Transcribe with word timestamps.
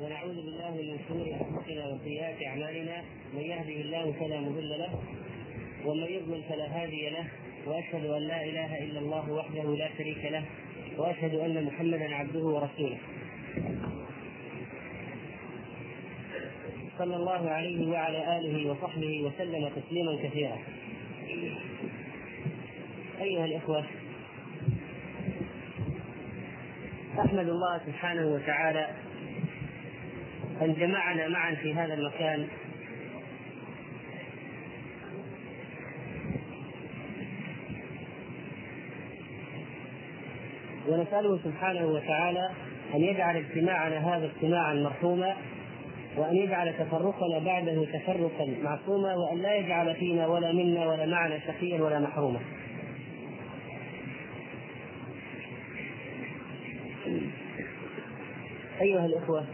ونعوذ 0.00 0.34
بالله 0.34 0.70
من 0.70 0.98
شرور 1.08 1.26
أنفسنا 1.26 1.86
وسيئات 1.86 2.42
أعمالنا 2.46 3.02
من 3.34 3.40
يهده 3.40 3.80
الله 3.80 4.12
فلا 4.12 4.40
مضل 4.40 4.68
له 4.68 5.02
ومن 5.84 6.04
يضلل 6.04 6.42
فلا 6.48 6.66
هادي 6.82 7.10
له 7.10 7.24
وأشهد 7.66 8.04
أن 8.04 8.22
لا 8.22 8.44
إله 8.44 8.78
إلا 8.84 9.00
الله 9.00 9.32
وحده 9.32 9.76
لا 9.76 9.88
شريك 9.98 10.24
له 10.24 10.44
وأشهد 10.98 11.34
أن 11.34 11.64
محمدا 11.64 12.14
عبده 12.14 12.40
ورسوله. 12.40 12.98
صلى 16.98 17.16
الله 17.16 17.50
عليه 17.50 17.90
وعلى 17.90 18.38
آله 18.38 18.70
وصحبه 18.70 19.22
وسلم 19.22 19.68
تسليما 19.68 20.16
كثيرا. 20.22 20.58
أيها 23.20 23.44
الإخوة 23.44 23.84
أحمد 27.18 27.48
الله 27.48 27.80
سبحانه 27.86 28.26
وتعالى 28.34 28.88
أن 30.60 30.74
جمعنا 30.74 31.28
معا 31.28 31.54
في 31.54 31.74
هذا 31.74 31.94
المكان 31.94 32.48
ونسأله 40.88 41.38
سبحانه 41.44 41.86
وتعالى 41.86 42.50
أن 42.94 43.00
يجعل 43.00 43.36
اجتماعنا 43.36 44.16
هذا 44.16 44.26
اجتماعا 44.26 44.74
مرحوما 44.74 45.36
وأن 46.16 46.36
يجعل 46.36 46.74
تفرقنا 46.78 47.38
بعده 47.38 47.84
تفرقا 47.84 48.54
معصوما 48.62 49.14
وأن 49.14 49.38
لا 49.38 49.54
يجعل 49.54 49.94
فينا 49.94 50.26
ولا 50.26 50.52
منا 50.52 50.86
ولا 50.86 51.06
معنا 51.06 51.38
شقيا 51.38 51.82
ولا 51.82 51.98
محروما. 51.98 52.40
أيها 58.80 59.06
الإخوة 59.06 59.46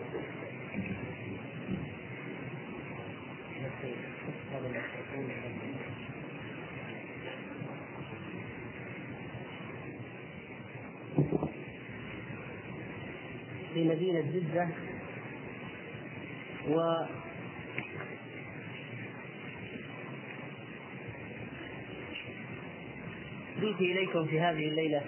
في 13.75 13.75
مدينة 13.88 14.20
جدة 14.20 14.68
و 16.68 17.04
جئت 23.60 23.80
إليكم 23.80 24.26
في 24.26 24.40
هذه 24.40 24.68
الليلة 24.68 25.00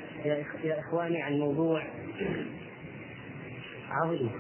يا 0.64 0.80
إخواني 0.80 1.22
عن 1.22 1.38
موضوع 1.38 1.82
عظيم. 3.90 4.30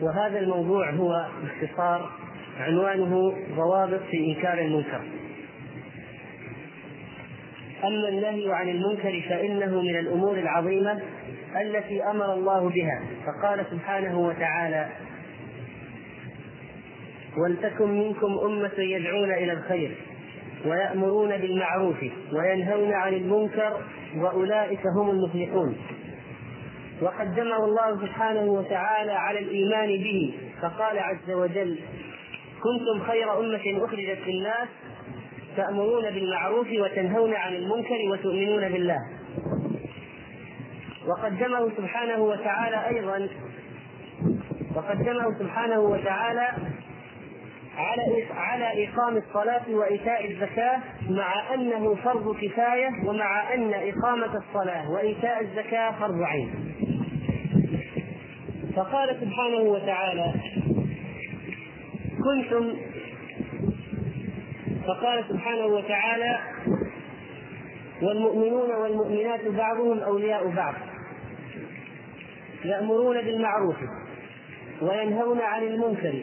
وهذا 0.00 0.38
الموضوع 0.38 0.90
هو 0.90 1.28
باختصار 1.42 2.10
عنوانه 2.58 3.36
ضوابط 3.56 4.00
في 4.10 4.16
إنكار 4.16 4.58
المنكر. 4.58 5.02
أما 7.84 8.08
النهي 8.08 8.52
عن 8.52 8.68
المنكر 8.68 9.22
فإنه 9.28 9.82
من 9.82 9.98
الأمور 9.98 10.38
العظيمة 10.38 11.02
التي 11.60 12.02
أمر 12.04 12.32
الله 12.34 12.68
بها 12.68 13.02
فقال 13.26 13.66
سبحانه 13.70 14.18
وتعالى 14.18 14.88
ولتكن 17.38 17.88
منكم 17.98 18.38
أمة 18.44 18.78
يدعون 18.78 19.32
إلى 19.32 19.52
الخير 19.52 19.96
ويأمرون 20.66 21.36
بالمعروف 21.36 21.96
وينهون 22.32 22.92
عن 22.92 23.14
المنكر 23.14 23.80
وأولئك 24.16 24.86
هم 24.86 25.10
المفلحون 25.10 25.76
وقدمه 27.02 27.64
الله 27.64 28.00
سبحانه 28.06 28.40
وتعالى 28.44 29.12
على 29.12 29.38
الإيمان 29.38 29.88
به 29.88 30.34
فقال 30.62 30.98
عز 30.98 31.30
وجل 31.30 31.78
كنتم 32.62 33.06
خير 33.06 33.40
أمة 33.40 33.84
أخرجت 33.84 34.18
للناس 34.26 34.68
تأمرون 35.56 36.10
بالمعروف 36.10 36.66
وتنهون 36.72 37.34
عن 37.34 37.54
المنكر 37.54 37.98
وتؤمنون 38.10 38.68
بالله 38.68 38.98
وقدمه 41.06 41.70
سبحانه 41.76 42.18
وتعالى 42.18 42.86
أيضا 42.88 43.28
وقدمه 44.76 45.38
سبحانه 45.38 45.80
وتعالى 45.80 46.48
على 47.76 48.24
على 48.30 48.88
إقام 48.88 49.16
الصلاة 49.16 49.62
وإيتاء 49.68 50.30
الزكاة 50.30 50.80
مع 51.10 51.54
أنه 51.54 51.94
فرض 51.94 52.36
كفاية 52.36 52.90
ومع 53.06 53.54
أن 53.54 53.72
إقامة 53.74 54.36
الصلاة 54.36 54.90
وإيتاء 54.90 55.40
الزكاة 55.40 55.90
فرض 55.90 56.22
عين. 56.22 56.74
فقال 58.76 59.16
سبحانه 59.20 59.58
وتعالى 59.60 60.34
كنتم 62.24 62.74
فقال 64.86 65.24
سبحانه 65.28 65.66
وتعالى 65.66 66.38
والمؤمنون 68.02 68.70
والمؤمنات 68.70 69.48
بعضهم 69.48 69.98
أولياء 69.98 70.48
بعض. 70.48 70.74
يأمرون 72.64 73.16
بالمعروف 73.20 73.76
وينهون 74.82 75.40
عن 75.40 75.62
المنكر 75.62 76.14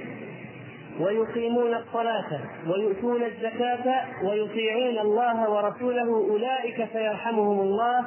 ويقيمون 1.00 1.74
الصلاة 1.74 2.42
ويؤتون 2.68 3.24
الزكاة 3.24 4.06
ويطيعون 4.24 5.00
الله 5.00 5.50
ورسوله 5.50 6.30
أولئك 6.30 6.88
سيرحمهم 6.94 7.60
الله 7.60 8.00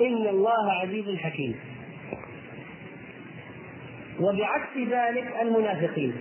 إن 0.00 0.26
الله 0.28 0.72
عزيز 0.72 1.18
حكيم. 1.18 1.54
وبعكس 4.20 4.76
ذلك 4.76 5.34
المنافقين. 5.42 6.14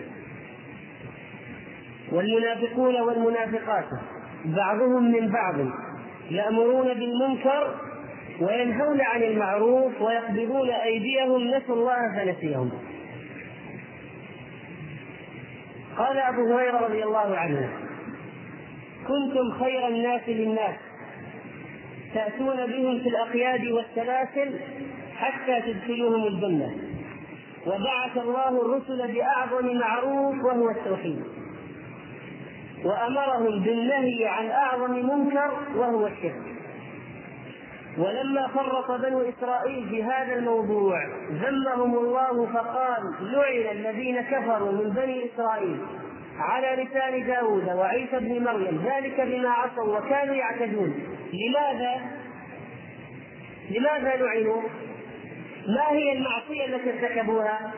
والمنافقون 2.11 3.01
والمنافقات 3.01 3.85
بعضهم 4.45 5.11
من 5.11 5.29
بعض 5.29 5.55
يأمرون 6.31 6.93
بالمنكر 6.93 7.75
وينهون 8.41 9.01
عن 9.01 9.23
المعروف 9.23 10.01
ويقبضون 10.01 10.69
أيديهم 10.69 11.47
نسوا 11.47 11.75
الله 11.75 12.15
فنسيهم. 12.15 12.71
قال 15.97 16.17
أبو 16.17 16.53
هريرة 16.53 16.77
رضي 16.77 17.03
الله 17.03 17.37
عنه 17.37 17.69
كنتم 19.07 19.51
خير 19.59 19.87
الناس 19.87 20.21
للناس 20.27 20.75
تأتون 22.13 22.55
بهم 22.55 22.99
في 22.99 23.09
الأقياد 23.09 23.67
والسلاسل 23.67 24.59
حتى 25.15 25.61
تدخلوهم 25.61 26.27
الجنة 26.27 26.75
وبعث 27.67 28.17
الله 28.17 28.61
الرسل 28.61 29.13
بأعظم 29.13 29.77
معروف 29.77 30.43
وهو 30.43 30.69
التوحيد 30.69 31.23
وأمرهم 32.85 33.63
بالنهي 33.63 34.27
عن 34.27 34.45
أعظم 34.45 34.91
منكر 34.91 35.51
وهو 35.75 36.07
الشرك. 36.07 36.52
ولما 37.97 38.47
فرط 38.47 38.91
بنو 38.91 39.21
إسرائيل 39.21 39.89
في 39.89 40.03
هذا 40.03 40.35
الموضوع 40.35 41.07
ذمهم 41.31 41.95
الله 41.97 42.47
فقال 42.53 43.13
لعن 43.21 43.77
الذين 43.77 44.21
كفروا 44.21 44.71
من 44.71 44.89
بني 44.89 45.25
إسرائيل 45.25 45.77
على 46.39 46.83
لسان 46.83 47.27
داود 47.27 47.69
وعيسى 47.69 48.19
بن 48.19 48.43
مريم 48.43 48.85
ذلك 48.85 49.21
بما 49.21 49.49
عصوا 49.49 49.97
وكانوا 49.97 50.35
يعتدون. 50.35 50.93
لماذا؟ 51.33 52.01
لماذا 53.69 54.15
لعنوا؟ 54.15 54.61
ما 55.67 55.91
هي 55.91 56.13
المعصية 56.13 56.65
التي 56.65 56.89
ارتكبوها؟ 56.89 57.73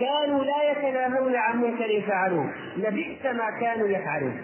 كانوا 0.00 0.44
لا 0.44 0.70
يتناهون 0.70 1.36
عن 1.36 1.62
منكر 1.62 2.02
فعلوه 2.08 2.52
لبئس 2.76 3.26
ما 3.26 3.60
كانوا 3.60 3.88
يفعلون. 3.88 4.40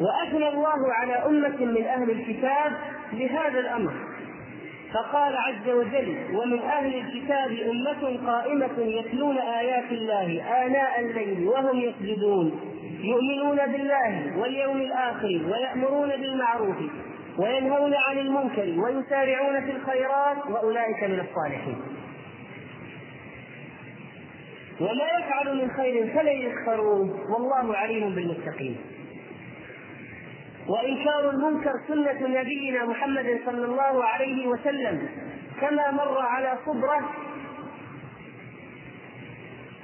وأثنى 0.00 0.48
الله 0.48 0.92
على 0.92 1.12
أمة 1.12 1.56
من 1.64 1.84
أهل 1.84 2.10
الكتاب 2.10 2.72
بهذا 3.12 3.60
الأمر. 3.60 3.92
فقال 4.94 5.36
عز 5.36 5.68
وجل 5.68 6.16
ومن 6.34 6.58
أهل 6.58 6.94
الكتاب 6.94 7.50
أمة 7.70 8.26
قائمة 8.32 8.78
يتلون 8.78 9.38
آيات 9.38 9.92
الله 9.92 10.42
آناء 10.66 11.00
الليل 11.00 11.48
وهم 11.48 11.78
يسجدون 11.78 12.60
يؤمنون 13.00 13.56
بالله 13.56 14.38
واليوم 14.38 14.76
الآخر 14.76 15.40
ويأمرون 15.50 16.08
بالمعروف 16.08 16.76
وينهون 17.38 17.94
عن 17.94 18.18
المنكر 18.18 18.80
ويسارعون 18.80 19.64
في 19.64 19.70
الخيرات 19.70 20.46
وأولئك 20.50 21.04
من 21.04 21.20
الصالحين. 21.20 21.76
وما 24.80 25.04
يفعل 25.18 25.56
من 25.56 25.70
خير 25.70 26.14
فلن 26.14 26.36
يكفروه 26.50 27.32
والله 27.32 27.76
عليم 27.76 28.14
بالمتقين. 28.14 28.76
وإنكار 30.70 31.30
المنكر 31.30 31.72
سنة 31.88 32.40
نبينا 32.40 32.84
محمد 32.84 33.40
صلى 33.46 33.64
الله 33.64 34.04
عليه 34.04 34.46
وسلم 34.46 35.08
كما 35.60 35.90
مر 35.90 36.18
على 36.18 36.58
صبرة 36.66 37.00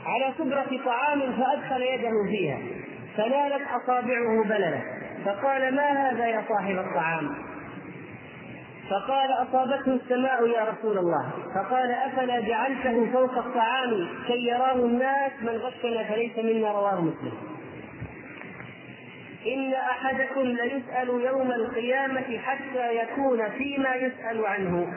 على 0.06 0.35
صبرة 0.38 0.85
طعام 0.85 1.21
فأدخل 1.21 1.83
يده 1.83 2.12
فيها 2.31 2.59
فنالت 3.17 3.62
أصابعه 3.69 4.44
بللة 4.44 4.83
فقال 5.25 5.75
ما 5.75 6.11
هذا 6.11 6.27
يا 6.27 6.44
صاحب 6.49 6.79
الطعام؟ 6.79 7.35
فقال 8.91 9.31
أصابته 9.33 9.93
السماء 9.94 10.47
يا 10.47 10.65
رسول 10.65 10.99
الله 10.99 11.31
فقال 11.55 11.91
أفلا 11.91 12.41
جعلته 12.41 13.12
فوق 13.12 13.38
الطعام 13.38 14.09
كي 14.27 14.47
يراه 14.47 14.75
الناس 14.75 15.33
من 15.43 15.49
غشنا 15.49 16.05
فليس 16.05 16.38
منا 16.38 16.73
رواه 16.73 17.00
مسلم. 17.00 17.33
إن 19.55 19.75
أحدكم 19.75 20.43
ليسأل 20.43 21.09
يوم 21.09 21.53
القيامة 21.53 22.39
حتى 22.39 22.97
يكون 22.97 23.51
فيما 23.51 23.95
يسأل 23.95 24.47
عنه 24.47 24.93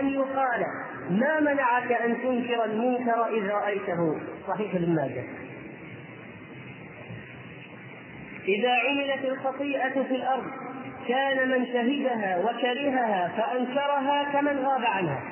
أن 0.00 0.08
يقال 0.08 0.64
ما 1.10 1.40
منعك 1.40 1.92
أن 1.92 2.22
تنكر 2.22 2.64
المنكر 2.64 3.26
إذ 3.26 3.50
رأيته؟ 3.50 4.20
صحيح 4.48 4.74
ابن 4.74 4.94
ماجه. 4.94 5.24
إذا 8.48 8.70
عملت 8.70 9.24
الخطيئة 9.24 10.02
في 10.02 10.14
الأرض 10.14 10.44
كان 11.08 11.48
من 11.48 11.66
شهدها 11.66 12.38
وكرهها 12.38 13.28
فأنكرها 13.28 14.32
كمن 14.32 14.58
غاب 14.58 14.84
عنها. 14.84 15.22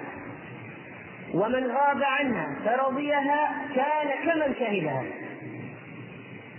ومن 1.34 1.66
غاب 1.66 2.02
عنها 2.02 2.56
فرضيها 2.64 3.52
كان 3.74 4.24
كمن 4.24 4.54
شهدها. 4.54 5.04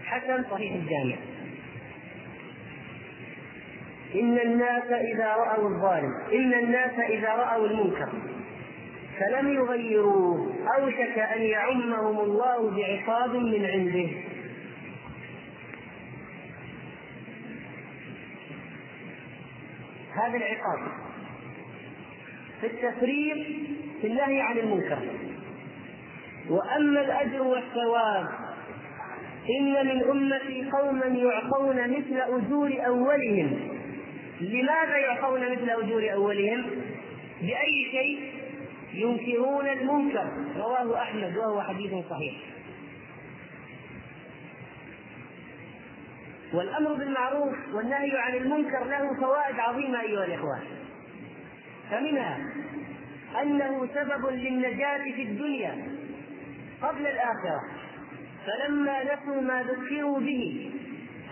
حسن 0.06 0.44
صحيح 0.52 0.74
الجامع. 0.74 1.31
إن 4.16 4.40
الناس 4.40 4.92
إذا 4.92 5.28
رأوا 5.28 5.70
الظالم 5.70 6.14
إن 6.34 6.54
الناس 6.54 7.00
إذا 7.10 7.30
رأوا 7.30 7.68
المنكر 7.68 8.10
فلم 9.20 9.54
يغيروه 9.54 10.56
أوشك 10.78 11.20
أن 11.20 11.42
يعمهم 11.42 12.20
الله 12.20 12.72
بعقاب 12.72 13.36
من 13.36 13.66
عنده. 13.66 14.10
هذا 20.16 20.38
العقاب 20.38 20.80
في 22.62 22.68
التفريط 22.68 23.38
في 24.02 24.08
النهي 24.08 24.42
عن 24.42 24.58
المنكر. 24.58 25.00
وأما 26.50 27.02
الأجر 27.02 27.42
والثواب 27.42 28.28
إن 29.60 29.88
من 29.88 30.04
أمتي 30.04 30.70
قوما 30.72 31.06
يعطون 31.06 31.90
مثل 31.92 32.18
أجور 32.18 32.86
أولهم 32.88 33.81
لماذا 34.42 34.98
يعطون 34.98 35.52
مثل 35.52 35.70
أجور 35.70 36.14
أولهم؟ 36.14 36.66
بأي 37.42 37.88
شيء؟ 37.92 38.34
ينكرون 38.94 39.68
المنكر. 39.68 40.32
رواه 40.58 41.02
أحمد 41.02 41.38
وهو 41.38 41.62
حديث 41.62 41.92
صحيح. 42.10 42.36
والأمر 46.54 46.94
بالمعروف 46.94 47.56
والنهي 47.74 48.18
عن 48.18 48.36
المنكر 48.36 48.84
له 48.84 49.14
فوائد 49.22 49.60
عظيمة 49.60 50.02
أيها 50.02 50.26
الاخوان 50.26 50.62
فمنها 51.92 52.38
أنه 53.42 53.88
سبب 53.94 54.26
للنجاة 54.30 55.04
في 55.04 55.22
الدنيا 55.22 55.88
قبل 56.82 57.08
الآخرة. 57.08 57.62
فلما 58.46 59.04
نسوا 59.04 59.42
ما 59.42 59.64
ذكروا 59.64 60.20
به 60.20 60.72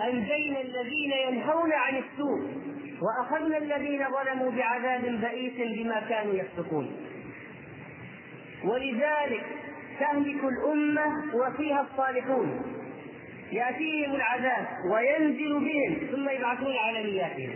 أنجينا 0.04 0.62
الذين 0.62 1.12
ينهون 1.12 1.74
عن 1.74 1.96
السوء. 1.98 2.70
وأخذنا 3.02 3.58
الذين 3.58 4.06
ظلموا 4.10 4.52
بعذاب 4.52 5.02
بئيس 5.02 5.54
بما 5.78 6.00
كانوا 6.00 6.34
يفسقون. 6.34 6.92
ولذلك 8.64 9.46
تهلك 10.00 10.44
الأمة 10.44 11.36
وفيها 11.36 11.82
الصالحون. 11.92 12.62
يأتيهم 13.52 14.16
العذاب 14.16 14.68
وينزل 14.92 15.60
بهم 15.60 16.08
ثم 16.12 16.30
يبعثون 16.30 16.76
على 16.76 17.04
نياتهم 17.04 17.56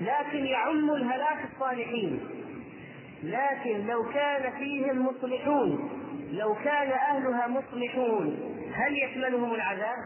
لكن 0.00 0.46
يعم 0.46 0.90
الهلاك 0.90 1.38
الصالحين. 1.52 2.20
لكن 3.22 3.86
لو 3.86 4.04
كان 4.14 4.52
فيهم 4.58 5.06
مصلحون 5.06 5.90
لو 6.32 6.54
كان 6.54 6.90
أهلها 6.90 7.46
مصلحون 7.48 8.54
هل 8.74 8.98
يشملهم 8.98 9.54
العذاب؟ 9.54 9.96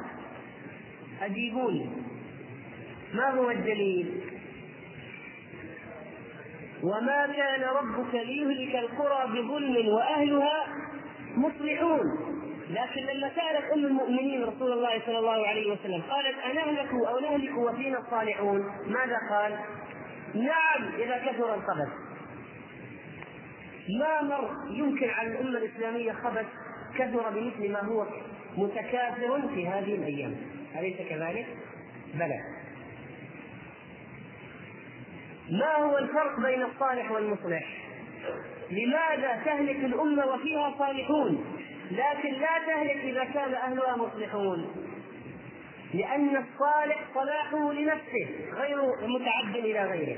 أجيبوني. 1.22 1.86
ما 3.14 3.30
هو 3.30 3.50
الدليل؟ 3.50 4.37
وما 6.82 7.26
كان 7.26 7.62
ربك 7.62 8.14
ليهلك 8.14 8.74
القرى 8.76 9.26
بظلم 9.26 9.88
وأهلها 9.88 10.66
مصلحون. 11.36 12.28
لكن 12.70 13.00
لما 13.00 13.28
سألت 13.28 13.72
أم 13.72 13.84
المؤمنين 13.84 14.44
رسول 14.44 14.72
الله 14.72 15.00
صلى 15.06 15.18
الله 15.18 15.46
عليه 15.46 15.72
وسلم 15.72 16.02
قالت 16.02 16.38
أنهلك 16.50 16.90
أو 17.08 17.18
نهلك 17.18 17.58
وفينا 17.58 17.98
الصالحون؟ 17.98 18.60
ماذا 18.86 19.18
قال؟ 19.30 19.58
نعم 20.34 20.94
إذا 20.98 21.18
كثر 21.18 21.54
الخبث. 21.54 21.88
ما 24.00 24.22
مر 24.22 24.50
يمكن 24.70 25.10
على 25.10 25.28
الأمة 25.28 25.58
الإسلامية 25.58 26.12
خبث 26.12 26.46
كثر 26.98 27.30
بمثل 27.30 27.72
ما 27.72 27.84
هو 27.84 28.06
متكاثر 28.56 29.48
في 29.54 29.68
هذه 29.68 29.94
الأيام. 29.94 30.36
أليس 30.78 30.96
كذلك؟ 31.08 31.46
بلى. 32.14 32.57
ما 35.50 35.76
هو 35.76 35.98
الفرق 35.98 36.40
بين 36.40 36.62
الصالح 36.62 37.10
والمصلح؟ 37.10 37.66
لماذا 38.70 39.42
تهلك 39.44 39.76
الأمة 39.76 40.26
وفيها 40.26 40.74
صالحون؟ 40.78 41.44
لكن 41.90 42.32
لا 42.32 42.58
تهلك 42.66 42.96
إذا 42.96 43.24
كان 43.24 43.54
أهلها 43.54 43.96
مصلحون. 43.96 44.66
لأن 45.94 46.28
الصالح 46.36 47.00
صلاحه 47.14 47.72
لنفسه 47.72 48.28
غير 48.52 48.78
متعد 49.02 49.56
إلى 49.56 49.84
غيره. 49.84 50.16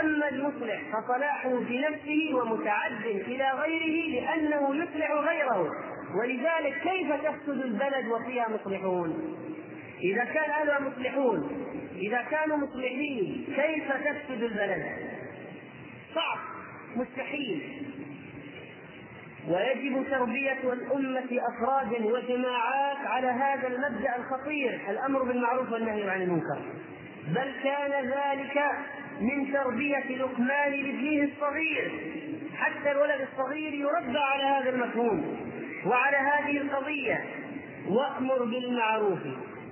أما 0.00 0.28
المصلح 0.28 0.82
فصلاحه 0.92 1.50
بنفسه 1.50 2.34
ومتعد 2.34 3.06
إلى 3.06 3.50
غيره 3.50 4.20
لأنه 4.20 4.76
يصلح 4.76 5.10
غيره. 5.10 5.70
ولذلك 6.20 6.82
كيف 6.82 7.12
تفسد 7.12 7.64
البلد 7.64 8.06
وفيها 8.08 8.48
مصلحون؟ 8.48 9.36
إذا 10.02 10.24
كان 10.24 10.50
أهلها 10.50 10.80
مصلحون 10.80 11.50
إذا 11.98 12.22
كانوا 12.30 12.56
مصلحين 12.56 13.44
كيف 13.56 13.92
تفسد 13.92 14.42
البلد؟ 14.42 14.84
صعب 16.14 16.38
مستحيل. 16.96 17.82
ويجب 19.48 20.10
تربية 20.10 20.72
الأمة 20.72 21.28
أفرادا 21.32 22.06
وجماعات 22.06 23.06
على 23.06 23.26
هذا 23.26 23.68
المبدأ 23.68 24.16
الخطير 24.16 24.80
الأمر 24.90 25.22
بالمعروف 25.22 25.72
والنهي 25.72 26.10
عن 26.10 26.22
المنكر. 26.22 26.58
بل 27.28 27.52
كان 27.64 28.04
ذلك 28.04 28.62
من 29.20 29.52
تربية 29.52 30.16
لقمان 30.16 30.72
لابنه 30.72 31.28
الصغير. 31.32 31.92
حتى 32.56 32.92
الولد 32.92 33.28
الصغير 33.32 33.74
يربى 33.74 34.18
على 34.18 34.44
هذا 34.44 34.70
المفهوم 34.70 35.36
وعلى 35.86 36.16
هذه 36.16 36.56
القضية. 36.58 37.24
وأمر 37.88 38.44
بالمعروف 38.44 39.20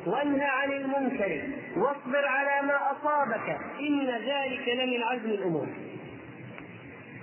وأنهى 0.06 0.46
عن 0.46 0.72
المنكر. 0.72 1.42
واصبر 1.76 2.26
على 2.26 2.66
ما 2.66 2.92
أصابك. 2.92 3.58
إن 3.80 4.06
ذلك 4.06 4.68
لمن 4.68 5.02
عزم 5.02 5.30
الأمور. 5.30 5.66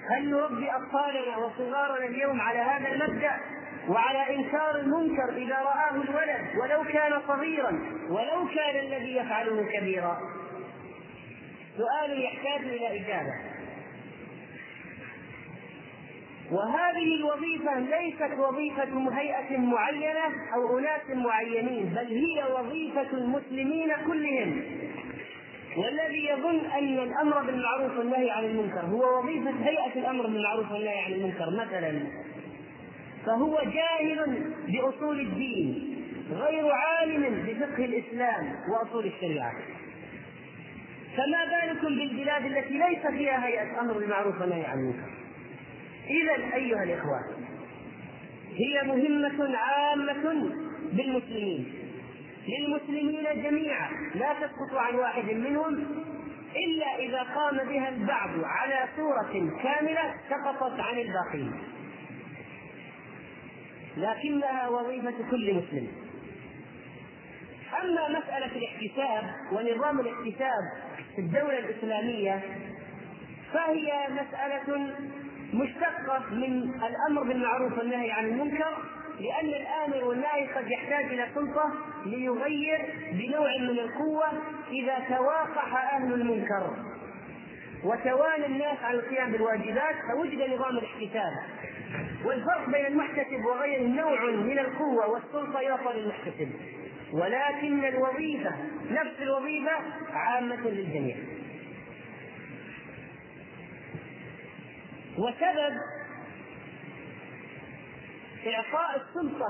هل 0.10 0.30
نربي 0.30 0.72
اطفالنا 0.72 1.38
وصغارنا 1.38 2.06
اليوم 2.06 2.42
على 2.42 2.60
هذا 2.60 2.88
المبدأ؟ 2.92 3.32
وعلى 3.90 4.36
إنكار 4.36 4.76
المنكر 4.76 5.30
إذا 5.38 5.56
رآه 5.56 5.92
الولد 5.92 6.56
ولو 6.62 6.84
كان 6.84 7.22
صغيرا 7.28 7.72
ولو 8.10 8.48
كان 8.56 8.76
الذي 8.86 9.16
يفعله 9.16 9.68
كبيرا. 9.74 10.18
سؤال 11.78 12.24
يحتاج 12.24 12.62
إلى 12.62 13.00
إجابة. 13.00 13.34
وهذه 16.52 17.16
الوظيفة 17.16 17.80
ليست 17.80 18.40
وظيفة 18.40 19.18
هيئة 19.20 19.58
معينة 19.58 20.26
أو 20.56 20.80
أناس 20.80 21.02
معينين 21.10 21.86
بل 21.86 22.08
هي 22.08 22.44
وظيفة 22.60 23.18
المسلمين 23.18 23.92
كلهم. 24.08 24.64
والذي 25.78 26.26
يظن 26.30 26.60
أن 26.66 27.00
الأمر 27.00 27.42
بالمعروف 27.42 27.98
والنهي 27.98 28.32
عن 28.32 28.44
المنكر 28.46 28.80
هو 28.80 29.20
وظيفة 29.20 29.54
هيئة 29.64 30.00
الأمر 30.00 30.28
بالمعروف 30.28 30.72
والنهي 30.72 31.00
عن 31.00 31.12
المنكر 31.12 31.50
مثلا 31.66 32.00
فهو 33.26 33.62
جاهل 33.64 34.44
بأصول 34.68 35.20
الدين 35.20 35.96
غير 36.32 36.72
عالم 36.72 37.46
بفقه 37.48 37.86
الإسلام 37.86 38.56
وأصول 38.74 39.06
الشريعة. 39.06 39.54
فما 41.18 41.46
بالكم 41.46 41.88
بالبلاد 41.96 42.46
التي 42.46 42.74
ليس 42.74 43.08
فيها 43.08 43.46
هيئة 43.48 43.82
أمر 43.82 43.94
بالمعروف 43.94 44.42
والنهي 44.42 44.66
عن 44.66 44.80
المنكر؟ 44.80 45.19
إذا 46.10 46.56
أيها 46.56 46.84
الاخوان 46.84 47.24
هي 48.54 48.84
مهمة 48.88 49.58
عامة 49.58 50.50
بالمسلمين. 50.92 51.74
للمسلمين 52.48 53.44
جميعا 53.44 53.90
لا 54.16 54.34
تسقط 54.34 54.78
عن 54.78 54.96
واحد 54.96 55.26
منهم 55.26 55.74
إلا 56.56 56.96
إذا 57.00 57.24
قام 57.24 57.58
بها 57.58 57.90
البعض 57.90 58.30
على 58.44 58.88
صورة 58.96 59.52
كاملة 59.64 60.14
سقطت 60.30 60.80
عن 60.80 60.98
الباقين. 61.00 61.54
لكنها 63.98 64.70
وظيفة 64.70 65.30
كل 65.32 65.54
مسلم. 65.54 65.88
أما 67.84 68.10
مسألة 68.10 68.52
الاحتساب 68.56 69.34
ونظام 69.52 70.00
الاحتساب 70.00 70.64
في 71.16 71.22
الدولة 71.22 71.60
الإسلامية 71.60 72.42
فهي 73.54 74.08
مسألة 74.10 74.90
مشتقة 75.54 76.24
من 76.32 76.72
الأمر 76.84 77.24
بالمعروف 77.24 77.78
والنهي 77.78 78.12
عن 78.12 78.26
المنكر 78.26 78.78
لأن 79.20 79.48
الآمر 79.48 80.06
والنهي 80.06 80.48
قد 80.56 80.72
يحتاج 80.72 81.06
إلى 81.06 81.28
سلطة 81.36 81.74
ليغير 82.06 82.80
بنوع 83.12 83.58
من 83.58 83.80
القوة 83.80 84.26
إذا 84.72 85.00
تواقح 85.10 85.94
أهل 85.94 86.14
المنكر. 86.14 86.74
وتوالى 87.84 88.46
الناس 88.46 88.78
على 88.84 89.00
القيام 89.00 89.32
بالواجبات 89.32 89.96
فوجد 90.12 90.50
نظام 90.54 90.78
الاحتساب. 90.78 91.34
والفرق 92.26 92.70
بين 92.70 92.86
المحتسب 92.86 93.46
وغيره 93.46 93.88
نوع 93.88 94.26
من 94.32 94.60
القوة 94.60 95.10
والسلطة 95.10 95.60
يعطى 95.60 95.94
للمحتسب. 95.94 96.50
ولكن 97.14 97.86
الوظيفة 97.86 98.52
نفس 98.92 99.22
الوظيفة 99.22 99.72
عامة 100.14 100.68
للجميع. 100.70 101.16
وسبب 105.18 105.78
إعطاء 108.48 109.02
السلطة 109.02 109.48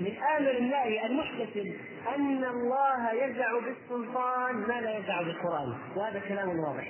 للآمر 0.00 0.50
الناهي 0.58 1.06
المحتسب 1.06 1.74
أن 2.16 2.44
الله 2.44 3.12
يزع 3.12 3.60
بالسلطان 3.60 4.54
ما 4.54 4.80
لا 4.80 4.98
يزع 4.98 5.22
بالقرآن. 5.22 5.78
وهذا 5.96 6.20
كلام 6.28 6.48
واضح. 6.48 6.88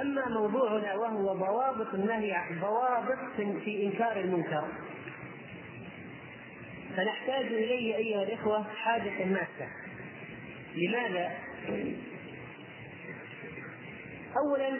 أما 0.00 0.28
موضوعنا 0.28 0.94
وهو 0.94 1.34
ضوابط 1.34 1.94
النهي 1.94 2.36
ضوابط 2.60 3.18
في 3.36 3.86
إنكار 3.86 4.20
المنكر. 4.20 4.68
فنحتاج 6.96 7.44
إليه 7.46 7.96
أيها 7.96 8.22
الإخوة 8.22 8.62
حاجة 8.62 9.24
ماسة. 9.24 9.68
لماذا؟ 10.74 11.32
أولا 14.36 14.78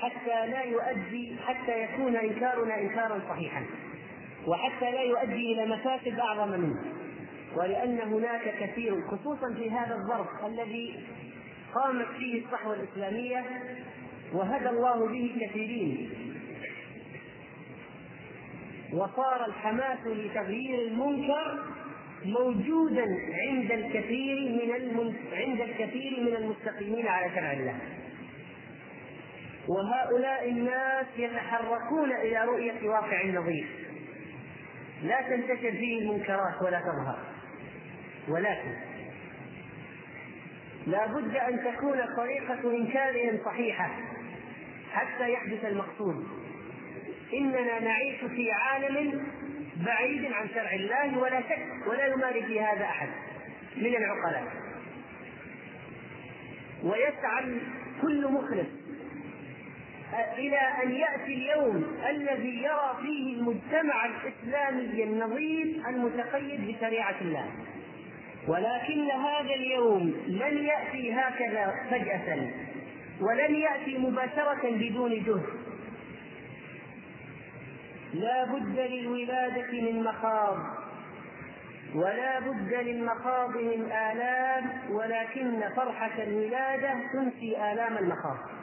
حتى 0.00 0.46
لا 0.46 0.62
يؤدي 0.62 1.36
حتى 1.46 1.82
يكون 1.82 2.16
إنكارنا 2.16 2.80
إنكارا 2.80 3.20
صحيحا 3.28 3.66
وحتى 4.46 4.90
لا 4.90 5.02
يؤدي 5.02 5.52
إلى 5.52 5.66
مفاسد 5.66 6.18
أعظم 6.18 6.48
منه 6.48 6.82
ولأن 7.56 7.98
هناك 8.00 8.54
كثير 8.60 9.00
خصوصا 9.08 9.54
في 9.54 9.70
هذا 9.70 9.94
الظرف 9.94 10.44
الذي 10.46 11.04
قامت 11.74 12.06
فيه 12.18 12.44
الصحوة 12.44 12.74
الإسلامية 12.74 13.44
وهدى 14.32 14.68
الله 14.68 15.08
به 15.08 15.36
كثيرين 15.40 16.10
وصار 18.92 19.46
الحماس 19.46 19.98
لتغيير 20.06 20.88
المنكر 20.88 21.58
موجودا 22.24 23.04
عند 23.48 23.72
الكثير 23.72 24.40
من. 24.40 25.14
عند 25.32 25.60
الكثير 25.60 26.20
من 26.20 26.36
المستقيمين 26.36 27.08
على 27.08 27.30
شرع 27.34 27.52
الله 27.52 27.74
وهؤلاء 29.68 30.50
الناس 30.50 31.06
يتحركون 31.16 32.12
إلى 32.12 32.44
رؤية 32.44 32.88
واقع 32.88 33.26
نظيف. 33.26 33.68
لا 35.02 35.20
تنتشر 35.22 35.70
فيه 35.70 35.98
المنكرات 35.98 36.62
ولا 36.62 36.80
تظهر. 36.80 37.18
ولكن 38.28 38.74
لا 40.86 41.06
بد 41.06 41.36
أن 41.36 41.74
تكون 41.74 41.98
طريقة 42.16 42.76
إنكارهم 42.76 43.38
صحيحة 43.44 43.90
حتى 44.92 45.32
يحدث 45.32 45.64
المقصود. 45.64 46.26
إننا 47.34 47.80
نعيش 47.80 48.20
في 48.20 48.52
عالم 48.52 49.26
بعيد 49.76 50.32
عن 50.32 50.48
شرع 50.48 50.72
الله 50.72 51.18
ولا 51.18 51.40
شك 51.40 51.86
ولا 51.86 52.06
يماري 52.06 52.42
في 52.42 52.60
هذا 52.60 52.84
أحد 52.84 53.08
من 53.76 53.96
العقلاء. 53.96 54.52
ويسعى 56.84 57.60
كل 58.02 58.32
مخلص 58.32 58.85
إلى 60.14 60.58
أن 60.82 60.92
يأتي 60.92 61.34
اليوم 61.34 61.96
الذي 62.08 62.62
يرى 62.62 62.96
فيه 63.02 63.34
المجتمع 63.36 64.06
الإسلامي 64.06 65.02
النظيف 65.02 65.86
المتقيد 65.88 66.66
بشريعة 66.68 67.20
الله. 67.20 67.46
ولكن 68.48 69.10
هذا 69.10 69.54
اليوم 69.54 70.14
لن 70.26 70.64
يأتي 70.64 71.12
هكذا 71.12 71.74
فجأة 71.90 72.50
ولن 73.20 73.54
يأتي 73.54 73.98
مباشرة 73.98 74.70
بدون 74.70 75.24
جهد. 75.24 75.46
لا 78.14 78.44
بد 78.44 78.78
للولادة 78.78 79.72
من 79.72 80.02
مخاض 80.02 80.58
ولا 81.94 82.40
بد 82.40 82.74
للمخاض 82.74 83.56
من 83.56 83.92
آلام 83.92 84.70
ولكن 84.90 85.60
فرحة 85.76 86.22
الولادة 86.22 86.94
تنسي 87.12 87.72
آلام 87.72 87.98
المخاض. 87.98 88.55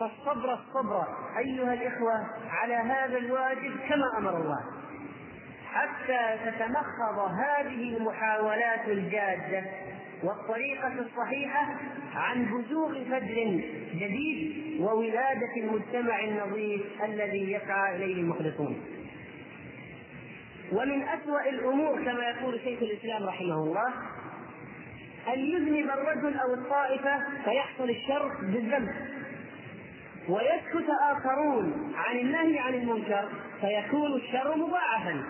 فالصبر 0.00 0.54
الصبر 0.54 1.06
أيها 1.38 1.74
الإخوة 1.74 2.26
على 2.50 2.74
هذا 2.74 3.18
الواجب 3.18 3.76
كما 3.88 4.18
أمر 4.18 4.36
الله. 4.36 4.60
حتى 5.72 6.50
تتمخض 6.50 7.18
هذه 7.18 7.96
المحاولات 7.96 8.88
الجادة 8.88 9.64
والطريقة 10.22 10.92
الصحيحة 10.92 11.74
عن 12.14 12.44
بزوغ 12.44 13.04
فجر 13.04 13.60
جديد 13.94 14.80
وولادة 14.80 15.56
المجتمع 15.56 16.24
النظيف 16.24 16.82
الذي 17.04 17.52
يسعى 17.52 17.96
إليه 17.96 18.14
المخلصون. 18.14 18.80
ومن 20.72 21.02
أسوأ 21.02 21.48
الأمور 21.48 22.04
كما 22.04 22.28
يقول 22.28 22.60
شيخ 22.60 22.82
الإسلام 22.82 23.24
رحمه 23.28 23.54
الله 23.54 23.92
أن 25.34 25.38
يذنب 25.38 25.90
الرجل 25.90 26.38
أو 26.38 26.54
الطائفة 26.54 27.22
فيحصل 27.44 27.90
الشر 27.90 28.32
بالذنب. 28.42 29.17
ويسكت 30.28 30.90
آخرون 31.10 31.92
عن 31.96 32.18
النهي 32.18 32.58
عن 32.58 32.74
المنكر 32.74 33.28
فيكون 33.60 34.12
الشر 34.12 34.56
مضاعفا. 34.56 35.24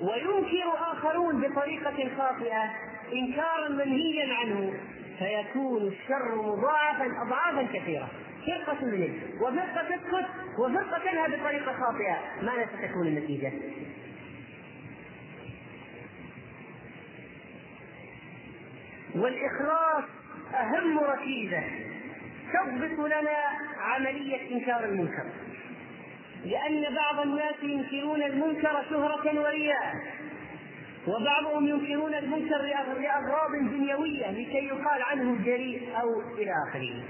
وينكر 0.00 0.74
آخرون 0.92 1.40
بطريقة 1.40 2.16
خاطئة 2.18 2.70
إنكارا 3.12 3.68
منهيا 3.68 4.34
عنه 4.34 4.74
فيكون 5.18 5.82
الشر 5.82 6.34
مضاعفا 6.36 7.06
أضعافا 7.26 7.78
كثيرة. 7.78 8.08
فرقة 8.46 8.74
تذنب 8.80 9.20
وفرقة 9.40 9.82
تسكت 9.82 10.26
وفرقة 10.58 10.98
تنهى 10.98 11.38
بطريقة 11.38 11.72
خاطئة. 11.72 12.18
ماذا 12.42 12.66
ستكون 12.66 13.06
النتيجة؟ 13.06 13.52
والإخلاص 19.14 20.04
أهم 20.54 20.98
ركيزة. 20.98 21.91
تضبط 22.52 23.06
لنا 23.06 23.38
عملية 23.78 24.52
إنكار 24.52 24.84
المنكر. 24.84 25.26
لأن 26.44 26.94
بعض 26.94 27.26
الناس 27.26 27.54
ينكرون 27.62 28.22
المنكر 28.22 28.84
شهرة 28.90 29.40
ورياء 29.40 29.94
وبعضهم 31.06 31.68
ينكرون 31.68 32.14
المنكر 32.14 32.62
لأغراض 33.00 33.50
دنيوية 33.50 34.30
لكي 34.30 34.66
يقال 34.66 35.02
عنه 35.02 35.44
جريء 35.44 35.88
أو 36.00 36.20
إلى 36.38 36.52
آخره. 36.68 37.02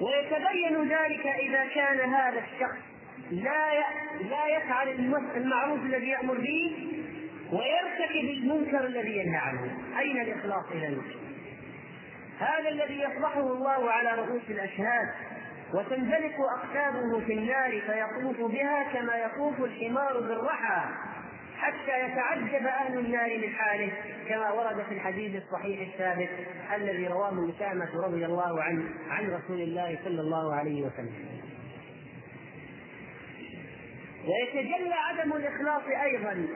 ويتبين 0.00 0.88
ذلك 0.88 1.26
إذا 1.26 1.64
كان 1.74 2.14
هذا 2.14 2.38
الشخص 2.38 2.78
لا 3.30 3.84
لا 4.30 4.46
يفعل 4.46 4.88
المعروف 5.36 5.82
الذي 5.82 6.08
يأمر 6.08 6.34
به 6.34 6.76
ويرتكب 7.52 8.28
المنكر 8.30 8.86
الذي 8.86 9.16
ينهى 9.18 9.36
عنه. 9.36 9.78
أين 9.98 10.20
الإخلاص 10.20 10.64
إذا 10.74 10.96
هذا 12.44 12.68
الذي 12.68 13.00
يفضحه 13.00 13.40
الله 13.40 13.90
على 13.90 14.22
رؤوس 14.22 14.42
الأشهاد 14.48 15.08
وتنزلق 15.74 16.40
أقتابه 16.40 17.20
في 17.20 17.32
النار 17.32 17.70
فيطوف 17.70 18.52
بها 18.52 18.92
كما 18.92 19.16
يطوف 19.16 19.60
الحمار 19.60 20.20
بالرحى 20.20 20.80
حتى 21.58 22.00
يتعجب 22.04 22.66
أهل 22.66 22.98
النار 22.98 23.38
من 23.38 23.48
حاله 23.48 23.92
كما 24.28 24.50
ورد 24.50 24.82
في 24.88 24.94
الحديث 24.94 25.42
الصحيح 25.42 25.80
الثابت 25.80 26.28
الذي 26.74 27.06
رواه 27.06 27.50
اسامه 27.56 28.06
رضي 28.06 28.26
الله 28.26 28.62
عنه 28.62 28.84
عن 29.10 29.30
رسول 29.30 29.60
الله 29.60 29.98
صلى 30.04 30.20
الله 30.20 30.54
عليه 30.54 30.82
وسلم. 30.82 31.14
ويتجلى 34.24 34.94
عدم 34.94 35.32
الإخلاص 35.32 35.82
أيضا 36.02 36.46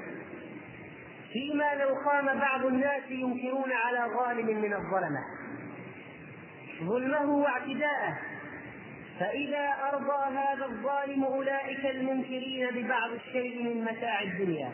فيما 1.33 1.75
لو 1.75 1.95
قام 2.11 2.39
بعض 2.39 2.65
الناس 2.67 3.03
ينكرون 3.11 3.73
على 3.73 4.15
ظالم 4.15 4.47
من 4.47 4.73
الظلمة 4.75 5.38
ظلمه 6.83 7.31
واعتداءه. 7.31 8.19
فإذا 9.21 9.75
أرضى 9.93 10.37
هذا 10.37 10.65
الظالم 10.67 11.25
أولئك 11.25 11.87
المنكرين 11.87 12.69
ببعض 12.71 13.11
الشيء 13.11 13.63
من 13.63 13.85
متاع 13.85 14.23
الدنيا. 14.23 14.71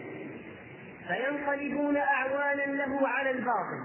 فينقلبون 1.08 1.96
أعوانا 1.96 2.62
له 2.62 3.08
على 3.08 3.30
الباطل 3.30 3.84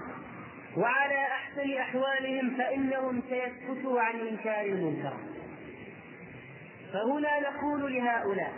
وعلى 0.76 1.18
أحسن 1.18 1.72
أحوالهم 1.72 2.56
فإنهم 2.58 3.22
سيسكتوا 3.30 4.00
عن 4.00 4.14
إنكار 4.20 4.64
المنكر. 4.64 5.16
فهنا 6.92 7.40
نقول 7.40 7.92
لهؤلاء 7.92 8.52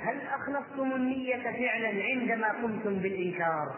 هل 0.00 0.20
أخلصتم 0.20 0.92
النية 0.92 1.42
فعلا 1.42 2.02
عندما 2.04 2.48
قمتم 2.48 2.94
بالإنكار؟ 2.94 3.74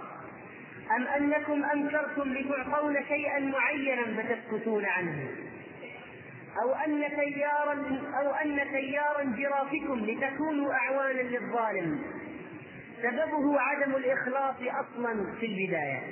أم 0.96 1.06
أنكم 1.06 1.64
أنكرتم 1.64 2.34
لتعطون 2.34 2.96
شيئا 3.08 3.38
معينا 3.38 4.22
فتسكتون 4.22 4.84
عنه؟ 4.84 5.28
أو 6.62 6.74
أن 6.74 7.04
تيارا 7.16 8.00
أو 8.20 8.30
أن 8.30 8.60
تيارا 8.72 9.24
جرافكم 9.24 10.04
لتكونوا 10.04 10.72
أعوانا 10.72 11.22
للظالم؟ 11.22 12.02
سببه 13.02 13.60
عدم 13.60 13.96
الإخلاص 13.96 14.54
أصلا 14.60 15.34
في 15.40 15.46
البداية 15.46 16.02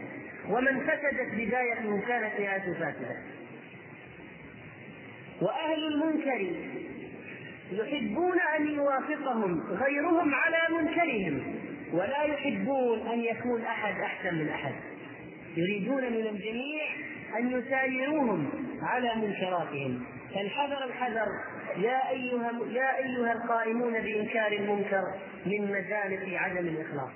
ومن 0.49 0.81
فسدت 0.81 1.35
بدايته 1.35 2.01
كانت 2.09 2.41
نهايته 2.41 2.75
فاسدة. 2.75 3.17
وأهل 5.43 5.85
المنكر 5.87 6.57
يحبون 7.73 8.41
أن 8.59 8.67
يوافقهم 8.67 9.61
غيرهم 9.61 10.35
على 10.35 10.59
منكرهم. 10.71 11.66
ولا 11.97 12.23
يحبون 12.23 13.07
أن 13.07 13.21
يكون 13.21 13.63
أحد 13.63 14.01
أحسن 14.01 14.35
من 14.35 14.49
أحد. 14.49 14.75
يريدون 15.57 16.03
من 16.13 16.27
الجميع 16.27 16.85
أن 17.39 17.51
يسايروهم 17.51 18.51
على 18.83 19.15
منكراتهم. 19.17 20.05
فالحذر 20.35 20.85
الحذر. 20.85 21.29
يا 21.77 22.11
أيها 22.11 22.53
يا 22.71 22.99
أيها 22.99 23.33
القائمون 23.33 23.93
بإنكار 23.93 24.53
المنكر 24.53 25.03
من 25.47 25.63
مزالق 25.63 26.39
عدم 26.39 26.69
الإخلاص. 26.69 27.13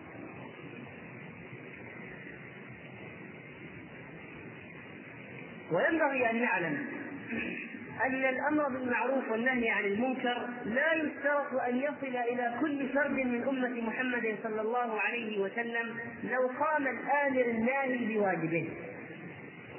وينبغي 5.72 6.30
أن 6.30 6.42
نعلم 6.42 6.86
أن 8.06 8.24
الأمر 8.24 8.68
بالمعروف 8.68 9.30
والنهي 9.30 9.70
عن 9.70 9.84
المنكر 9.84 10.48
لا 10.64 10.92
يشترط 10.92 11.54
أن 11.68 11.76
يصل 11.76 12.16
إلى 12.16 12.54
كل 12.60 12.88
فرد 12.88 13.10
من 13.10 13.48
أمة 13.48 13.80
محمد 13.80 14.38
صلى 14.42 14.60
الله 14.60 15.00
عليه 15.00 15.40
وسلم 15.40 15.96
لو 16.24 16.48
قام 16.64 16.86
الآمر 16.86 17.40
الناهي 17.40 18.14
بواجبه. 18.14 18.68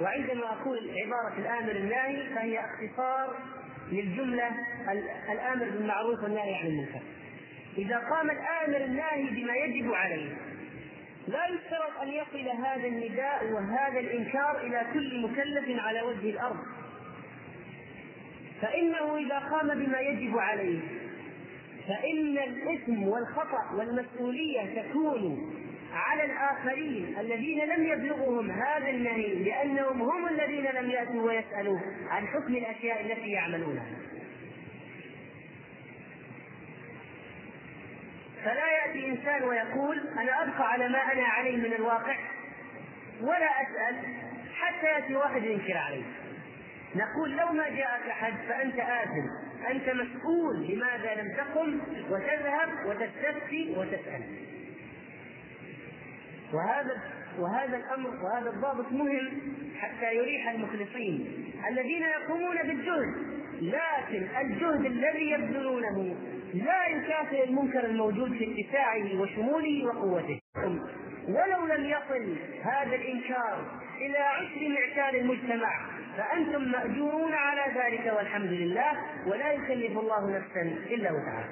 وعندما 0.00 0.44
أقول 0.52 0.90
عبارة 1.04 1.38
الآمر 1.38 1.70
الناهي 1.70 2.34
فهي 2.34 2.60
اختصار 2.60 3.36
للجملة 3.92 4.50
الآمر 5.32 5.64
بالمعروف 5.64 6.22
والنهي 6.22 6.54
عن 6.54 6.66
المنكر. 6.66 7.00
إذا 7.78 7.98
قام 7.98 8.30
الآمر 8.30 8.84
الناهي 8.84 9.22
بما 9.22 9.54
يجب 9.54 9.92
عليه 9.92 10.30
لا 11.28 11.46
يشترط 11.46 12.00
أن 12.02 12.08
يصل 12.08 12.48
هذا 12.48 12.86
النداء 12.88 13.52
وهذا 13.52 14.00
الإنكار 14.00 14.60
إلى 14.60 14.86
كل 14.92 15.20
مكلف 15.22 15.80
على 15.80 16.02
وجه 16.02 16.30
الأرض. 16.30 16.56
فإنه 18.62 19.16
إذا 19.16 19.38
قام 19.38 19.68
بما 19.68 20.00
يجب 20.00 20.38
عليه 20.38 20.80
فإن 21.88 22.38
الإثم 22.38 23.02
والخطأ 23.02 23.74
والمسؤولية 23.74 24.82
تكون 24.82 25.52
على 25.92 26.24
الآخرين 26.24 27.16
الذين 27.20 27.58
لم 27.68 27.86
يبلغهم 27.86 28.50
هذا 28.50 28.90
النهي 28.90 29.34
لأنهم 29.34 30.02
هم 30.02 30.28
الذين 30.28 30.64
لم 30.64 30.90
يأتوا 30.90 31.22
ويسألوا 31.22 31.78
عن 32.08 32.26
حكم 32.26 32.54
الأشياء 32.54 33.00
التي 33.00 33.30
يعملونها. 33.30 33.86
فلا 38.44 38.66
يأتي 38.72 39.06
إنسان 39.06 39.42
ويقول 39.42 39.98
أنا 40.18 40.42
أبقى 40.42 40.72
على 40.72 40.88
ما 40.88 41.12
أنا 41.12 41.24
عليه 41.24 41.56
من 41.56 41.72
الواقع 41.72 42.16
ولا 43.20 43.50
أسأل 43.62 43.96
حتى 44.54 44.86
يأتي 44.86 45.16
واحد 45.16 45.44
ينكر 45.44 45.76
عليه. 45.76 46.21
نقول 46.94 47.36
لو 47.36 47.52
ما 47.52 47.68
جاءك 47.68 48.08
أحد 48.10 48.32
فأنت 48.48 48.74
آثم. 48.74 49.26
أنت 49.70 49.88
مسؤول 49.88 50.66
لماذا 50.68 51.22
لم 51.22 51.36
تقم 51.36 51.80
وتذهب 52.10 52.68
وتستفتي 52.86 53.74
وتسأل. 53.76 54.22
وهذا 56.52 57.02
وهذا 57.38 57.76
الأمر 57.76 58.10
وهذا 58.24 58.50
الضابط 58.50 58.92
مهم 58.92 59.28
حتى 59.80 60.14
يريح 60.14 60.48
المخلصين 60.48 61.44
الذين 61.68 62.02
يقومون 62.02 62.56
بالجهد. 62.56 63.32
لكن 63.62 64.26
الجهد 64.40 64.84
الذي 64.86 65.30
يبذلونه 65.30 66.16
لا 66.54 66.86
يكافئ 66.86 67.44
المنكر 67.44 67.84
الموجود 67.84 68.32
في 68.32 68.60
اتساعه 68.60 69.20
وشموله 69.20 69.84
وقوته. 69.86 70.40
ولو 71.28 71.66
لم 71.66 71.84
يصل 71.84 72.36
هذا 72.62 72.94
الإنكار 72.96 73.80
إلى 73.96 74.18
عشر 74.18 74.68
معشار 74.68 75.14
المجتمع 75.14 76.01
فأنتم 76.16 76.62
مأجورون 76.62 77.32
على 77.32 77.62
ذلك 77.80 78.12
والحمد 78.16 78.52
لله 78.52 78.92
ولا 79.26 79.52
يكلف 79.52 79.98
الله 79.98 80.38
نفسا 80.38 80.62
إلا 80.94 81.10
وسعها. 81.12 81.48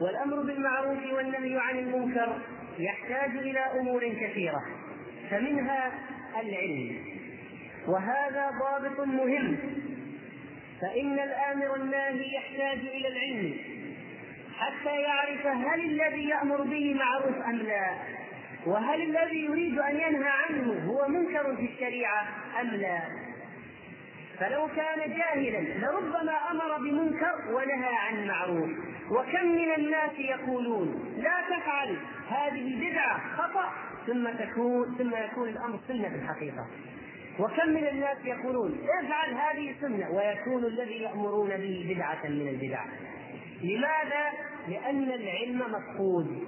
والأمر 0.00 0.42
بالمعروف 0.42 1.12
والنهي 1.12 1.58
عن 1.58 1.78
المنكر 1.78 2.38
يحتاج 2.78 3.30
إلى 3.30 3.58
أمور 3.80 4.08
كثيرة 4.08 4.62
فمنها 5.30 5.92
العلم. 6.40 6.98
وهذا 7.88 8.50
ضابط 8.60 9.00
مهم 9.00 9.56
فإن 10.80 11.12
الآمر 11.18 11.76
الناهي 11.76 12.34
يحتاج 12.34 12.78
إلى 12.78 13.08
العلم 13.08 13.54
حتى 14.58 15.00
يعرف 15.00 15.46
هل 15.46 15.80
الذي 15.80 16.28
يأمر 16.28 16.62
به 16.62 16.94
معروف 16.94 17.46
أم 17.46 17.56
لا. 17.56 17.96
وهل 18.66 19.02
الذي 19.02 19.44
يريد 19.44 19.78
أن 19.78 19.96
ينهى 19.96 20.28
عنه 20.28 20.84
هو 20.86 21.08
منكر 21.08 21.56
في 21.56 21.64
الشريعة 21.72 22.28
أم 22.60 22.66
لا؟ 22.66 23.00
فلو 24.38 24.68
كان 24.76 25.16
جاهلا 25.16 25.86
لربما 25.86 26.50
أمر 26.50 26.78
بمنكر 26.78 27.54
ونهى 27.54 27.94
عن 27.94 28.26
معروف. 28.26 28.70
وكم 29.10 29.46
من 29.46 29.74
الناس 29.74 30.10
يقولون 30.18 31.14
لا 31.16 31.56
تفعل 31.56 31.96
هذه 32.28 32.90
بدعة 32.90 33.36
خطأ 33.36 33.72
ثم 34.06 34.28
تكون 34.28 34.96
ثم 34.98 35.14
يكون 35.14 35.48
الأمر 35.48 35.78
سنة 35.88 36.08
في 36.08 36.14
الحقيقة. 36.14 36.66
وكم 37.38 37.68
من 37.68 37.86
الناس 37.86 38.18
يقولون 38.24 38.78
افعل 39.04 39.34
هذه 39.34 39.74
سنة 39.80 40.10
ويكون 40.10 40.64
الذي 40.64 41.02
يأمرون 41.02 41.48
به 41.48 41.94
بدعة 41.94 42.28
من 42.28 42.48
البدع. 42.48 42.84
لماذا؟ 43.62 44.32
لأن 44.68 45.10
العلم 45.12 45.58
مفقود. 45.58 46.46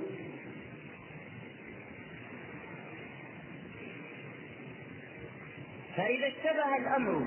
فإذا 5.98 6.26
اشتبه 6.26 6.76
الأمر 6.76 7.26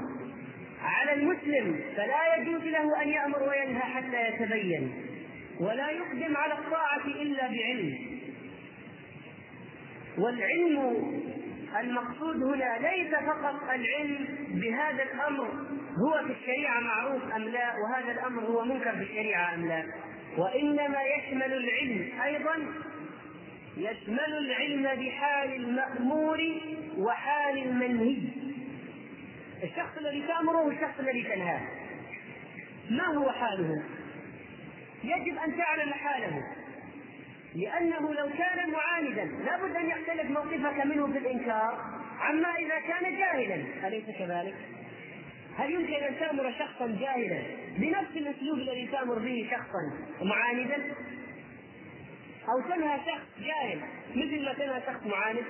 على 0.81 1.13
المسلم 1.13 1.79
فلا 1.97 2.35
يجوز 2.35 2.61
له 2.63 3.01
أن 3.01 3.09
يأمر 3.09 3.43
وينهى 3.49 3.81
حتى 3.81 4.27
يتبين 4.27 4.91
ولا 5.59 5.89
يقدم 5.89 6.37
على 6.37 6.53
الطاعة 6.53 7.05
إلا 7.05 7.47
بعلم. 7.47 8.21
والعلم 10.17 10.77
المقصود 11.79 12.43
هنا 12.43 12.77
ليس 12.79 13.15
فقط 13.15 13.63
العلم 13.63 14.27
بهذا 14.49 15.03
الأمر 15.03 15.47
هو 15.97 16.23
في 16.27 16.33
الشريعة 16.41 16.79
معروف 16.79 17.23
أم 17.35 17.41
لا 17.43 17.73
وهذا 17.83 18.11
الأمر 18.11 18.43
هو 18.43 18.65
منكر 18.65 18.91
في 18.91 19.03
الشريعة 19.03 19.53
أم 19.55 19.67
لا. 19.67 19.83
وإنما 20.37 20.97
يشمل 21.17 21.53
العلم 21.53 22.09
أيضا 22.23 22.55
يشمل 23.77 24.37
العلم 24.37 24.83
بحال 24.83 25.53
المأمور 25.55 26.39
وحال 26.97 27.57
المنهي. 27.57 28.17
الشخص 29.63 29.97
الذي 29.97 30.27
تأمره 30.27 30.61
والشخص 30.61 30.99
الذي 30.99 31.23
تنهاه 31.23 31.61
ما 32.89 33.05
هو 33.05 33.31
حاله؟ 33.31 33.83
يجب 35.03 35.37
أن 35.37 35.57
تعلم 35.57 35.93
حاله 35.93 36.43
لأنه 37.55 38.13
لو 38.13 38.29
كان 38.37 38.71
معاندا 38.71 39.23
لابد 39.23 39.75
أن 39.75 39.89
يختلف 39.89 40.29
موقفك 40.29 40.85
منه 40.85 41.07
في 41.07 41.17
الإنكار 41.17 42.01
عما 42.19 42.55
إذا 42.55 42.79
كان 42.79 43.17
جاهلا 43.17 43.87
أليس 43.87 44.05
كذلك؟ 44.19 44.55
هل 45.57 45.71
يمكن 45.71 45.93
أن 45.93 46.19
تأمر 46.19 46.53
شخصا 46.59 46.87
جاهلا 46.99 47.41
بنفس 47.77 48.17
الأسلوب 48.17 48.57
الذي 48.57 48.87
تأمر 48.87 49.19
به 49.19 49.49
شخصا 49.51 49.91
معاندا؟ 50.21 50.77
أو 52.49 52.61
تنهى 52.61 52.99
شخص 52.99 53.45
جاهل 53.45 53.79
مثل 54.15 54.45
ما 54.45 54.53
تنهى 54.53 54.81
شخص 54.87 55.05
معاند؟ 55.05 55.45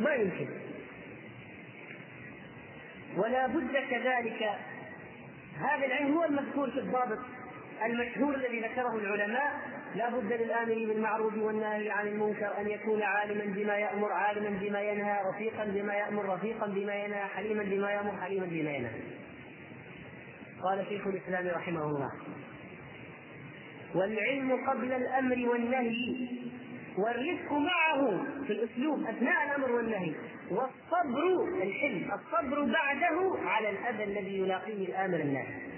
ما 0.00 0.14
يمكن 0.14 0.48
ولا 3.16 3.46
بد 3.46 3.72
كذلك. 3.90 4.50
هذا 5.58 5.86
العلم 5.86 6.16
هو 6.16 6.24
المذكور 6.24 6.70
في 6.70 6.78
الضابط 6.78 7.18
المشهور 7.84 8.34
الذي 8.34 8.60
ذكره 8.60 8.94
العلماء. 8.94 9.52
لا 9.94 10.08
بد 10.10 10.32
للآمر 10.32 10.74
بالمعروف 10.74 11.34
والناهي 11.38 11.90
عن 11.90 12.08
المنكر 12.08 12.60
أن 12.60 12.68
يكون 12.68 13.02
عالما 13.02 13.44
بما 13.44 13.76
يأمر 13.76 14.12
عالما 14.12 14.58
بما 14.60 14.80
ينهى 14.82 15.18
رفيقا 15.30 15.64
بما 15.64 15.94
يأمر 15.94 16.34
رفيقا 16.34 16.66
بما 16.66 16.94
ينهى 16.94 17.24
حليما 17.24 17.62
بما 17.62 17.90
يأمر 17.90 18.20
حليما 18.20 18.46
بما 18.46 18.70
ينهى. 18.70 19.00
قال 20.62 20.86
شيخ 20.88 21.06
الإسلام 21.06 21.48
رحمه 21.56 21.84
الله 21.84 22.12
والعلم 23.94 24.66
قبل 24.70 24.92
الأمر 24.92 25.48
والنهي 25.48 26.28
والرفق 26.98 27.52
معه 27.52 28.24
في 28.46 28.52
الأسلوب 28.52 29.02
أثناء 29.06 29.46
الأمر 29.46 29.72
والنهي. 29.72 30.12
والصبر 30.50 31.44
الحلم 31.62 32.10
الصبر 32.12 32.62
بعده 32.64 33.38
على 33.48 33.70
الأذى 33.70 34.04
الذي 34.04 34.38
يلاقيه 34.38 34.86
الآمر 34.88 35.16
الناهي 35.20 35.68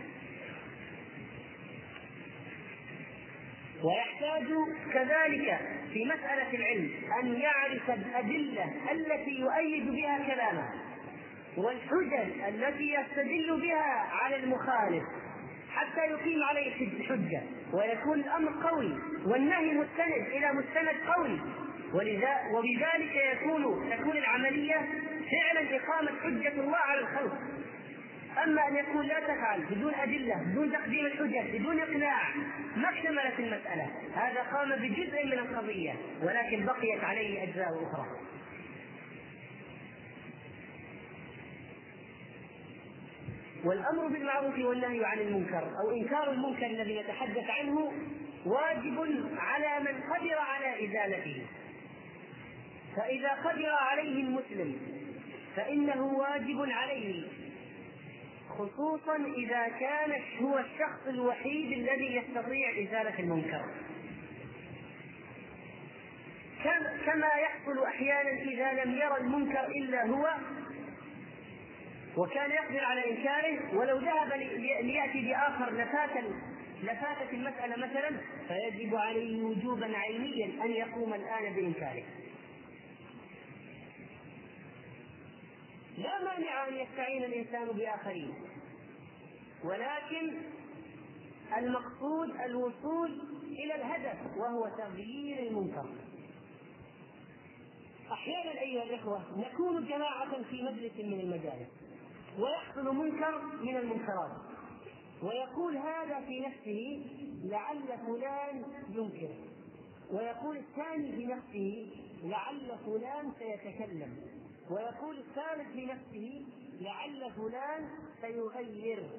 ويحتاج 3.84 4.46
كذلك 4.92 5.60
في 5.92 6.04
مسألة 6.04 6.54
العلم 6.54 6.90
أن 7.22 7.32
يعرف 7.40 7.90
الأدلة 7.90 8.64
التي 8.92 9.30
يؤيد 9.40 9.90
بها 9.92 10.18
كلامه 10.34 10.68
والحجج 11.56 12.40
التي 12.48 12.94
يستدل 12.94 13.60
بها 13.60 14.08
على 14.22 14.36
المخالف. 14.36 15.02
حتى 15.74 16.00
يقيم 16.00 16.42
عليه 16.42 16.88
حجة 17.08 17.42
ويكون 17.72 18.20
الأمر 18.20 18.68
قوي 18.68 18.98
والنهي 19.24 19.74
مستند 19.74 20.26
إلى 20.26 20.52
مستند 20.52 20.96
قوي. 21.14 21.40
ولذا 21.94 22.36
وبذلك 22.52 23.14
يكون 23.32 23.90
تكون 23.90 24.16
العملية 24.16 24.74
فعلا 25.30 25.76
إقامة 25.76 26.10
حجة 26.22 26.60
الله 26.60 26.76
على 26.76 27.00
الخلق. 27.00 27.38
أما 28.44 28.68
أن 28.68 28.76
يكون 28.76 29.06
لا 29.06 29.20
تفعل 29.20 29.60
بدون 29.70 29.94
أدلة 29.94 30.34
بدون 30.46 30.72
تقديم 30.72 31.06
الحجج 31.06 31.58
بدون 31.58 31.80
إقناع 31.80 32.18
ما 32.76 32.90
اكتملت 32.90 33.38
المسألة. 33.38 33.86
هذا 34.14 34.40
قام 34.52 34.70
بجزء 34.70 35.26
من 35.26 35.32
القضية 35.32 35.92
ولكن 36.22 36.64
بقيت 36.64 37.04
عليه 37.04 37.42
أجزاء 37.42 37.68
أخرى. 37.68 38.06
والأمر 43.64 44.06
بالمعروف 44.06 44.58
والنهي 44.58 45.04
عن 45.04 45.18
المنكر 45.18 45.70
أو 45.80 45.90
إنكار 45.90 46.30
المنكر 46.30 46.66
الذي 46.66 47.00
نتحدث 47.00 47.50
عنه 47.50 47.92
واجب 48.46 49.28
على 49.36 49.80
من 49.84 50.00
قدر 50.02 50.38
على 50.38 50.84
إزالته. 50.86 51.46
فإذا 52.96 53.28
قدر 53.28 53.70
عليه 53.70 54.22
المسلم 54.22 54.78
فإنه 55.56 56.04
واجب 56.04 56.66
عليه 56.70 57.24
خصوصا 58.48 59.16
إذا 59.16 59.68
كان 59.68 60.12
هو 60.42 60.58
الشخص 60.58 61.06
الوحيد 61.08 61.72
الذي 61.72 62.16
يستطيع 62.16 62.70
إزالة 62.70 63.18
المنكر. 63.18 63.64
كما 67.06 67.28
يحصل 67.42 67.84
أحيانا 67.84 68.30
إذا 68.30 68.84
لم 68.84 68.92
يرى 68.92 69.16
المنكر 69.20 69.66
إلا 69.66 70.06
هو 70.06 70.34
وكان 72.16 72.50
يقدر 72.50 72.84
على 72.84 73.10
إنكاره 73.10 73.78
ولو 73.78 73.96
ذهب 73.96 74.32
ليأتي 74.82 75.22
بآخر 75.22 75.70
لفات 75.72 76.24
لفاتت 76.82 77.32
المسألة 77.32 77.76
مثلا 77.76 78.20
فيجب 78.48 78.94
عليه 78.94 79.42
وجوبا 79.42 79.96
عينيا 79.96 80.64
أن 80.64 80.70
يقوم 80.70 81.14
الآن 81.14 81.54
بإنكاره. 81.54 82.04
لا 85.98 86.24
مانع 86.24 86.68
أن 86.68 86.76
يستعين 86.76 87.24
الإنسان 87.24 87.66
بآخرين 87.68 88.34
ولكن 89.64 90.42
المقصود 91.56 92.40
الوصول 92.40 93.20
إلى 93.44 93.74
الهدف 93.74 94.36
وهو 94.36 94.68
تغيير 94.78 95.38
المنكر. 95.48 95.86
أحيانا 98.12 98.60
أيها 98.60 98.82
الإخوة 98.82 99.22
نكون 99.38 99.86
جماعة 99.86 100.42
في 100.42 100.62
مجلس 100.62 100.92
من 100.96 101.20
المجالس. 101.20 101.89
ويحصل 102.40 102.94
منكر 102.96 103.38
من 103.40 103.76
المنكرات. 103.76 104.30
ويقول 105.22 105.76
هذا 105.76 106.20
في 106.20 106.40
نفسه 106.40 107.06
لعل 107.44 107.98
فلان 108.06 108.64
ينكر. 108.88 109.34
ويقول 110.10 110.56
الثاني 110.56 111.12
في 111.12 111.26
نفسه 111.26 111.92
لعل 112.22 112.78
فلان 112.86 113.32
سيتكلم. 113.38 114.16
ويقول 114.70 115.18
الثالث 115.18 115.72
في 115.72 115.86
نفسه 115.86 116.46
لعل 116.80 117.32
فلان 117.32 117.88
سيغير. 118.20 119.10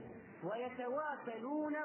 ويتواكلون 0.43 1.75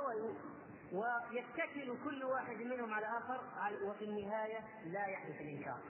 ويتكل 0.92 1.94
كل 2.04 2.24
واحد 2.24 2.56
منهم 2.56 2.94
على 2.94 3.06
آخر 3.06 3.40
وفي 3.84 4.04
النهاية 4.04 4.58
لا 4.86 5.06
يحدث 5.06 5.40
الإنكار. 5.40 5.80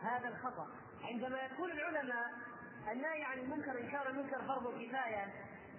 هذا 0.00 0.28
الخطأ. 0.28 0.66
عندما 1.02 1.38
يقول 1.38 1.70
العلماء 1.70 2.26
النهي 2.92 3.24
عن 3.24 3.38
المنكر 3.38 3.80
إنكار 3.80 4.08
المنكر 4.08 4.38
فرض 4.48 4.72
كفاية. 4.72 5.26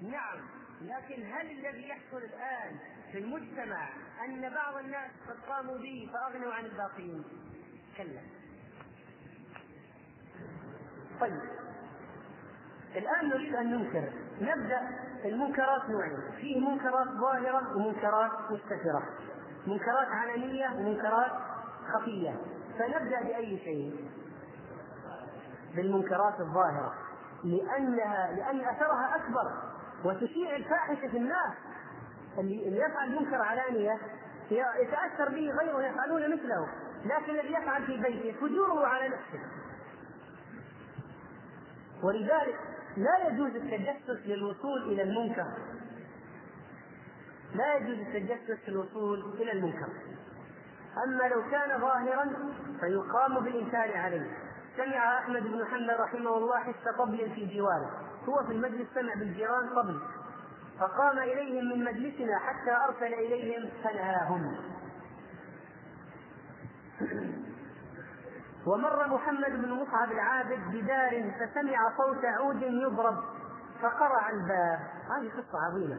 نعم 0.01 0.39
لكن 0.81 1.23
هل 1.33 1.51
الذي 1.51 1.87
يحصل 1.87 2.17
الآن 2.17 2.79
في 3.11 3.17
المجتمع 3.17 3.89
أن 4.25 4.53
بعض 4.53 4.77
الناس 4.77 5.11
قد 5.29 5.49
قاموا 5.49 5.77
به 5.77 6.09
فأغنوا 6.13 6.53
عن 6.53 6.65
الباقيين؟ 6.65 7.23
كلا. 7.97 8.21
طيب. 11.21 11.41
الآن 12.95 13.29
نريد 13.29 13.55
أن 13.55 13.71
ننكر. 13.71 14.13
نبدأ 14.41 14.89
المنكرات 15.25 15.89
نوعين. 15.89 16.31
فيه 16.41 16.59
منكرات 16.59 17.07
ظاهرة 17.07 17.75
ومنكرات 17.77 18.51
مستترة. 18.51 19.03
منكرات 19.67 20.07
علنية 20.07 20.67
ومنكرات 20.67 21.31
خفية. 21.93 22.41
فنبدأ 22.79 23.21
بأي 23.21 23.59
شيء؟ 23.59 24.09
بالمنكرات 25.75 26.39
الظاهرة. 26.39 26.93
لانها 27.43 28.31
لأن 28.31 28.59
أثرها 28.59 29.15
أكبر. 29.15 29.51
وتشيع 30.05 30.55
الفاحشة 30.55 31.07
في 31.07 31.17
الناس. 31.17 31.53
اللي 32.37 32.77
يفعل 32.77 33.11
منكر 33.11 33.41
علانيه 33.41 33.99
يتأثر 34.51 35.29
به 35.29 35.51
غيره 35.61 35.81
يفعلون 35.87 36.33
مثله. 36.33 36.67
لكن 37.05 37.39
الذي 37.39 37.53
يفعل 37.53 37.85
في 37.85 37.97
بيته 37.97 38.39
فجوره 38.39 38.87
على 38.87 39.07
نفسه. 39.07 39.39
ولذلك 42.03 42.59
لا 42.97 43.27
يجوز 43.27 43.55
التجسس 43.55 44.25
للوصول 44.25 44.81
إلى 44.83 45.03
المنكر. 45.03 45.47
لا 47.55 47.75
يجوز 47.75 47.99
التجسس 47.99 48.59
في 48.63 48.67
الوصول 48.67 49.33
إلى 49.33 49.51
المنكر. 49.51 49.87
أما 51.07 51.23
لو 51.23 51.49
كان 51.51 51.81
ظاهرا 51.81 52.53
فيقام 52.79 53.43
بالانكار 53.43 53.97
عليه. 53.97 54.44
سمع 54.77 55.19
أحمد 55.19 55.43
بن 55.43 55.65
حنبل 55.65 55.99
رحمه 55.99 56.37
الله 56.37 56.59
حس 56.59 56.97
طبل 56.97 57.31
في 57.35 57.57
جواره. 57.57 57.91
هو 58.29 58.43
في 58.43 58.51
المجلس 58.51 58.87
سمع 58.95 59.13
بالجيران 59.13 59.69
طبل 59.69 59.99
فقام 60.79 61.19
إليهم 61.19 61.65
من 61.65 61.83
مجلسنا 61.83 62.39
حتى 62.39 62.71
أرسل 62.71 63.13
إليهم 63.13 63.69
فنهاهم 63.83 64.55
ومر 68.67 69.07
محمد 69.07 69.61
بن 69.61 69.71
مصعب 69.71 70.11
العابد 70.11 70.59
بدار 70.73 71.31
فسمع 71.39 71.97
صوت 71.97 72.25
عود 72.25 72.61
يضرب 72.61 73.23
فقرع 73.81 74.29
الباب. 74.29 74.79
هذه 75.09 75.29
قصة 75.29 75.59
عظيمة. 75.67 75.97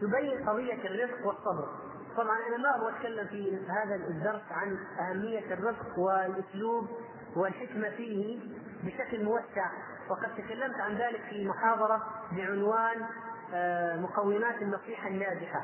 تبين 0.00 0.48
قضية 0.48 0.86
الرزق 0.86 1.26
والصبر. 1.26 1.68
طبعا 2.16 2.36
أنا 2.48 2.56
ما 2.56 2.76
أبغى 2.76 2.96
أتكلم 2.96 3.26
في 3.26 3.58
هذا 3.68 3.94
الدرس 3.94 4.42
عن 4.50 4.78
أهمية 5.00 5.54
الرزق 5.54 5.98
والأسلوب 5.98 6.88
والحكمة 7.36 7.90
فيه 7.90 8.40
بشكل 8.84 9.24
موسع. 9.24 9.70
وقد 10.10 10.34
تكلمت 10.36 10.80
عن 10.80 10.94
ذلك 10.94 11.20
في 11.30 11.48
محاضرة 11.48 12.02
بعنوان 12.32 13.06
آه، 13.54 13.96
مقومات 13.96 14.62
النصيحة 14.62 15.08
الناجحة 15.08 15.62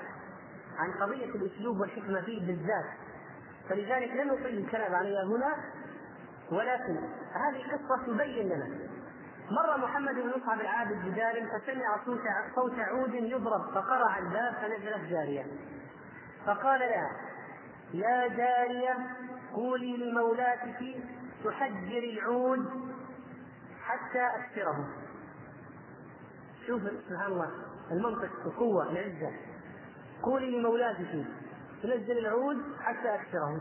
عن 0.78 0.92
قضية 0.92 1.24
الأسلوب 1.24 1.80
والحكمة 1.80 2.20
فيه 2.20 2.46
بالذات. 2.46 2.84
فلذلك 3.68 4.10
لن 4.10 4.26
نطيل 4.28 4.58
الكلام 4.58 4.94
عليها 4.94 5.24
هنا 5.24 5.56
ولكن 6.52 6.96
هذه 7.32 7.62
قصة 7.72 8.06
تبين 8.06 8.48
لنا. 8.48 8.66
مر 9.50 9.78
محمد 9.78 10.14
بن 10.14 10.28
مصعب 10.36 10.60
العابد 10.60 10.96
بدار 11.08 11.34
فسمع 11.34 12.04
صوت 12.04 12.20
صوت 12.54 12.78
عود 12.78 13.14
يضرب 13.14 13.74
فقرع 13.74 14.18
الباب 14.18 14.54
فنزلت 14.54 15.10
جارية. 15.10 15.46
فقال 16.46 16.80
لها 16.80 17.10
يا 17.94 18.28
جارية 18.28 18.96
قولي 19.54 19.96
لمولاتك 19.96 20.96
تحجر 21.44 21.98
العود 21.98 22.66
حتى 23.82 24.26
أكسره 24.26 24.88
شوف 26.66 26.82
سبحان 27.08 27.32
الله 27.32 27.50
المنطق 27.90 28.30
القوة 28.46 28.90
العزة 28.92 29.30
قولي 30.22 30.58
لمولاتك 30.58 31.26
تنزل 31.82 32.18
العود 32.18 32.56
حتى 32.80 33.14
اكسره 33.14 33.60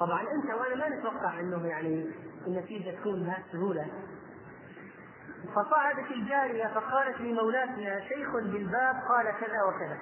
طبعا 0.00 0.20
أنت 0.20 0.44
وأنا 0.50 0.74
ما 0.74 0.88
نتوقع 0.88 1.40
أنه 1.40 1.66
يعني 1.66 2.10
النتيجة 2.46 2.90
تكون 3.00 3.24
بهذه 3.24 3.42
السهوله 3.46 3.86
فصعدت 5.54 6.10
الجارية 6.10 6.66
فقالت 6.66 7.20
لمولاتها 7.20 8.00
شيخ 8.00 8.32
بالباب 8.32 8.94
قال 9.08 9.26
كذا 9.40 9.62
وكذا. 9.68 9.98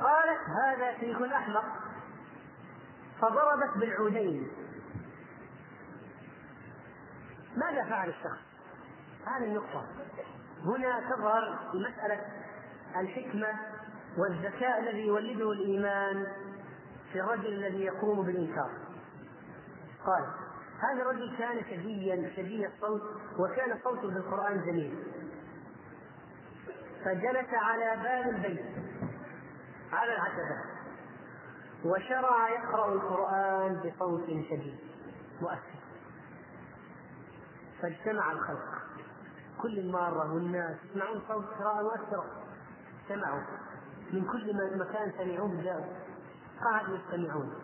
قالت 0.00 0.40
هذا 0.64 0.98
شيخ 1.00 1.22
أحمق 1.22 1.64
فضربت 3.20 3.76
بالعودين. 3.76 4.50
ماذا 7.56 7.84
فعل 7.84 8.08
الشخص؟ 8.08 8.40
هذه 9.26 9.44
النقطة. 9.44 9.86
هنا 10.64 11.00
تظهر 11.10 11.58
مسألة 11.74 12.20
الحكمة 12.96 13.48
والذكاء 14.18 14.80
الذي 14.80 15.06
يولده 15.06 15.52
الإيمان 15.52 16.26
في 17.12 17.20
الرجل 17.20 17.46
الذي 17.46 17.84
يقوم 17.84 18.22
بالإنكار. 18.26 18.70
قال 20.06 20.24
هذا 20.80 21.02
الرجل 21.02 21.36
كان 21.38 21.64
شجيا 21.64 22.30
شجي 22.36 22.66
الصوت 22.66 23.02
وكان 23.38 23.78
صوته 23.84 24.08
بالقران 24.08 24.60
جميل. 24.66 25.04
فجلس 27.04 27.54
على 27.54 28.02
باب 28.02 28.34
البيت. 28.34 28.85
على 29.92 30.14
العتبة 30.14 30.64
وشرع 31.84 32.48
يقرأ 32.48 32.92
القرآن 32.92 33.80
بصوت 33.80 34.26
شديد 34.26 34.78
مؤثر 35.40 35.76
فاجتمع 37.82 38.32
الخلق. 38.32 38.82
كل 39.62 39.92
مرة 39.92 40.34
والناس 40.34 40.76
يسمعون 40.84 41.22
صوت 41.28 41.44
قراءة 41.44 41.82
مؤثرة. 41.82 42.24
سمعوا. 43.08 43.40
من 44.12 44.24
كل 44.32 44.78
مكان 44.78 45.12
سمعوه 45.18 45.62
جاءوا 45.62 45.84
قعدوا 46.64 46.98
يستمعون. 46.98 47.54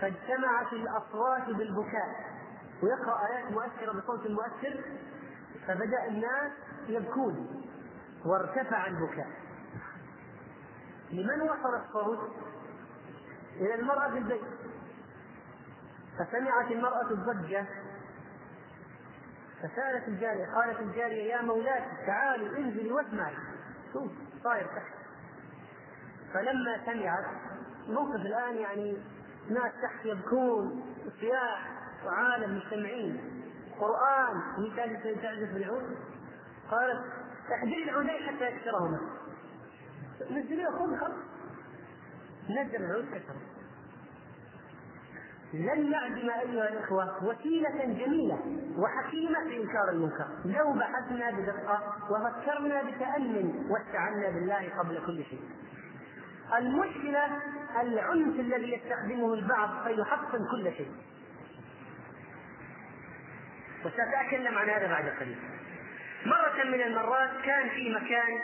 فاجتمعت 0.00 0.72
الأصوات 0.72 1.46
بالبكاء. 1.46 2.30
ويقرأ 2.82 3.26
آيات 3.26 3.52
مؤثرة 3.52 3.92
بصوت 3.92 4.26
مؤثر 4.26 4.84
فبدأ 5.66 6.08
الناس 6.08 6.52
يبكون. 6.88 7.64
وارتفع 8.24 8.86
البكاء. 8.86 9.28
لمن 11.12 11.40
وصل 11.40 11.74
الصوت؟ 11.74 12.30
إلى 13.56 13.74
المرأة 13.74 14.10
في 14.10 14.18
البيت 14.18 14.42
فسمعت 16.18 16.70
المرأة 16.70 17.10
الضجة 17.10 17.66
فسألت 19.58 20.08
الجارية 20.08 20.46
قالت 20.54 20.80
الجارية 20.80 21.34
يا 21.34 21.42
مولاتي 21.42 22.06
تعالي 22.06 22.58
انزلي 22.58 22.92
واسمعي. 22.92 23.34
شوف 23.92 24.10
صاير 24.44 24.66
تحت. 24.66 24.94
فلما 26.34 26.86
سمعت 26.86 27.24
موقف 27.88 28.20
الآن 28.20 28.56
يعني 28.56 28.98
ناس 29.50 29.72
تحت 29.82 30.04
يبكون 30.04 30.82
صياح 31.20 31.70
وعالم 32.06 32.56
مجتمعين 32.56 33.42
قرآن 33.80 34.42
وهي 34.58 35.14
تعزف 35.14 35.52
بالعود 35.54 35.96
قالت 36.70 37.04
احجري 37.52 37.84
العودين 37.84 38.26
حتى 38.26 38.44
يكسرهما. 38.44 39.00
نزلوه 40.30 40.78
خذ 40.78 40.96
خذ 40.96 41.12
نزل 42.50 42.76
العود 42.84 43.04
كسره 43.04 43.40
لن 45.54 45.90
نعدم 45.90 46.30
أيها 46.30 46.68
الإخوة 46.68 47.24
وسيله 47.24 47.84
جميلة 47.84 48.38
وحكيمة 48.78 49.44
في 49.48 49.56
إنكار 49.62 49.88
المنكر 49.90 50.26
لو 50.44 50.72
بحثنا 50.72 51.30
بدقة 51.30 51.94
وفكرنا 52.10 52.82
بتأن 52.82 53.54
واستعنا 53.70 54.30
بالله 54.30 54.68
قبل 54.78 55.06
كل 55.06 55.24
شيء. 55.24 55.42
المشكلة 56.58 57.24
العنف 57.80 58.40
الذي 58.40 58.72
يستخدمه 58.72 59.34
البعض 59.34 59.84
فيحطم 59.84 60.38
كل 60.50 60.72
شيء. 60.76 60.90
وسأتكلم 63.84 64.58
عن 64.58 64.68
هذا 64.70 64.86
بعد 64.86 65.08
قليل. 65.08 65.38
مرة 66.26 66.64
من 66.64 66.80
المرات 66.82 67.30
كان 67.44 67.68
في 67.68 67.94
مكان 67.94 68.38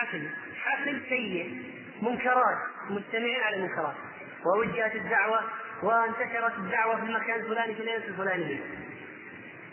حفل، 0.00 0.30
حفل 0.64 1.00
سيء، 1.08 1.62
منكرات، 2.02 2.58
مجتمعين 2.90 3.40
على 3.40 3.56
منكرات، 3.56 3.94
ووجهت 4.44 4.94
الدعوة 4.94 5.40
وانتشرت 5.82 6.58
الدعوة 6.58 6.96
في 6.96 7.02
المكان 7.02 7.40
الفلاني 7.40 7.74
في 7.74 7.80
الليلة 7.80 8.04
الفلانيه 8.04 8.60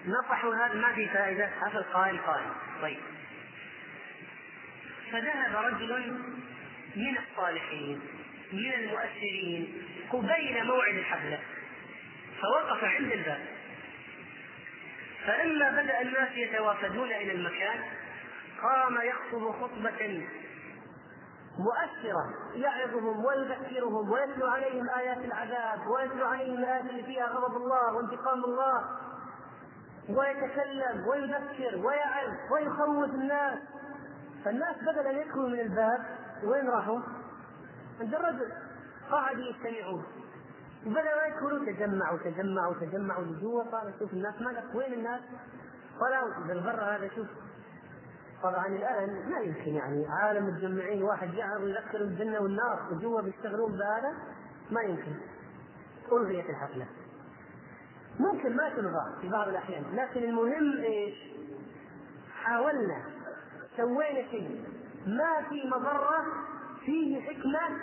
نصحوا 0.06 0.56
هذا 0.56 0.74
ما 0.74 0.94
في 0.94 1.08
فائدة 1.08 1.46
هذا 1.46 1.80
القائل 1.80 2.18
قائل. 2.18 2.46
طيب. 2.82 2.98
فذهب 5.12 5.56
رجل 5.56 6.22
من 6.96 7.18
الصالحين 7.18 8.02
من 8.54 8.74
المؤثرين 8.74 9.84
قبيل 10.10 10.66
موعد 10.66 10.96
الحفلة. 10.96 11.40
فوقف 12.42 12.84
عند 12.84 13.12
الباب. 13.12 13.46
فلما 15.26 15.82
بدأ 15.82 16.02
الناس 16.02 16.30
يتوافدون 16.36 17.12
إلى 17.12 17.32
المكان 17.32 17.80
قام 18.64 18.98
يخطب 19.02 19.52
خطبة 19.52 20.28
مؤثرة 21.58 22.34
يعظهم 22.54 23.26
ويذكرهم 23.26 24.12
ويتلو 24.12 24.48
عليهم 24.48 24.90
آيات 24.90 25.18
العذاب 25.18 25.88
ويتلو 25.88 26.26
عليهم 26.26 26.58
الآيات 26.58 26.86
اللي 26.86 27.04
فيها 27.04 27.26
غضب 27.26 27.58
الله 27.58 27.94
وانتقام 27.94 28.44
الله. 28.44 28.84
ويتكلم 30.10 31.08
ويذكر 31.08 31.86
ويعظ 31.86 32.34
ويخوف 32.52 33.10
الناس. 33.10 33.60
فالناس 34.46 34.76
بدل 34.82 35.08
أن 35.08 35.18
يدخلوا 35.18 35.50
من 35.50 35.60
الباب 35.60 36.06
وين 36.44 36.70
راحوا؟ 36.70 37.00
عند 38.02 38.16
الرجل. 38.16 38.52
قعدوا 39.12 39.44
يستمعون. 39.44 40.04
وبدأوا 40.86 41.28
يدخلوا 41.28 41.66
تجمعوا 41.66 42.18
تجمعوا 42.18 42.74
تجمعوا 42.74 43.24
لجوا 43.24 43.64
قال 43.64 43.94
شوف 44.00 44.14
الناس. 44.14 44.42
مالك 44.42 44.76
وين 44.76 44.94
الناس؟ 44.94 45.22
قالوا 46.00 46.48
بالبر 46.48 46.82
هذا 46.82 47.10
شوف. 47.16 47.28
طبعا 48.44 48.68
الآن 48.68 49.30
ما 49.30 49.40
يمكن 49.40 49.74
يعني 49.76 50.06
عالم 50.08 50.48
متجمعين 50.48 51.04
واحد 51.04 51.34
يعرض 51.34 51.68
يذكر 51.68 52.02
الجنة 52.02 52.40
والنار 52.40 52.88
وجوا 52.92 53.22
بيشتغلون 53.22 53.72
بهذا؟ 53.72 54.14
ما 54.72 54.82
يمكن. 54.82 55.16
ألغيت 56.12 56.50
الحفله 56.50 56.88
ممكن 58.20 58.56
ما 58.56 58.70
تلغى 58.70 59.22
في 59.22 59.30
بعض 59.30 59.48
الأحيان 59.48 59.84
لكن 59.96 60.24
المهم 60.24 60.78
إيش؟ 60.84 61.16
حاولنا 62.34 63.04
سوينا 63.78 64.32
شيء. 64.32 64.66
ما 65.08 65.50
في 65.50 65.68
مضرة 65.68 66.26
فيه 66.86 67.22
حكمة 67.22 67.80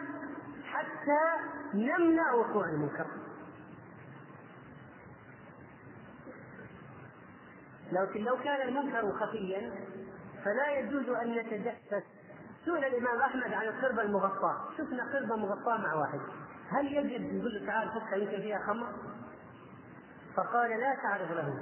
حتى 0.64 1.50
نمنع 1.74 2.32
وقوع 2.32 2.68
المنكر. 2.68 3.06
لكن 7.92 8.20
لو 8.20 8.36
كان 8.36 8.68
المنكر 8.68 9.12
خفيا 9.12 9.72
فلا 10.44 10.78
يجوز 10.78 11.08
أن 11.08 11.34
نتجسس 11.38 12.04
سئل 12.64 12.84
الإمام 12.84 13.20
أحمد 13.20 13.52
عن 13.52 13.66
القربة 13.66 14.02
المغطاة. 14.02 14.70
شفنا 14.78 15.12
قربة 15.12 15.36
مغطاة 15.36 15.76
مع 15.76 15.94
واحد. 15.94 16.20
هل 16.68 16.92
يجب؟ 16.92 17.34
يقول 17.34 17.54
له 17.54 17.66
تعال 17.66 17.88
فكها 17.88 18.16
يمكن 18.16 18.42
فيها 18.42 18.58
خمر. 18.58 18.92
فقال 20.36 20.70
لا 20.70 20.94
تعرف 20.94 21.30
له. 21.30 21.58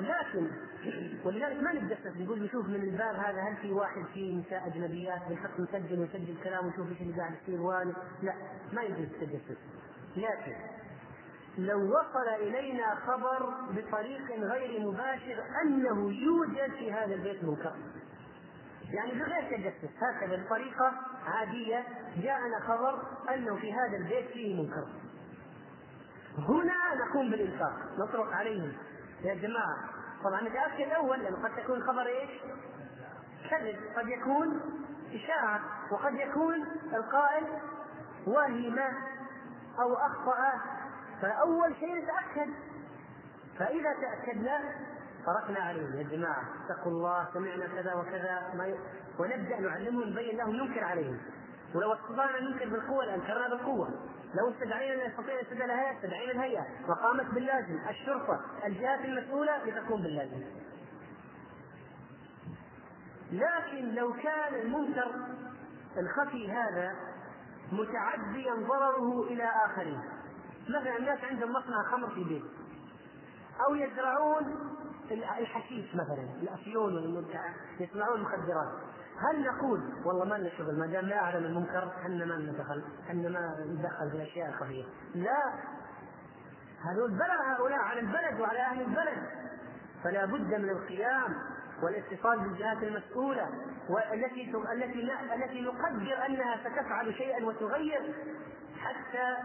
لكن 0.00 0.50
ولذلك 1.24 1.62
ما 1.62 1.72
نتجسس. 1.72 2.16
نقول 2.16 2.42
نشوف 2.42 2.66
من 2.66 2.82
الباب 2.82 3.14
هذا 3.14 3.40
هل 3.40 3.56
في 3.56 3.72
واحد 3.72 4.04
فيه 4.14 4.40
نساء 4.40 4.66
أجنبيات 4.66 5.22
بنحط 5.28 5.60
نسجل 5.60 6.00
ونسجل 6.00 6.36
كلام 6.44 6.66
ونشوف 6.66 6.88
إيش 6.88 7.00
اللي 7.00 7.20
قاعد 7.20 7.32
يصير 7.42 7.60
لا 8.22 8.34
ما 8.72 8.82
يجوز 8.82 9.00
التجسس. 9.00 9.58
لكن 10.16 10.77
لو 11.58 11.78
وصل 11.78 12.28
إلينا 12.40 12.94
خبر 12.94 13.54
بطريق 13.70 14.30
غير 14.30 14.80
مباشر 14.80 15.44
أنه 15.62 16.12
يوجد 16.12 16.72
في 16.72 16.92
هذا 16.92 17.14
البيت 17.14 17.44
منكر. 17.44 17.74
يعني 18.92 19.12
بغير 19.12 19.42
تجسس 19.56 19.94
هكذا 20.02 20.44
بطريقه 20.44 20.92
عادية 21.26 21.84
جاءنا 22.16 22.60
خبر 22.60 23.02
أنه 23.34 23.56
في 23.56 23.72
هذا 23.72 23.96
البيت 23.96 24.28
فيه 24.28 24.62
منكر. 24.62 24.86
هنا 26.38 27.04
نقوم 27.04 27.30
بالإنفاق 27.30 27.72
نطرق 27.98 28.32
عليهم. 28.32 28.72
يا 29.22 29.34
جماعة 29.34 29.76
طبعا 30.24 30.40
نتاكد 30.40 30.80
الأول 30.80 31.20
لأنه 31.20 31.48
قد 31.48 31.62
تكون 31.62 31.76
الخبر 31.76 32.06
إيش؟ 32.06 32.30
كذب. 33.50 33.76
قد 33.96 34.08
يكون 34.08 34.60
إشاعة 35.14 35.60
وقد 35.92 36.14
يكون 36.14 36.66
القائل 36.94 37.44
وهم 38.26 38.78
أو 39.80 39.94
أخطأ 39.94 40.77
فأول 41.22 41.74
شيء 41.80 41.94
نتأكد. 41.94 42.54
فإذا 43.58 43.94
تأكدنا 44.00 44.60
فرقنا 45.26 45.60
عليهم. 45.60 45.96
يا 45.96 46.02
جماعة 46.02 46.42
اتقوا 46.64 46.92
الله 46.92 47.28
سمعنا 47.34 47.66
كذا 47.66 47.94
وكذا 47.94 48.54
ما 48.54 48.66
ي... 48.66 48.78
ونبدأ 49.18 49.60
نعلمهم 49.60 50.08
نبين 50.08 50.36
لهم 50.36 50.56
ننكر 50.56 50.84
عليهم. 50.84 51.18
ولو 51.74 51.92
استطعنا 51.92 52.40
ننكر 52.40 52.68
بالقوة 52.68 53.04
لأنكرنا 53.04 53.48
بالقوة. 53.48 53.88
لو 54.34 54.50
استدعينا 54.50 55.04
أن 55.04 55.10
نستطيع 55.10 55.40
نستدعي 55.40 55.64
الهيئة 55.64 55.96
استدعينا 55.96 56.32
الهيئة. 56.32 56.66
وقامت 56.88 57.34
باللازم. 57.34 57.78
الشرطة 57.88 58.40
الجهات 58.64 59.04
المسؤولة 59.04 59.64
لتقوم 59.64 60.02
باللازم. 60.02 60.42
لكن 63.32 63.94
لو 63.94 64.12
كان 64.12 64.54
المنكر 64.54 65.14
الخفي 65.98 66.52
هذا 66.52 66.96
متعديا 67.72 68.54
ضرره 68.54 69.22
إلى 69.22 69.44
آخرين. 69.64 70.00
مثلا 70.70 70.96
الناس 70.96 71.18
عندهم 71.24 71.52
مصنع 71.52 71.82
خمر 71.90 72.08
في 72.10 72.22
البيت. 72.22 72.44
أو 73.68 73.74
يزرعون 73.74 74.68
الحشيش 75.10 75.94
مثلا 75.94 76.28
الأفيون 76.42 77.24
يصنعون 77.80 78.18
المخدرات 78.18 78.72
هل 79.18 79.42
نقول 79.42 79.80
والله 80.04 80.24
ما 80.24 80.34
لنا 80.34 80.50
شغل 80.58 80.78
ما 80.78 80.86
دام 80.86 81.06
لا 81.06 81.18
أعلم 81.18 81.44
المنكر 81.44 81.92
إحنا 82.02 82.24
ما 82.24 82.36
ندخل 82.36 82.82
إحنا 83.06 83.28
ما 83.28 83.64
ندخل 83.66 84.10
في 84.10 84.16
الاشياء 84.16 84.48
الخفيه 84.48 84.84
لا. 85.14 85.52
هذول 86.84 87.10
بلغ 87.10 87.42
هؤلاء 87.56 87.78
على 87.78 88.00
البلد 88.00 88.40
وعلى 88.40 88.58
أهل 88.58 88.80
البلد. 88.80 89.22
فلا 90.04 90.24
بد 90.24 90.54
من 90.54 90.70
القيام 90.70 91.34
والاتصال 91.82 92.40
بالجهات 92.40 92.82
المسؤولة 92.82 93.48
والتي 93.88 94.52
التي 94.72 95.12
التي 95.34 95.60
نقدر 95.60 96.26
أنها 96.26 96.56
ستفعل 96.56 97.14
شيئا 97.14 97.44
وتغير. 97.44 98.14
حتى 98.78 99.36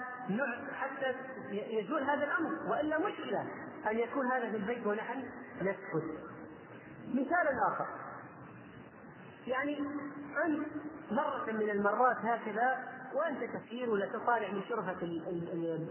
حتى 0.80 1.16
يزول 1.52 2.04
هذا 2.04 2.24
الأمر 2.24 2.72
وإلا 2.72 3.00
مشكله 3.00 3.48
أن 3.92 4.00
يكون 4.00 4.32
هذا 4.32 4.52
في 4.52 4.58
البيت 4.58 4.88
ونحن 4.88 5.24
نسكت. 5.62 6.04
مثال 7.08 7.48
آخر. 7.68 7.86
يعني 9.48 9.80
أنت 10.46 10.68
مرة 11.12 11.52
من 11.52 11.70
المرات 11.70 12.18
هكذا 12.18 12.78
وأنت 13.14 13.44
تسير 13.44 13.90
ولا 13.90 14.06
تطالع 14.06 14.52
من 14.52 14.62
شرفة 14.70 14.98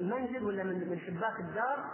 المنزل 0.01 0.45
ولا 0.45 0.65
من 0.65 1.01
شباك 1.07 1.41
الدار 1.41 1.85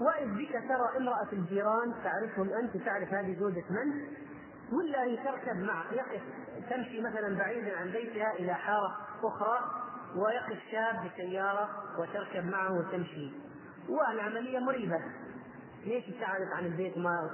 وإذ 0.00 0.28
بك 0.28 0.52
ترى 0.52 0.96
امرأة 0.96 1.28
الجيران 1.32 1.94
تعرفهم 2.04 2.50
أنت 2.52 2.76
وتعرف 2.76 3.14
هذه 3.14 3.36
زوجة 3.38 3.64
من؟ 3.70 4.06
ولا 4.72 5.04
هي 5.04 5.16
تركب 5.16 5.56
مع 5.56 5.84
تمشي 6.70 7.00
مثلا 7.00 7.38
بعيدا 7.38 7.76
عن 7.78 7.90
بيتها 7.90 8.32
إلى 8.32 8.54
حارة 8.54 8.96
أخرى 9.24 9.85
ويقف 10.16 10.58
شاب 10.70 11.10
بسيارة 11.10 11.68
وتركب 11.98 12.44
معه 12.44 12.78
وتمشي 12.78 13.30
والعملية 13.88 14.58
مريبة 14.58 15.00
ليش 15.84 16.04
ابتعدت 16.08 16.52
عن 16.52 16.66
البيت 16.66 16.98
ما 16.98 17.30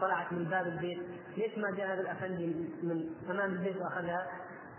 طلعت 0.00 0.32
من 0.32 0.44
باب 0.44 0.66
البيت؟ 0.66 0.98
ليش 1.36 1.58
ما 1.58 1.70
جاء 1.70 1.86
هذا 1.86 2.00
الأفندي 2.00 2.46
من 2.82 3.14
امام 3.30 3.52
البيت 3.52 3.76
وأخذها؟ 3.76 4.26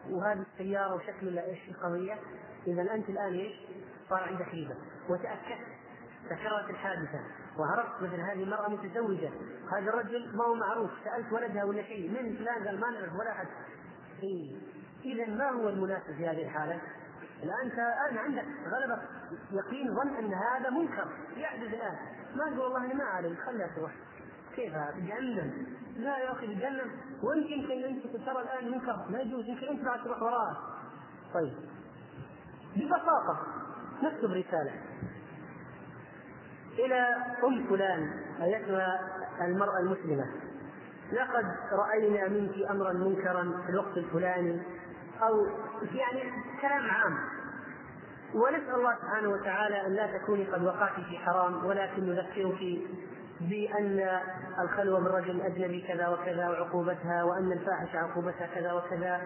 وهذه 0.10 0.46
السيارة 0.54 0.96
وشكلها 0.96 1.46
إيش 1.46 1.60
قويه؟ 1.84 2.18
إذا 2.68 2.94
أنت 2.94 3.10
الآن 3.10 3.34
إيش؟ 3.34 3.54
صار 4.10 4.24
عندك 4.24 4.48
ريبة 4.48 4.76
وتأكدت 5.10 5.68
تكررت 6.30 6.70
الحادثة 6.70 7.20
وعرفت 7.60 8.02
مثل 8.02 8.20
هذه 8.20 8.44
المرأة 8.44 8.70
متزوجة 8.70 9.30
هذا 9.72 9.89
الرجل 9.89 10.38
ما 10.38 10.44
هو 10.44 10.56
معروف 10.56 10.92
سألت 11.04 11.34
ولدها 11.34 11.63
ولا 11.63 11.84
شيء 11.84 12.10
من 12.10 12.36
فلان 12.36 12.68
قال 12.68 12.80
ما 12.80 12.89
نعرف 12.89 13.13
ولا 13.20 13.32
أحد 13.32 13.48
إيه. 14.24 14.56
اذا 15.06 15.26
ما 15.26 15.50
هو 15.50 15.70
المناسب 15.70 16.16
في 16.18 16.28
هذه 16.28 16.44
الحالة؟ 16.44 16.82
الآن 17.44 17.60
أنت 17.64 17.74
الآن 17.74 18.18
عندك 18.18 18.46
غلبك 18.68 19.02
يقين 19.52 19.96
ظن 19.96 20.16
أن 20.16 20.34
هذا 20.34 20.70
منكر. 20.70 21.08
يحدث 21.38 21.74
الآن. 21.74 21.98
ما 22.36 22.44
تقول 22.46 22.60
والله 22.60 22.86
أنا 22.86 22.94
ما 22.94 23.04
اعرف 23.04 23.40
خليها 23.46 23.68
تروح. 23.76 23.92
كيف 24.56 24.74
بجنن 24.74 25.66
لا 25.98 26.18
يا 26.18 26.32
أخي 26.32 26.48
بجنن 26.48 26.92
وانت 27.24 27.50
يمكن 27.50 27.84
انت 27.84 28.08
ترى 28.26 28.42
الآن 28.42 28.72
منكر. 28.72 29.06
ما 29.10 29.20
يجوز. 29.20 29.46
يمكن 29.46 29.68
انت 29.68 29.86
بعد 29.86 30.04
تروح 30.04 30.22
وراه 30.22 30.58
طيب. 31.34 31.54
ببساطة 32.76 33.48
نكتب 34.04 34.32
رسالة. 34.32 34.72
إلى 36.80 37.00
أم 37.44 37.68
فلان 37.70 38.24
أيتها 38.42 39.00
المرأة 39.42 39.80
المسلمة. 39.80 40.26
لقد 41.12 41.46
رأينا 41.72 42.28
منك 42.28 42.72
أمرا 42.72 42.94
منكرا 42.94 43.64
في 43.66 43.70
الوقت 43.70 43.98
الفلاني. 43.98 44.62
أو 45.28 45.46
يعني 45.96 46.32
كلام 46.62 46.90
عام. 46.90 47.18
ونسأل 48.34 48.76
الله 48.76 48.96
سبحانه 48.96 49.30
وتعالى 49.30 49.88
أن 49.88 49.94
لا 49.94 50.18
تكوني 50.18 50.44
قد 50.44 50.64
وقعت 50.64 50.94
في 51.10 51.18
حرام 51.18 51.66
ولكن 51.66 52.10
نذكرك 52.10 52.82
بأن 53.42 54.20
الخلوة 54.64 55.00
بالرجل 55.00 55.32
الاجنبي 55.32 55.82
كذا 55.88 56.08
وكذا 56.08 56.50
وعقوبتها 56.50 57.24
وأن 57.24 57.52
الفاحشة 57.52 58.00
عقوبتها 58.00 58.48
كذا 58.56 58.74
وكذا. 58.74 59.22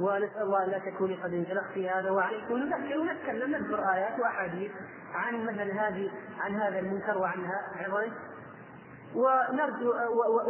ونسأل 0.00 0.42
الله 0.42 0.64
أن 0.64 0.70
لا 0.70 0.78
تكوني 0.78 1.14
قد 1.14 1.32
انزلقت 1.32 1.72
في 1.74 1.90
هذا. 1.90 2.10
وعليكم 2.10 2.56
نذكر 2.56 2.98
ونتكلم 2.98 3.50
نذكر 3.50 3.92
آيات 3.92 4.20
وأحاديث 4.20 4.70
عن 5.14 5.44
مثل 5.44 5.70
هذه 5.70 6.10
عن 6.40 6.54
هذا 6.54 6.78
المنكر 6.78 7.18
وعنها. 7.18 7.60
عظيم. 7.74 8.12
ونرجو 9.14 9.92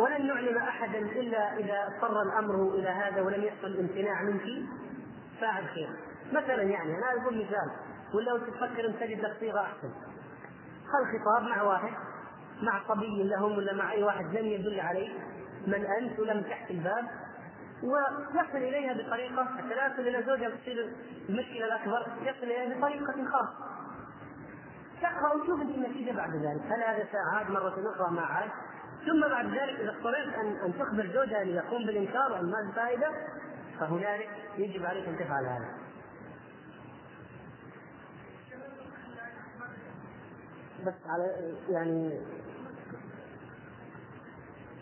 ولن 0.02 0.26
نعلم 0.26 0.58
أحدا 0.58 0.98
إلا 0.98 1.56
إذا 1.58 1.86
اضطر 1.86 2.22
الأمر 2.22 2.74
إلى 2.74 2.88
هذا 2.88 3.22
ولم 3.22 3.44
يحصل 3.44 3.66
الامتناع 3.66 4.22
منك. 4.22 4.42
فاعل 5.40 5.68
خير. 5.68 5.88
مثلا 6.32 6.62
يعني 6.62 6.98
أنا 6.98 7.22
أقول 7.22 7.44
مثال 7.44 7.70
ولا 8.14 8.38
تفكر 8.38 8.86
أن 8.86 8.98
تجد 9.00 9.32
صيغه 9.40 9.60
أحسن. 9.60 9.90
الخطاب 11.00 11.42
مع 11.42 11.62
واحد 11.62 11.92
مع 12.62 12.80
صبي 12.88 13.22
لهم 13.22 13.58
ولا 13.58 13.74
مع 13.74 13.92
أي 13.92 14.02
واحد 14.02 14.24
لم 14.24 14.46
يدل 14.46 14.80
عليه 14.80 15.08
من 15.66 15.86
أنت 15.86 16.18
ولم 16.18 16.42
تحت 16.42 16.70
الباب 16.70 17.04
ويصل 17.82 18.56
إليها 18.56 18.92
بطريقة 18.92 19.44
حتى 19.44 19.86
يصل 19.86 20.08
إلى 20.08 20.22
زوجها 20.26 20.50
تصير 20.50 20.92
المشكلة 21.28 21.64
الأكبر 21.64 22.06
يصل 22.22 22.42
إليها 22.42 22.78
بطريقة 22.78 23.14
خاصة. 23.32 23.76
تقرا 25.02 25.34
وتشوف 25.34 25.60
النتيجة 25.60 26.12
بعد 26.12 26.30
ذلك. 26.30 26.62
هل 26.72 26.82
هذا 26.86 27.06
عاد 27.34 27.50
مرة 27.50 27.92
أخرى؟ 27.94 28.10
ما 28.10 28.22
عاد. 28.22 28.50
ثم 29.06 29.28
بعد 29.28 29.46
ذلك 29.46 29.80
إذا 29.80 29.90
اضطررت 29.90 30.34
أن 30.34 30.56
أن 30.64 30.78
تخبر 30.78 31.06
زوجها 31.14 31.42
ان 31.42 31.48
يقوم 31.48 31.86
بالإنكار 31.86 32.32
وأن 32.32 32.44
ما 32.44 32.72
فائده 32.76 33.10
فهنالك 33.80 34.28
يجب 34.58 34.86
عليك 34.86 35.08
أن 35.08 35.18
تفعل 35.18 35.44
هذا 35.44 35.86
بس 40.86 40.94
على 41.06 41.54
يعني 41.68 42.20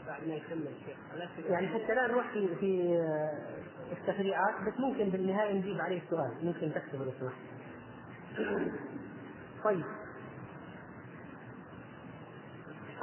بعد 0.07 0.29
ما 0.29 0.35
يكمل 0.35 0.69
الشيخ 0.69 0.97
يعني 1.51 1.69
حتى 1.69 1.95
لا 1.95 2.07
نروح 2.07 2.33
في 2.33 2.57
في 2.57 3.01
التفريعات 3.93 4.55
بس 4.67 4.81
ممكن 4.81 5.11
بالنهاية 5.11 5.53
نجيب 5.53 5.81
عليه 5.81 6.03
سؤال 6.11 6.33
ممكن 6.43 6.73
تكتب 6.75 7.03
لو 7.03 7.13
سمحت 7.21 7.37
طيب 9.65 9.85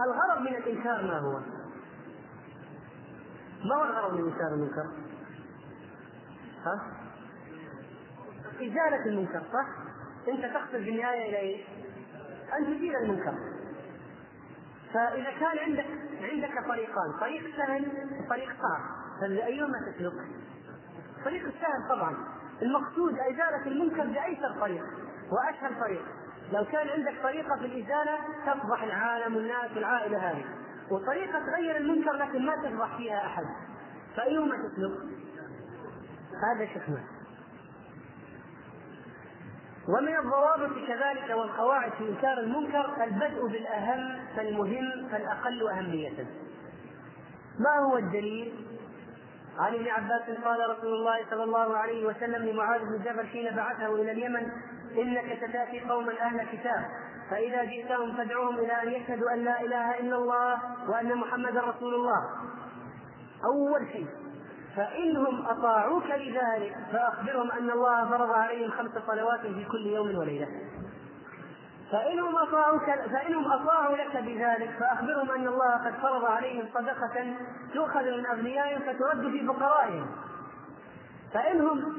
الغرض 0.06 0.42
من 0.42 0.56
الإنكار 0.56 1.04
ما 1.04 1.20
هو؟ 1.20 1.40
ما 3.64 3.76
هو 3.76 3.84
الغرض 3.84 4.14
من 4.14 4.32
إنكار 4.32 4.54
المنكر؟ 4.54 5.11
ها؟ 6.66 6.82
إزالة 8.56 9.06
المنكر 9.06 9.42
صح؟ 9.54 9.68
أنت 10.28 10.46
تقصد 10.46 10.84
في 10.84 10.90
النهايه 10.90 11.30
إلى 11.30 11.40
إيش؟ 11.40 11.62
أن 12.58 12.66
تزيل 12.66 12.96
المنكر 12.96 13.34
فإذا 14.94 15.32
كان 15.40 15.58
عندك 15.60 15.86
عندك 16.22 16.68
طريقان 16.68 17.20
طريق 17.20 17.56
سهل 17.58 17.88
وطريق 18.20 18.50
صعب 18.50 18.82
فايهما 19.22 19.80
تسلك؟ 19.92 20.14
الطريق 21.18 21.46
السهل 21.46 21.90
طبعا 21.90 22.16
المقصود 22.62 23.14
إزالة 23.14 23.68
المنكر 23.68 24.06
بأيسر 24.06 24.60
طريق 24.60 24.84
واشهر 25.32 25.82
طريق 25.82 26.06
لو 26.52 26.66
كان 26.66 26.88
عندك 26.90 27.22
طريقة 27.24 27.56
في 27.56 27.66
الإزالة 27.66 28.18
تفضح 28.46 28.84
العالم 28.84 29.36
والناس 29.36 29.72
والعائلة 29.76 30.18
هذه 30.32 30.46
وطريقة 30.92 31.40
تغير 31.40 31.78
المنكر 31.78 32.12
لكن 32.12 32.46
ما 32.46 32.56
تفضح 32.56 32.98
فيها 32.98 33.26
أحد 33.26 33.46
فايهما 34.16 34.56
تسلك؟ 34.58 34.92
هذا 36.44 36.66
شحنه 36.66 37.04
ومن 39.88 40.18
الضوابط 40.18 40.88
كذلك 40.88 41.30
والقواعد 41.30 41.92
في 41.92 42.10
إنكار 42.10 42.40
المنكر 42.40 43.04
البدء 43.04 43.48
بالأهم 43.48 44.20
فالمهم 44.36 45.08
فالأقل 45.12 45.70
أهمية. 45.70 46.26
ما 47.60 47.86
هو 47.86 47.98
الدليل؟ 47.98 48.68
عن 49.60 49.74
ابن 49.74 49.88
عباس 49.88 50.38
قال 50.46 50.70
رسول 50.70 50.94
الله 50.94 51.26
صلى 51.30 51.44
الله 51.44 51.78
عليه 51.78 52.06
وسلم 52.06 52.46
لمعاذ 52.46 52.82
بن 52.82 53.04
جبل 53.04 53.28
حين 53.28 53.56
بعثه 53.56 53.96
إلى 53.96 54.12
اليمن 54.12 54.52
إنك 54.98 55.38
ستأتي 55.38 55.80
قوما 55.80 56.22
أهل 56.22 56.48
كتاب 56.52 56.86
فإذا 57.30 57.64
جئتهم 57.64 58.18
فادعوهم 58.18 58.60
إلى 58.60 58.84
أن 58.84 58.92
يشهدوا 58.92 59.34
أن 59.34 59.40
لا 59.40 59.62
إله 59.62 60.00
إلا 60.00 60.16
الله 60.16 60.60
وأن 60.90 61.16
محمدا 61.16 61.62
رسول 61.62 61.96
الله. 61.96 62.30
أول 63.46 63.88
شيء 63.92 64.08
فإنهم 64.76 65.46
أطاعوك 65.46 66.06
لذلك 66.06 66.76
فأخبرهم 66.92 67.52
أن 67.52 67.70
الله 67.70 68.10
فرض 68.10 68.32
عليهم 68.32 68.72
خمس 68.72 68.92
صلوات 69.08 69.40
في 69.42 69.66
كل 69.66 69.86
يوم 69.86 70.16
وليلة. 70.18 70.48
فإنهم 71.92 72.36
أطاعوك 72.36 72.86
فإنهم 72.86 73.52
أطاعوا 73.52 73.98
لك 73.98 74.18
بذلك 74.18 74.72
فأخبرهم 74.80 75.32
أن 75.32 75.48
الله 75.48 75.86
قد 75.86 75.94
فرض 76.02 76.26
عليهم 76.26 76.66
صدقة 76.74 77.36
تؤخذ 77.74 78.04
من 78.04 78.26
أغنيائهم 78.26 78.80
فترد 78.80 79.32
في 79.32 79.48
فقرائهم. 79.48 80.12
فإنهم 81.34 81.98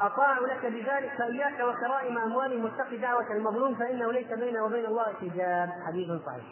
أطاعوا 0.00 0.46
لك 0.46 0.66
بذلك 0.66 1.12
فإياك 1.18 1.60
وكرائم 1.60 2.18
أموالهم 2.18 2.64
واتق 2.64 2.94
دعوة 2.94 3.32
المظلوم 3.32 3.74
فإنه 3.74 4.12
ليس 4.12 4.32
بينه 4.32 4.64
وبين 4.64 4.86
الله 4.86 5.12
حجاب. 5.20 5.68
حديث 5.86 6.08
صحيح. 6.26 6.44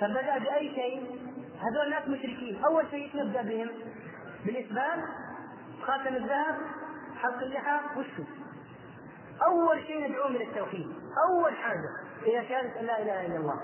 فبدأ 0.00 0.38
بأي 0.38 0.74
شيء؟ 0.74 1.31
هذول 1.62 1.86
الناس 1.86 2.08
مشركين. 2.08 2.64
أول 2.64 2.84
شيء 2.90 3.10
نبدأ 3.16 3.42
بهم. 3.42 3.70
بالإثبات 4.46 4.98
خاتم 5.86 6.14
الذهب 6.16 6.58
حلق 7.22 7.42
اللحى 7.42 7.80
وشو 7.96 8.22
أول 9.46 9.82
شيء 9.82 10.08
ندعوهم 10.10 10.36
إلى 10.36 10.44
التوحيد. 10.44 10.86
أول 11.28 11.56
حاجة 11.56 11.90
هي 12.24 12.48
شهادة 12.48 12.80
أن 12.80 12.84
لا 12.86 13.02
إله 13.02 13.26
إلا 13.26 13.36
الله. 13.36 13.60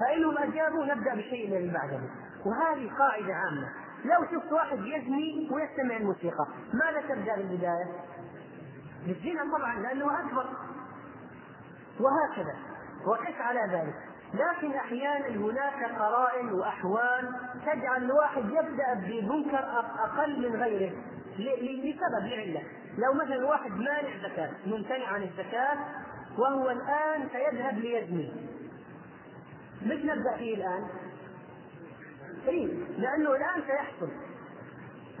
فإنهم 0.00 0.38
أجابوا 0.38 0.84
نبدأ 0.84 1.14
بالشيء 1.14 1.48
الذي 1.48 1.72
بعده. 1.72 2.00
وهذه 2.46 2.90
قاعدة 2.98 3.34
عامة. 3.34 3.68
لو 4.04 4.24
شفت 4.24 4.52
واحد 4.52 4.78
يزني 4.78 5.48
ويستمع 5.52 5.96
الموسيقى 5.96 6.46
ماذا 6.74 7.00
تبدأ 7.00 7.36
بالبداية؟ 7.36 7.86
بالزنا 9.06 9.58
طبعا 9.58 9.78
لأنه 9.78 10.20
أكبر. 10.20 10.46
وهكذا. 12.00 12.54
وقس 13.06 13.40
على 13.40 13.60
ذلك. 13.72 14.09
لكن 14.34 14.74
أحيانا 14.74 15.28
هناك 15.28 15.98
قرائن 15.98 16.52
وأحوال 16.52 17.34
تجعل 17.66 18.04
الواحد 18.04 18.44
يبدأ 18.44 18.94
بمنكر 18.94 19.64
أقل 20.04 20.50
من 20.50 20.62
غيره. 20.62 20.92
لسبب 21.38 22.26
لعلة. 22.26 22.62
لو 22.98 23.12
مثلا 23.24 23.46
واحد 23.46 23.70
مانع 23.70 24.28
زكاة 24.28 24.50
ممتنع 24.66 25.06
عن 25.06 25.22
الزكاة 25.22 25.78
وهو 26.38 26.70
الآن 26.70 27.28
سيذهب 27.32 27.78
ليزني. 27.78 28.32
مش 29.82 30.04
نبدأ 30.04 30.36
فيه 30.36 30.54
الآن؟ 30.54 30.84
اي 32.48 32.66
لأنه 32.98 33.30
الآن 33.30 33.62
سيحصل. 33.66 34.10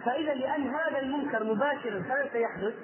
فإذا 0.04 0.34
لأن 0.34 0.74
هذا 0.74 0.98
المنكر 0.98 1.44
مباشرا 1.44 2.02
كان 2.02 2.28
سيحدث. 2.32 2.74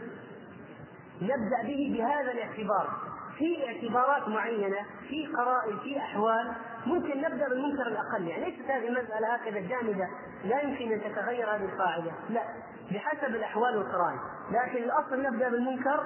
نبدأ 1.23 1.63
به 1.63 1.95
بهذا 1.97 2.33
الاعتبار. 2.33 3.16
في 3.39 3.67
اعتبارات 3.67 4.29
معينة 4.29 4.79
في 5.09 5.27
قرائن 5.27 5.79
في 5.79 5.99
أحوال. 5.99 6.53
ممكن 6.87 7.21
نبدأ 7.21 7.49
بالمنكر 7.49 7.87
الأقل. 7.87 8.29
يعني 8.29 8.45
ليست 8.45 8.71
هذه 8.71 8.89
المسألة 8.89 9.35
هكذا 9.35 9.61
جامدة 9.61 10.09
لا 10.45 10.61
يمكن 10.61 10.93
أن 10.93 11.01
تتغير 11.01 11.57
هذه 11.57 11.65
القاعدة. 11.65 12.13
لا 12.31 12.43
بحسب 12.91 13.35
الأحوال 13.35 13.77
والقرائن. 13.77 14.21
لكن 14.51 14.85
الأصل 14.85 15.23
نبدأ 15.23 15.49
بالمنكر 15.49 16.05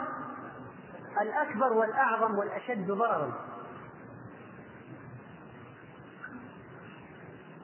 الأكبر 1.22 1.72
والأعظم 1.72 2.38
والأشد 2.38 2.90
ضررا. 2.90 3.32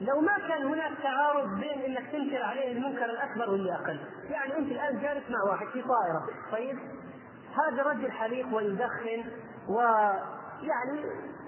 لو 0.01 0.21
ما 0.21 0.37
كان 0.47 0.65
هناك 0.65 0.91
تعارض 1.03 1.59
بين 1.59 1.81
إنك 1.81 2.11
تنكر 2.11 2.43
عليه 2.43 2.71
المنكر 2.71 3.05
الأكبر 3.05 3.49
واللي 3.49 3.75
أقل، 3.75 3.99
يعني 4.29 4.57
أنت 4.57 4.71
الآن 4.71 5.01
جالس 5.01 5.29
مع 5.29 5.51
واحد 5.51 5.67
في 5.67 5.81
طائرة، 5.81 6.25
طيب؟ 6.51 6.79
هذا 7.57 7.83
رجل 7.83 8.11
حليق 8.11 8.55
ويدخن. 8.55 9.23
ويعني 9.69 11.01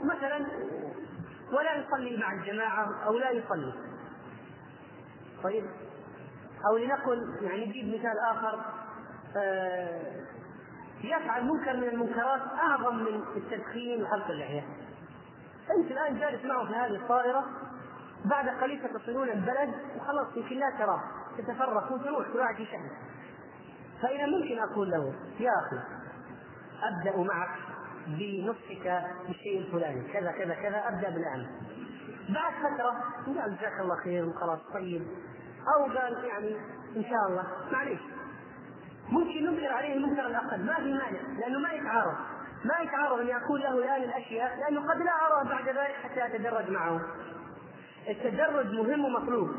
مثلا 0.04 0.46
ولا 1.52 1.76
يصلي 1.76 2.18
مع 2.18 2.34
الجماعة 2.34 3.04
أو 3.06 3.18
لا 3.18 3.32
يصلي. 3.32 3.74
طيب؟ 5.44 5.66
أو 6.70 6.78
لنقل 6.78 7.38
يعني 7.42 7.66
نجيب 7.66 8.00
مثال 8.00 8.20
آخر 8.32 8.60
آه 9.38 10.20
يفعل 11.04 11.46
منكر 11.46 11.78
من 11.78 11.90
المنكرات 11.90 12.42
أعظم 12.42 12.96
من 12.96 13.24
التدخين 13.36 14.04
وحلق 14.04 14.28
اللحيه. 14.28 14.64
أنت 15.78 15.92
الآن 15.92 16.20
جالس 16.20 16.46
معه 16.46 16.68
في 16.68 16.74
هذه 16.74 16.96
الطائرة 16.96 17.46
بعد 18.26 18.50
قليل 18.50 18.82
ستصلون 18.84 19.30
البلد 19.30 19.74
وخلاص 19.96 20.28
يمكن 20.36 20.56
لا 20.56 20.70
تراه 20.80 21.04
تتفرق 21.38 21.92
وتروح 21.92 22.28
كل 22.28 22.40
واحد 22.40 22.56
في 22.56 22.66
فإذا 24.02 24.26
ممكن 24.26 24.60
أقول 24.60 24.92
له 24.92 25.14
يا 25.40 25.52
أخي 25.68 25.80
أبدأ 26.84 27.18
معك 27.18 27.50
بنصحك 28.18 29.04
بالشيء 29.28 29.60
الفلاني 29.60 30.14
كذا 30.14 30.32
كذا 30.32 30.54
كذا 30.54 30.88
أبدأ 30.88 31.10
بالآن. 31.10 31.48
بعد 32.30 32.54
فترة 32.54 32.92
قال 33.26 33.58
جزاك 33.58 33.80
الله 33.80 33.96
خير 34.04 34.26
وخلاص 34.26 34.60
طيب. 34.74 35.08
أو 35.76 35.84
قال 35.84 36.26
يعني 36.26 36.56
إن 36.96 37.04
شاء 37.04 37.28
الله 37.30 37.44
معليش. 37.72 38.00
ممكن 39.10 39.46
ننكر 39.46 39.74
عليه 39.74 39.94
المنكر 39.94 40.26
الأقل 40.26 40.66
ما 40.66 40.76
في 40.76 40.94
مانع 40.94 41.40
لأنه 41.40 41.60
ما 41.60 41.72
يتعارض. 41.74 42.16
ما 42.66 42.80
يتعارض 42.84 43.20
أن 43.20 43.30
أقول 43.30 43.62
له 43.62 43.74
الآن 43.78 44.04
الأشياء 44.04 44.58
لأنه 44.60 44.82
قد 44.92 44.98
لا 44.98 45.12
أرى 45.12 45.50
بعد 45.50 45.68
ذلك 45.70 45.96
حتى 46.04 46.26
أتدرج 46.26 46.70
معه. 46.70 47.02
التدرج 48.10 48.74
مهم 48.74 49.06
ومطلوب 49.06 49.50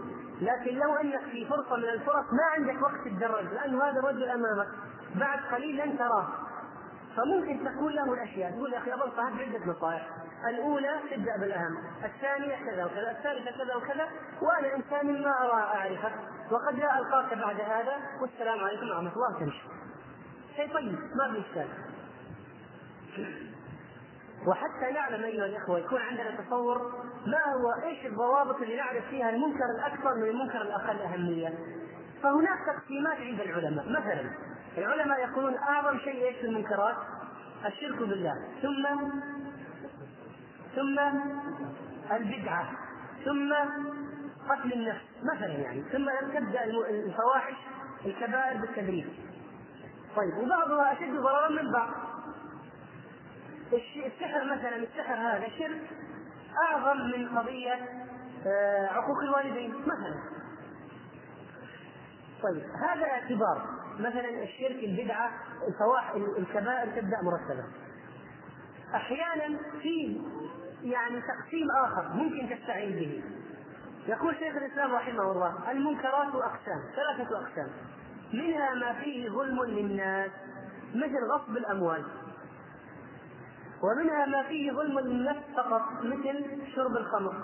لكن 0.41 0.75
لو 0.75 0.95
أنك 0.95 1.21
في 1.33 1.47
فرصة 1.47 1.77
من 1.77 1.85
الفرص 1.89 2.25
ما 2.33 2.45
عندك 2.57 2.83
وقت 2.83 3.09
تتدرج 3.09 3.45
لأنه 3.45 3.85
هذا 3.85 3.99
الرجل 3.99 4.25
أمامك. 4.25 4.69
بعد 5.15 5.39
قليل 5.55 5.77
لن 5.77 5.99
تراه. 5.99 6.29
فممكن 7.17 7.65
تقول 7.65 7.97
له 7.97 8.15
الأشياء 8.15 8.51
تقول 8.51 8.73
يا 8.73 8.79
أخي 8.79 8.91
بنصحك 8.91 9.33
بعده 9.33 9.67
نصائح. 9.67 10.09
الأولى 10.49 11.01
تبدا 11.11 11.37
بالأهم 11.37 11.77
الثانية 12.05 12.57
كذا 12.57 12.85
وكذا 12.85 13.11
الثالثة 13.11 13.51
كذا 13.51 13.75
وكذا 13.75 14.09
وأنا 14.43 14.77
إنسان 14.77 15.23
ما 15.23 15.31
ارى 15.43 15.63
اعرفك 15.63 16.13
وقد 16.51 16.75
لا 16.75 16.99
القاك 16.99 17.35
بعد 17.35 17.61
هذا 17.61 17.97
والسلام 18.21 18.61
عليكم 18.61 18.89
ورحمة 18.89 19.13
الله 19.13 19.39
تمشي 19.41 19.63
شيء 20.57 20.75
طيب 20.75 20.99
ما 21.15 21.33
في 21.33 21.67
وحتى 24.47 24.93
نعلم 24.95 25.25
أيها 25.25 25.47
الإخوة 25.47 25.79
يكون 25.79 26.01
عندنا 26.01 26.41
تصور 26.41 26.79
ما 27.27 27.53
هو 27.55 27.89
إيش 27.89 28.07
الضوابط 28.07 28.57
اللي 28.57 28.77
نعرف 28.77 29.05
فيها 29.11 29.31
المنكر 29.31 29.65
الأكبر 29.79 30.15
من 30.15 30.29
المنكر 30.29 30.63
الأقل 30.63 31.03
أهمية؟ 31.03 31.55
فهناك 32.23 32.59
تقسيمات 32.67 33.17
عند 33.17 33.41
العلماء. 33.41 33.89
مثلا 33.89 34.31
العلماء 34.79 35.21
يقولون 35.21 35.57
أعظم 35.57 35.99
شيء 35.99 36.33
في 36.33 36.47
المنكرات 36.47 36.97
الشرك 37.67 37.99
بالله. 37.99 38.35
ثم 38.63 38.87
ثم 40.77 40.99
البدعة. 42.13 42.71
ثم 43.25 43.55
قتل 44.51 44.73
النفس 44.73 45.05
مثلا 45.23 45.53
يعني. 45.53 45.83
ثم 45.83 46.11
تبدا 46.35 46.65
الفواحش 46.65 47.55
الكبائر 48.07 48.61
بالتدريج 48.61 49.07
طيب 50.17 50.39
وبعضها 50.39 50.93
أشد 50.93 51.17
ضررا 51.17 51.49
من 51.49 51.73
بعض. 51.73 51.91
السحر 54.07 54.45
مثلا 54.45 54.77
السحر 54.77 55.15
هذا 55.15 55.49
شرك 55.59 55.91
أعظم 56.69 56.97
من 57.01 57.39
قضية 57.39 57.79
آه، 58.47 58.87
عقوق 58.87 59.19
الوالدين 59.23 59.75
مثلا. 59.81 60.21
طيب 62.43 62.63
هذا 62.89 63.05
اعتبار. 63.05 63.63
مثلا 64.01 64.43
الشرك 64.43 64.85
البدعة 64.85 65.31
الفواحش 65.69 66.17
الكبائر 66.17 67.01
تبدأ 67.01 67.17
مرتبه 67.23 67.65
أحيانا 68.95 69.59
في 69.83 70.21
يعني 70.83 71.21
تقسيم 71.21 71.67
آخر 71.85 72.09
ممكن 72.15 72.57
تستعين 72.57 72.93
به. 72.93 73.23
يقول 74.07 74.37
شيخ 74.37 74.57
الإسلام 74.57 74.95
رحمه 74.95 75.33
الله 75.33 75.71
المنكرات 75.71 76.35
أقسام 76.35 76.83
ثلاثة 76.97 77.39
أقسام. 77.39 77.69
منها 78.33 78.75
ما 78.75 78.93
فيه 78.93 79.31
ظلم 79.31 79.65
للناس 79.65 80.31
مثل 80.95 81.25
غصب 81.33 81.57
الأموال. 81.57 82.05
ومنها 83.83 84.27
ما 84.27 84.43
فيه 84.43 84.73
ظلم 84.73 84.99
للنفس 84.99 85.43
فقط 85.57 85.83
مثل 86.03 86.63
شرب 86.75 86.97
الخمر. 86.97 87.35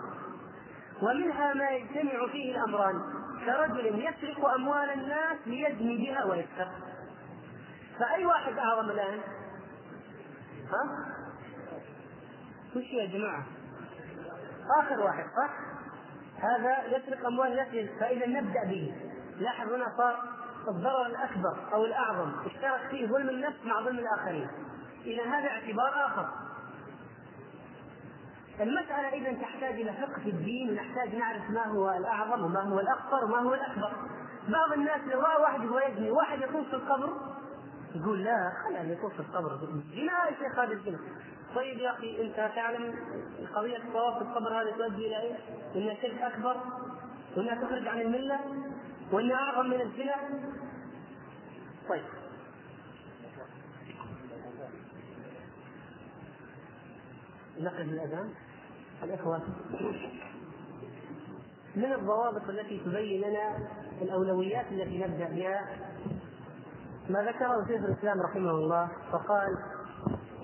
ومنها 1.03 1.55
ما 1.55 1.71
يجتمع 1.71 2.27
فيه 2.33 2.57
الأمران. 2.57 3.01
كرجل 3.47 4.05
يسرق 4.05 4.49
أموال 4.49 4.90
الناس 4.90 5.38
ليزني 5.47 5.97
بها 5.97 6.24
ويسرق 6.24 6.72
فأي 7.99 8.26
واحد 8.26 8.59
اعظم 8.59 8.90
الآن؟ 8.90 9.20
ها؟ 10.72 11.07
وش 12.76 12.92
يا 12.92 13.07
جماعة؟ 13.07 13.47
آخر 14.80 15.01
واحد 15.01 15.24
صح؟ 15.24 15.51
هذا 16.42 16.97
يسرق 16.97 17.26
أموال 17.26 17.59
الناس 17.59 17.90
فإذا 18.01 18.26
نبدأ 18.26 18.64
به 18.64 18.94
لاحظ 19.38 19.72
هنا 19.72 19.97
صار 19.97 20.22
الضرر 20.68 21.07
الأكبر 21.07 21.57
أو 21.72 21.84
الأعظم 21.84 22.32
اشترك 22.47 22.90
فيه 22.90 23.07
ظلم 23.07 23.28
النفس 23.28 23.64
مع 23.64 23.80
ظلم 23.80 23.99
الآخرين 23.99 24.49
إذا 25.05 25.24
هذا 25.24 25.49
اعتبار 25.49 26.07
آخر 26.07 26.28
المسألة 28.61 29.09
إذا 29.09 29.33
تحتاج 29.43 29.81
إلى 29.81 29.93
فقه 29.93 30.23
في 30.23 30.31
الدين 30.31 30.71
ونحتاج 30.71 31.15
نعرف 31.15 31.51
ما 31.51 31.67
هو 31.67 31.91
الأعظم 31.91 32.45
وما 32.45 32.61
هو 32.61 32.81
الأخطر 32.81 33.25
وما 33.25 33.39
هو 33.39 33.55
الأكبر. 33.55 33.93
بعض 34.49 34.73
الناس 34.73 35.01
لو 35.01 35.21
رأى 35.21 35.43
واحد 35.43 35.63
يبغى 35.65 35.85
يزني 35.93 36.11
واحد 36.11 36.39
يطوف 36.43 36.69
في 36.69 36.75
القبر 36.75 37.11
يقول 37.95 38.25
لا 38.25 38.53
خلينا 38.65 38.93
يطوف 38.93 39.13
في 39.13 39.21
القبر. 39.21 39.59
زنا 39.95 40.29
يا 40.29 40.37
شيخ 40.39 40.59
هذا 40.59 40.73
الزنا 40.73 40.99
طيب 41.55 41.79
يا 41.79 41.91
أخي 41.91 42.23
أنت 42.23 42.37
تعلم 42.37 42.95
قضية 43.55 43.77
الطواف 43.77 44.17
في 44.17 44.23
القبر 44.23 44.63
هذه 44.63 44.71
تؤدي 44.71 45.07
إلى 45.07 45.23
إيش؟ 45.23 45.37
إنها 45.77 45.95
شرك 45.95 46.23
أكبر 46.23 46.57
وإنها 47.37 47.55
تخرج 47.55 47.89
عن 47.89 48.01
الملة 48.01 48.41
وإنها 49.13 49.37
أعظم 49.37 49.67
من 49.67 49.81
الزنا. 49.81 50.15
طيب. 51.89 52.03
نقل 57.61 57.81
الأذان. 57.81 58.35
الإخوة 59.03 59.40
من 61.76 61.92
الضوابط 61.92 62.49
التي 62.49 62.78
تبين 62.78 63.20
لنا 63.20 63.59
الأولويات 64.03 64.66
التي 64.72 64.99
نبدأ 64.99 65.28
بها 65.28 65.68
ما 67.11 67.22
ذكره 67.22 67.66
شيخ 67.66 67.84
الإسلام 67.84 68.20
رحمه 68.20 68.51
الله 68.51 68.88
فقال 69.12 69.59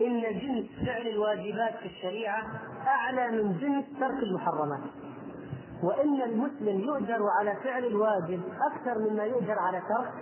إن 0.00 0.22
جنس 0.22 0.86
فعل 0.86 1.06
الواجبات 1.06 1.76
في 1.76 1.86
الشريعة 1.86 2.42
أعلى 2.86 3.30
من 3.30 3.58
جنس 3.58 3.84
ترك 4.00 4.22
المحرمات 4.22 4.80
وإن 5.82 6.22
المسلم 6.22 6.80
يؤجر 6.80 7.26
على 7.38 7.56
فعل 7.64 7.84
الواجب 7.84 8.42
أكثر 8.72 8.98
مما 8.98 9.24
يؤجر 9.24 9.58
على 9.58 9.82
ترك 9.88 10.12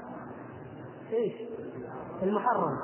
إيش؟ 1.13 1.33
المحرم 2.23 2.79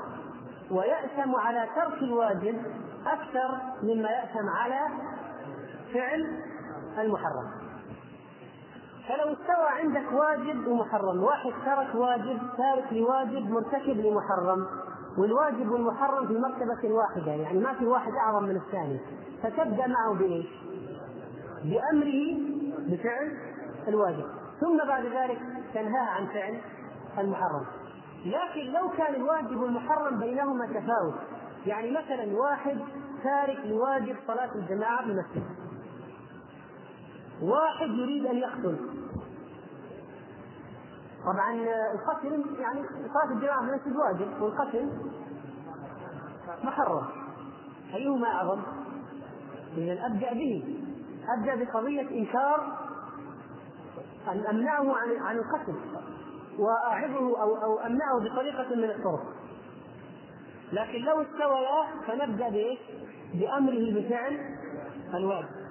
ويأثم 0.70 1.34
على 1.36 1.68
ترك 1.76 2.02
الواجب 2.02 2.62
أكثر 3.06 3.60
مما 3.82 4.10
يأثم 4.10 4.48
على 4.48 4.80
فعل 5.96 6.42
المحرم. 6.98 7.50
فلو 9.08 9.32
استوى 9.32 9.68
عندك 9.68 10.12
واجب 10.12 10.66
ومحرم 10.66 11.22
واحد 11.22 11.52
ترك 11.66 11.94
واجب 11.94 12.38
تارك 12.56 12.92
لواجب 12.92 13.50
مرتكب 13.50 13.96
لمحرم 13.96 14.66
والواجب 15.18 15.70
والمحرم 15.70 16.26
في 16.26 16.38
مرتبة 16.38 16.94
واحدة 16.94 17.32
يعني 17.32 17.58
ما 17.58 17.72
في 17.72 17.86
واحد 17.86 18.12
أعظم 18.12 18.44
من 18.44 18.56
الثاني 18.56 19.00
فتبدأ 19.42 19.86
معه 19.86 20.14
بإيش؟ 20.14 20.46
بأمره 21.64 22.38
بفعل 22.78 23.36
الواجب. 23.88 24.26
ثم 24.60 24.88
بعد 24.88 25.04
ذلك 25.04 25.38
تنهاه 25.74 26.10
عن 26.10 26.26
فعل 26.26 26.60
المحرم. 27.18 27.66
لكن 28.24 28.72
لو 28.72 28.88
كان 28.98 29.14
الواجب 29.14 29.60
والمحرم 29.60 30.18
بينهما 30.20 30.66
تفاوت 30.66 31.14
يعني 31.66 31.90
مثلا 31.90 32.38
واحد 32.38 32.78
تارك 33.24 33.58
لواجب 33.64 34.16
صلاة 34.26 34.54
الجماعة 34.54 35.04
في 35.04 35.10
المسجد. 35.10 35.65
واحد 37.42 37.88
يريد 37.88 38.26
أن 38.26 38.36
يقتل 38.36 38.76
طبعا 41.24 41.54
القتل 41.94 42.44
يعني 42.60 42.82
صلاه 43.12 43.32
الجماعه 43.32 43.60
في 43.60 43.70
المسجد 43.70 43.96
واجب 43.96 44.42
والقتل 44.42 44.90
محرم 46.64 47.06
أيهما 47.94 48.28
اعظم؟ 48.28 48.62
اذا 49.76 50.06
ابدا 50.06 50.32
به 50.32 50.78
أبدأ 51.28 51.64
بقضية 51.64 52.10
إنكار 52.10 52.76
أن 54.28 54.46
أمنعه 54.46 54.96
عن 54.96 55.16
عن 55.22 55.36
القتل 55.36 55.74
وأعظه 56.58 57.42
أو 57.42 57.56
أو 57.56 57.78
أمنعه 57.78 58.20
بطريقة 58.20 58.74
من 58.74 58.90
الطرق 58.90 59.22
لكن 60.72 60.98
لو 60.98 61.22
استويا 61.22 61.86
فنبدأ 62.06 62.48
بايش؟ 62.48 62.78
بأمره 63.34 64.00
بفعل 64.00 64.56
الواجب 65.14 65.65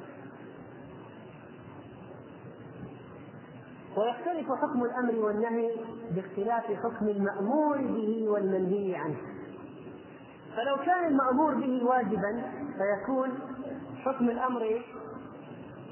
ويختلف 3.97 4.51
حكم 4.51 4.83
الأمر 4.83 5.25
والنهي 5.25 5.71
باختلاف 6.11 6.63
حكم 6.63 7.07
المأمور 7.07 7.77
به 7.77 8.25
والمنهي 8.29 8.95
عنه. 8.95 9.17
فلو 10.55 10.75
كان 10.85 11.07
المأمور 11.07 11.55
به 11.55 11.83
واجبا 11.85 12.51
فيكون 12.77 13.29
حكم 14.05 14.29
الأمر؟ 14.29 14.61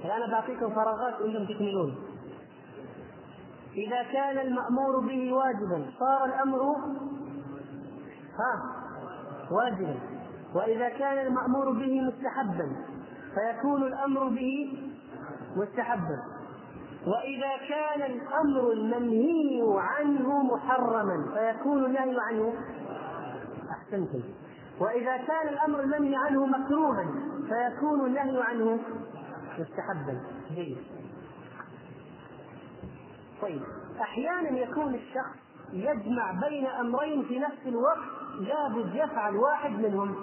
الآن 0.05 0.31
بعطيكم 0.31 0.69
فراغات 0.69 1.21
أنتم 1.21 1.53
تكملون. 1.53 1.95
إذا 3.75 4.03
كان 4.03 4.37
المأمور 4.37 4.99
به 4.99 5.33
واجبا 5.33 5.85
صار 5.99 6.25
الأمر 6.25 6.61
ها 8.39 8.53
واجبا. 9.51 9.95
وإذا 10.55 10.89
كان 10.89 11.27
المأمور 11.27 11.71
به 11.71 12.01
مستحبا 12.01 12.75
فيكون 13.35 13.83
الأمر 13.83 14.27
به 14.27 14.77
مستحبا. 15.55 16.32
وإذا 17.07 17.57
كان 17.69 18.01
الأمر 18.11 18.71
المنهي 18.71 19.61
عنه 19.77 20.43
محرما 20.43 21.25
فيكون 21.33 21.85
النهي 21.85 22.17
عنه 22.19 22.53
أحسنتم 23.71 24.21
وإذا 24.79 25.17
كان 25.17 25.47
الأمر 25.49 25.79
المنهي 25.79 26.15
عنه 26.15 26.45
مكروها 26.45 27.05
فيكون 27.49 28.05
النهي 28.05 28.41
عنه 28.43 28.79
مستحبا. 29.59 30.21
جيد. 30.55 30.77
طيب 33.41 33.61
أحيانا 34.01 34.49
يكون 34.49 34.95
الشخص 34.95 35.37
يجمع 35.73 36.31
بين 36.49 36.65
أمرين 36.67 37.23
في 37.23 37.39
نفس 37.39 37.59
الوقت 37.65 37.99
لابد 38.39 38.95
يفعل 38.95 39.35
واحد 39.35 39.71
منهم. 39.71 40.15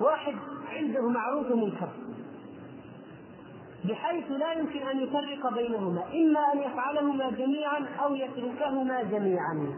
واحد 0.00 0.34
عنده 0.68 1.08
معروف 1.08 1.50
ومنكر. 1.50 1.88
بحيث 3.88 4.30
لا 4.30 4.52
يمكن 4.52 4.78
أن 4.88 5.00
يفرق 5.00 5.54
بينهما 5.54 6.02
إما 6.14 6.52
أن 6.52 6.58
يفعلهما 6.58 7.30
جميعا 7.30 7.86
أو 8.04 8.14
يتركهما 8.14 9.02
جميعا. 9.02 9.74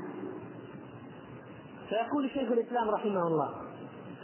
فيقول 1.88 2.30
شيخ 2.30 2.52
الإسلام 2.52 2.90
رحمه 2.90 3.26
الله 3.26 3.50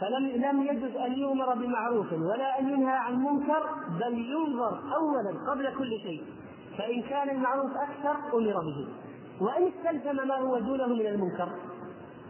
فلم 0.01 0.27
لم 0.27 0.63
يجد 0.63 0.95
أن 0.95 1.13
يؤمر 1.13 1.53
بمعروف 1.53 2.13
ولا 2.13 2.59
أن 2.59 2.69
ينهى 2.69 2.95
عن 2.95 3.15
منكر 3.23 3.63
بل 3.99 4.13
ينظر 4.17 4.79
اولا 4.95 5.51
قبل 5.51 5.75
كل 5.77 5.99
شيء 6.03 6.23
فإن 6.77 7.01
كان 7.01 7.29
المعروف 7.29 7.71
أكثر 7.71 8.37
أمر 8.37 8.61
به. 8.61 8.87
وإن 9.41 9.67
استلزم 9.67 10.27
ما 10.27 10.35
هو 10.35 10.59
دونه 10.59 10.87
من 10.87 11.07
المنكر 11.07 11.49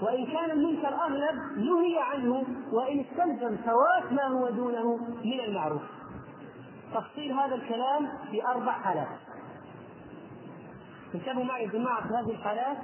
وإن 0.02 0.26
كان 0.26 0.52
المنكر 0.52 0.88
أغلب 0.88 1.36
نهي 1.58 2.00
عنه 2.00 2.44
وإن 2.72 3.00
استلزم 3.00 3.58
فوات 3.58 4.12
ما 4.12 4.24
هو 4.28 4.50
دونه 4.50 4.98
من 5.24 5.40
المعروف. 5.40 5.82
تفصيل 6.94 7.32
هذا 7.32 7.56
الكلام 7.56 8.10
في 8.32 8.46
أربع 8.46 8.72
حالات. 8.72 9.08
انتبهوا 11.16 11.44
معي 11.44 11.64
يا 11.64 11.70
جماعة 11.70 12.08
في 12.08 12.14
هذه 12.14 12.32
الحالات 12.32 12.78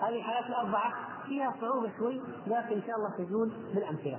هذه 0.00 0.16
الحالات 0.16 0.46
الأربعة 0.46 0.92
فيها 1.26 1.54
صعوبة 1.60 1.90
شوي 1.98 2.20
لكن 2.46 2.74
إن 2.76 2.82
شاء 2.86 2.96
الله 2.96 3.10
تزول 3.18 3.52
بالأمثلة. 3.74 4.18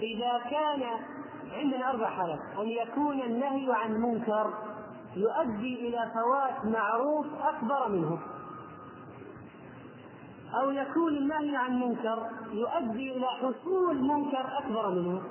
إذا 0.00 0.38
كان 0.50 0.82
عندنا 1.52 1.90
أربع 1.90 2.10
حالات 2.10 2.40
أن 2.58 2.68
يكون 2.68 3.20
النهي 3.20 3.72
عن 3.72 3.92
منكر 3.92 4.54
يؤدي 5.16 5.88
إلى 5.88 6.10
فوات 6.14 6.64
معروف 6.64 7.26
أكبر 7.42 7.88
منه. 7.88 8.18
أو 10.54 10.70
يكون 10.70 11.16
النهي 11.16 11.56
عن 11.56 11.80
منكر 11.80 12.30
يؤدي 12.52 13.16
إلى 13.16 13.26
حصول 13.26 14.02
منكر 14.02 14.58
أكبر 14.58 14.90
منه. 14.90 15.22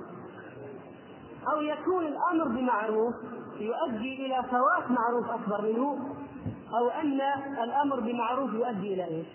أو 1.47 1.61
يكون 1.61 2.05
الأمر 2.05 2.47
بمعروف 2.47 3.15
يؤدي 3.59 4.25
إلى 4.25 4.43
فوات 4.49 4.91
معروف 4.91 5.29
أكبر 5.29 5.61
منه 5.61 6.15
أو 6.77 6.89
أن 6.89 7.21
الأمر 7.63 7.99
بمعروف 7.99 8.53
يؤدي 8.53 8.93
إلى 8.93 9.05
إيش؟ 9.05 9.27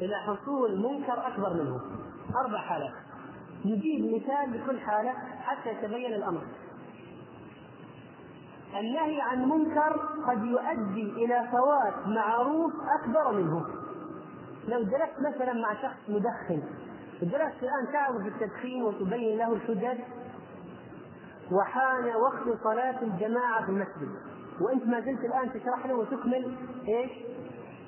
إلى 0.00 0.16
حصول 0.16 0.76
منكر 0.76 1.26
أكبر 1.26 1.54
منه. 1.54 1.80
أربع 2.44 2.58
حالات. 2.58 2.92
نجيب 3.64 4.14
مثال 4.14 4.52
لكل 4.52 4.80
حالة 4.80 5.12
حتى 5.42 5.70
يتبين 5.70 6.14
الأمر. 6.14 6.42
النهي 8.78 9.20
عن 9.20 9.48
منكر 9.48 9.96
قد 10.28 10.44
يؤدي 10.44 11.24
إلى 11.24 11.48
فوات 11.52 12.06
معروف 12.06 12.72
أكبر 13.00 13.32
منه. 13.32 13.66
لو 14.68 14.82
جلست 14.82 15.34
مثلا 15.34 15.52
مع 15.52 15.74
شخص 15.82 15.96
مدخن 16.08 16.62
جلست 17.22 17.62
الآن 17.62 17.92
تعرف 17.92 18.26
التدخين 18.26 18.82
وتبين 18.82 19.38
له 19.38 19.52
الحجج 19.52 19.98
وحان 21.52 22.04
وقت 22.04 22.62
صلاة 22.64 23.02
الجماعة 23.02 23.64
في 23.64 23.70
المسجد 23.70 24.08
وأنت 24.60 24.86
ما 24.86 25.00
زلت 25.00 25.24
الآن 25.24 25.52
تشرح 25.52 25.86
له 25.86 25.94
وتكمل 25.94 26.56
إيش؟ 26.88 27.10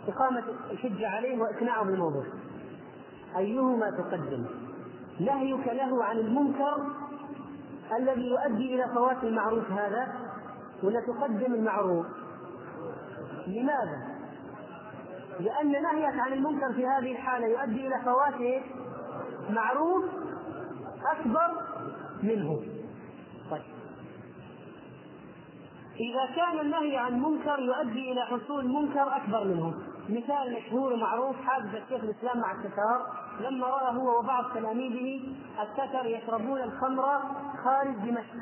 إقامة 0.09 0.43
الحجة 0.71 1.09
عليه 1.09 1.41
وإقناعه 1.41 1.85
بالموضوع 1.85 2.25
أيهما 3.37 3.91
تقدم؟ 3.91 4.47
نهيك 5.21 5.69
له 5.69 6.05
عن 6.05 6.19
المنكر 6.19 6.87
الذي 7.97 8.29
يؤدي 8.29 8.75
إلى 8.75 8.95
فوات 8.95 9.25
المعروف 9.25 9.71
هذا 9.71 10.15
ولا 10.83 11.01
تقدم 11.01 11.55
المعروف؟ 11.55 12.07
لماذا؟ 13.47 14.11
لأن 15.41 15.83
نهيك 15.83 16.19
عن 16.19 16.33
المنكر 16.33 16.73
في 16.73 16.87
هذه 16.87 17.13
الحالة 17.13 17.47
يؤدي 17.47 17.87
إلى 17.87 18.01
فوات؟ 18.05 18.63
معروف 19.55 20.05
أكبر 21.13 21.49
منه. 22.23 22.61
طيب. 23.51 23.63
إذا 26.01 26.37
كان 26.37 26.61
النهي 26.61 26.97
عن 26.97 27.23
منكر 27.23 27.59
يؤدي 27.59 28.13
إلى 28.13 28.23
حصول 28.27 28.69
منكر 28.69 29.17
أكبر 29.17 29.45
منه. 29.45 29.75
مثال 30.09 30.57
مشهور 30.57 30.93
ومعروف 30.93 31.37
حادثة 31.37 31.79
شيخ 31.89 32.05
الإسلام 32.05 32.41
مع 32.41 32.53
التتار. 32.53 33.07
لما 33.41 33.67
رأى 33.67 33.97
هو 33.97 34.19
وبعض 34.19 34.45
تلاميذه 34.55 35.35
التتر 35.63 36.07
يشربون 36.07 36.63
الخمر 36.63 37.05
خارج 37.65 37.95
دمشق. 37.95 38.35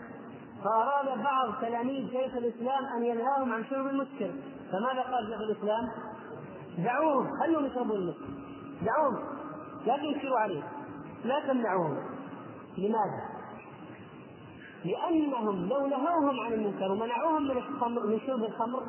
فأراد 0.64 1.22
بعض 1.22 1.54
تلاميذ 1.60 2.10
شيخ 2.10 2.36
الإسلام 2.36 2.84
أن 2.96 3.04
ينهاهم 3.04 3.52
عن 3.52 3.64
شرب 3.64 3.86
المسكر. 3.86 4.30
فماذا 4.72 5.02
قال 5.02 5.28
شيخ 5.30 5.40
الإسلام؟ 5.40 5.88
دعوهم 6.78 7.30
خلوهم 7.40 7.66
يشربوا 7.66 7.96
المسكر. 7.96 8.28
دعوهم 8.82 9.18
لا 9.86 9.96
تنكروا 9.96 10.38
عليه 10.38 10.62
لا 11.24 11.40
تمنعوهم 11.46 11.98
لماذا؟ 12.78 13.38
لأنهم 14.84 15.68
لو 15.68 15.86
نهوهم 15.86 16.40
عن 16.40 16.52
المنكر 16.52 16.92
ومنعوهم 16.92 17.42
من 17.42 17.50
الخمر 17.50 18.06
من 18.06 18.20
شرب 18.26 18.44
الخمر 18.44 18.82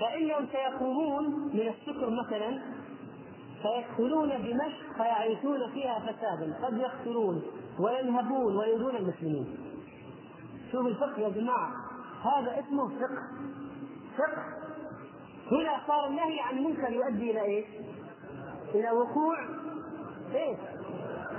فإنهم 0.00 0.46
سيقومون 0.52 1.24
من 1.54 1.68
السكر 1.68 2.10
مثلا 2.10 2.62
فيدخلون 3.62 4.28
دمشق 4.28 4.96
فيعيشون 4.96 5.70
فيها 5.72 5.98
فسادا. 5.98 6.66
قد 6.66 6.76
يقتلون 6.76 7.42
وينهبون 7.78 8.56
ويؤذون 8.56 8.96
المسلمين. 8.96 9.56
شوف 10.72 10.86
الفقه 10.86 11.20
يا 11.20 11.28
جماعة. 11.28 11.70
هذا 12.22 12.60
اسمه 12.60 12.88
فقه. 12.88 13.22
فقه. 14.18 14.42
هنا 15.52 15.80
صار 15.86 16.06
النهي 16.06 16.40
عن 16.40 16.58
المنكر 16.58 16.92
يؤدي 16.92 17.30
إلى 17.30 17.42
إيش؟ 17.42 17.66
إلى 18.74 18.90
وقوع. 18.90 19.38
إيش؟ 20.34 20.58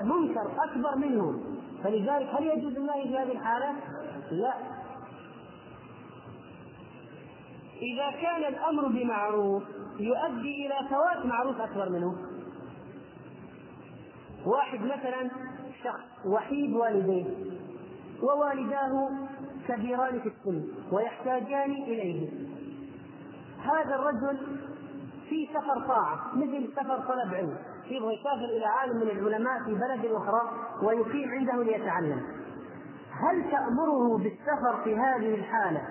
منكر 0.03 0.51
أكبر 0.63 0.95
منه 0.95 1.39
فلذلك 1.83 2.29
هل 2.29 2.43
يجوز 2.43 2.75
النهي 2.77 3.03
في 3.03 3.17
هذه 3.17 3.31
الحالة؟ 3.31 3.73
لا. 4.31 4.53
إذا 7.81 8.21
كان 8.21 8.53
الأمر 8.53 8.87
بمعروف 8.87 9.63
يؤدي 9.99 10.67
إلى 10.67 10.89
فوات 10.89 11.25
معروف 11.25 11.61
أكبر 11.61 11.89
منه. 11.89 12.15
واحد 14.45 14.79
مثلا 14.79 15.29
شخص 15.83 16.25
وحيد 16.25 16.73
والديه 16.73 17.25
ووالداه 18.23 19.09
كبيران 19.67 20.19
في 20.19 20.29
السن 20.29 20.67
ويحتاجان 20.91 21.71
إليه. 21.71 22.29
هذا 23.59 23.95
الرجل 23.95 24.37
في 25.33 25.49
سفر 25.53 25.87
طاعة 25.87 26.35
مثل 26.35 26.69
سفر 26.75 26.97
طلب 26.97 27.33
علم 27.33 27.57
يبغى 27.87 28.13
يسافر 28.13 28.57
إلى 28.57 28.65
عالم 28.65 28.95
من 28.95 29.09
العلماء 29.09 29.63
في 29.63 29.73
بلد 29.73 30.05
أخرى 30.05 30.41
ويقيم 30.83 31.29
عنده 31.29 31.63
ليتعلم 31.63 32.21
هل 33.11 33.51
تأمره 33.51 34.17
بالسفر 34.17 34.83
في 34.83 34.95
هذه 34.95 35.35
الحالة 35.35 35.81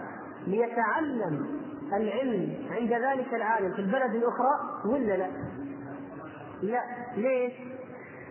ليتعلم 0.47 1.61
العلم 1.93 2.57
عند 2.71 2.93
ذلك 2.93 3.35
العالم 3.35 3.73
في 3.73 3.79
البلد 3.79 4.15
الأخرى 4.15 4.61
ولا 4.85 5.17
لا؟ 5.17 5.31
لا 6.63 6.83
ليش؟ 7.17 7.53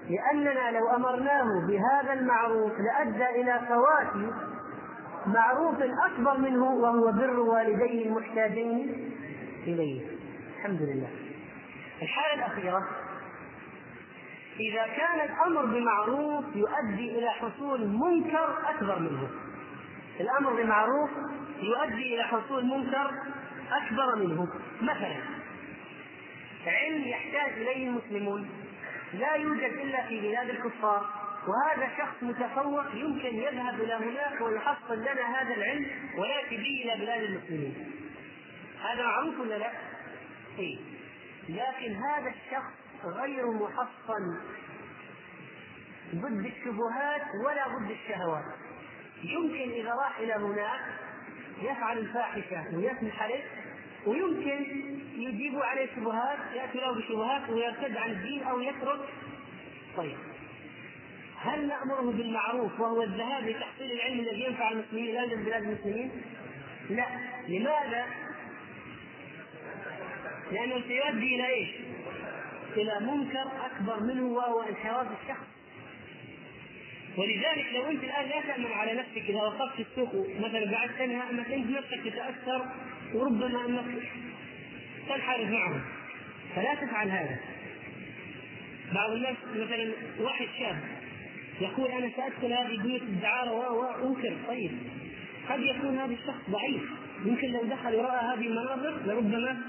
لأننا 0.09 0.80
لو 0.80 0.88
أمرناه 0.88 1.68
بهذا 1.68 2.14
المعروف 2.14 2.72
لأدى 2.80 3.41
إلى 3.41 3.59
فوات 3.68 4.32
معروف 5.28 5.76
أكبر 5.82 6.38
منه 6.38 6.74
وهو 6.74 7.12
بر 7.12 7.39
والديه 7.39 8.05
المحتاجين 8.05 9.12
إليه 9.68 10.21
الحمد 10.62 10.82
لله. 10.82 11.09
الحالة 12.01 12.34
الأخيرة. 12.34 12.89
إذا 14.59 14.88
كان 14.88 15.30
الأمر 15.30 15.66
بمعروف 15.66 16.45
يؤدي 16.55 17.20
إلى 17.20 17.30
حصول 17.32 17.88
منكر 17.88 18.57
أكبر 18.70 18.99
منه. 18.99 19.30
الأمر 20.20 20.53
بمعروف 20.53 21.09
يؤدي 21.62 22.16
إلى 22.16 22.24
حصول 22.24 22.66
منكر 22.66 23.12
أكبر 23.72 24.16
منه. 24.16 24.47
مثلا 24.82 25.18
علم 26.68 27.03
يحتاج 27.07 27.51
إليه 27.51 27.88
المسلمون. 27.88 28.49
لا 29.14 29.34
يوجد 29.36 29.74
إلا 29.74 30.07
في 30.07 30.22
بلاد 30.22 30.49
الكفار. 30.49 31.05
وهذا 31.47 31.89
شخص 31.97 32.24
متفوق 32.24 32.86
يمكن 32.95 33.36
يذهب 33.36 33.82
إلى 33.82 33.93
هناك 33.93 34.41
ويحصل 34.41 34.97
لنا 34.97 35.41
هذا 35.41 35.53
العلم 35.53 35.86
ويأتي 36.18 36.57
به 36.57 36.82
إلى 36.86 37.05
بلاد 37.05 37.24
المسلمين. 37.24 37.91
هذا 38.82 39.03
معروف 39.03 39.39
ولا 39.39 39.57
لا؟ 39.57 39.72
إيه 40.60 40.78
لكن 41.49 41.95
هذا 41.95 42.30
الشخص 42.30 43.06
غير 43.06 43.52
محصن 43.52 44.38
ضد 46.16 46.45
الشبهات 46.45 47.22
ولا 47.45 47.68
ضد 47.68 47.91
الشهوات 47.91 48.45
يمكن 49.24 49.72
إذا 49.72 49.93
راح 49.93 50.20
إلى 50.20 50.34
هناك 50.34 50.82
يفعل 51.62 51.97
الفاحشة 51.97 52.76
ويسمح 52.76 53.24
عليه 53.24 53.43
ويمكن 54.06 54.66
يجيب 55.16 55.60
عليه 55.60 55.88
شبهات 55.95 56.39
يأتي 56.56 56.78
له 56.78 56.91
بشبهات 56.95 57.49
ويرتد 57.49 57.97
عن 57.97 58.12
الدين 58.12 58.43
أو 58.43 58.60
يترك 58.60 58.99
طيب 59.97 60.18
هل 61.38 61.68
نأمره 61.68 62.12
بالمعروف 62.12 62.80
وهو 62.80 63.04
الذهاب 63.04 63.43
لتحصيل 63.43 63.91
العلم 63.91 64.20
الذي 64.20 64.43
ينفع 64.43 64.72
المسلمين 64.72 65.16
لا 65.16 65.36
بلاد 65.36 65.64
المسلمين؟ 65.64 66.12
لا 66.89 67.06
لماذا؟ 67.47 68.06
لأنه 70.52 70.82
سيؤدي 70.88 71.36
إلى 71.36 71.47
إيش؟ 71.47 71.70
إلى 72.78 72.99
منكر 72.99 73.45
أكبر 73.66 73.99
منه 73.99 74.26
وهو 74.26 74.62
انحراف 74.62 75.08
الشخص. 75.22 75.47
ولذلك 77.18 77.66
لو 77.74 77.91
أنت 77.91 78.04
الآن 78.04 78.30
لا 78.30 78.41
تأمن 78.41 78.72
على 78.72 78.93
نفسك 78.93 79.30
إذا 79.30 79.41
وقفت 79.41 79.76
في 79.76 79.82
السوق 79.82 80.28
مثلا 80.39 80.72
بعد 80.72 80.89
سنه 80.97 81.30
أنك 81.30 81.52
أنت 81.52 81.70
نفسك 81.70 81.99
تتأثر 82.06 82.66
وربما 83.14 83.66
أنك 83.66 84.04
تنحرف 85.10 85.49
معهم 85.49 85.82
فلا 86.56 86.76
تفعل 86.76 87.10
هذا. 87.10 87.39
بعض 88.93 89.12
الناس 89.12 89.36
مثلا 89.56 89.91
واحد 90.20 90.47
شاب 90.60 90.78
يقول 91.62 91.91
أنا 91.91 92.10
سأدخل 92.18 92.54
هذه 92.54 92.82
بيوت 92.84 93.02
الدعارة 93.02 93.72
وأنكر. 93.72 94.34
طيب. 94.47 94.72
قد 95.49 95.60
يكون 95.60 95.97
هذا 95.97 96.14
الشخص 96.14 96.49
ضعيف. 96.49 96.82
يمكن 97.26 97.52
لو 97.52 97.64
دخل 97.64 97.95
وراء 97.95 98.24
هذه 98.24 98.47
المناظر 98.47 98.97
لربما 99.06 99.62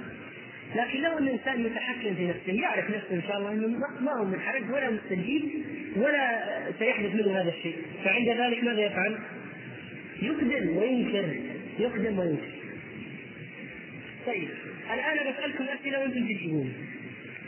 لكن 0.77 1.03
لو 1.03 1.19
أن 1.19 1.29
الإنسان 1.29 1.63
متحكم 1.63 2.15
في 2.15 2.27
نفسه 2.27 2.53
يعرف 2.53 2.91
نفسه 2.91 3.15
إن 3.15 3.23
شاء 3.23 3.39
الله 3.39 3.53
إنه 3.53 3.79
ما 4.01 4.13
هو 4.13 4.25
منحرف 4.25 4.71
ولا 4.71 4.91
مستجيب 4.91 5.43
ولا 5.97 6.43
سيحدث 6.79 7.15
منه 7.15 7.41
هذا 7.41 7.49
الشيء. 7.49 7.77
فعند 8.05 8.29
ذلك 8.29 8.65
ماذا 8.65 8.81
يفعل؟ 8.81 9.19
يقدم 10.23 10.77
وينكر. 10.77 11.35
يقدم 11.79 12.19
وينكر. 12.19 12.53
طيب 14.27 14.49
الآن 14.95 15.33
بسألكم 15.33 15.65
أسئلة 15.65 16.01
وأنتم 16.01 16.25
تجيبون. 16.25 16.73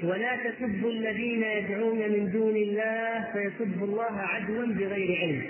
ولا 0.03 0.37
تسبوا 0.37 0.91
الذين 0.91 1.43
يدعون 1.43 1.99
من 1.99 2.31
دون 2.33 2.57
الله 2.57 3.25
فيسبوا 3.33 3.87
الله 3.87 4.21
عدوا 4.21 4.67
بغير 4.67 5.19
علم. 5.19 5.43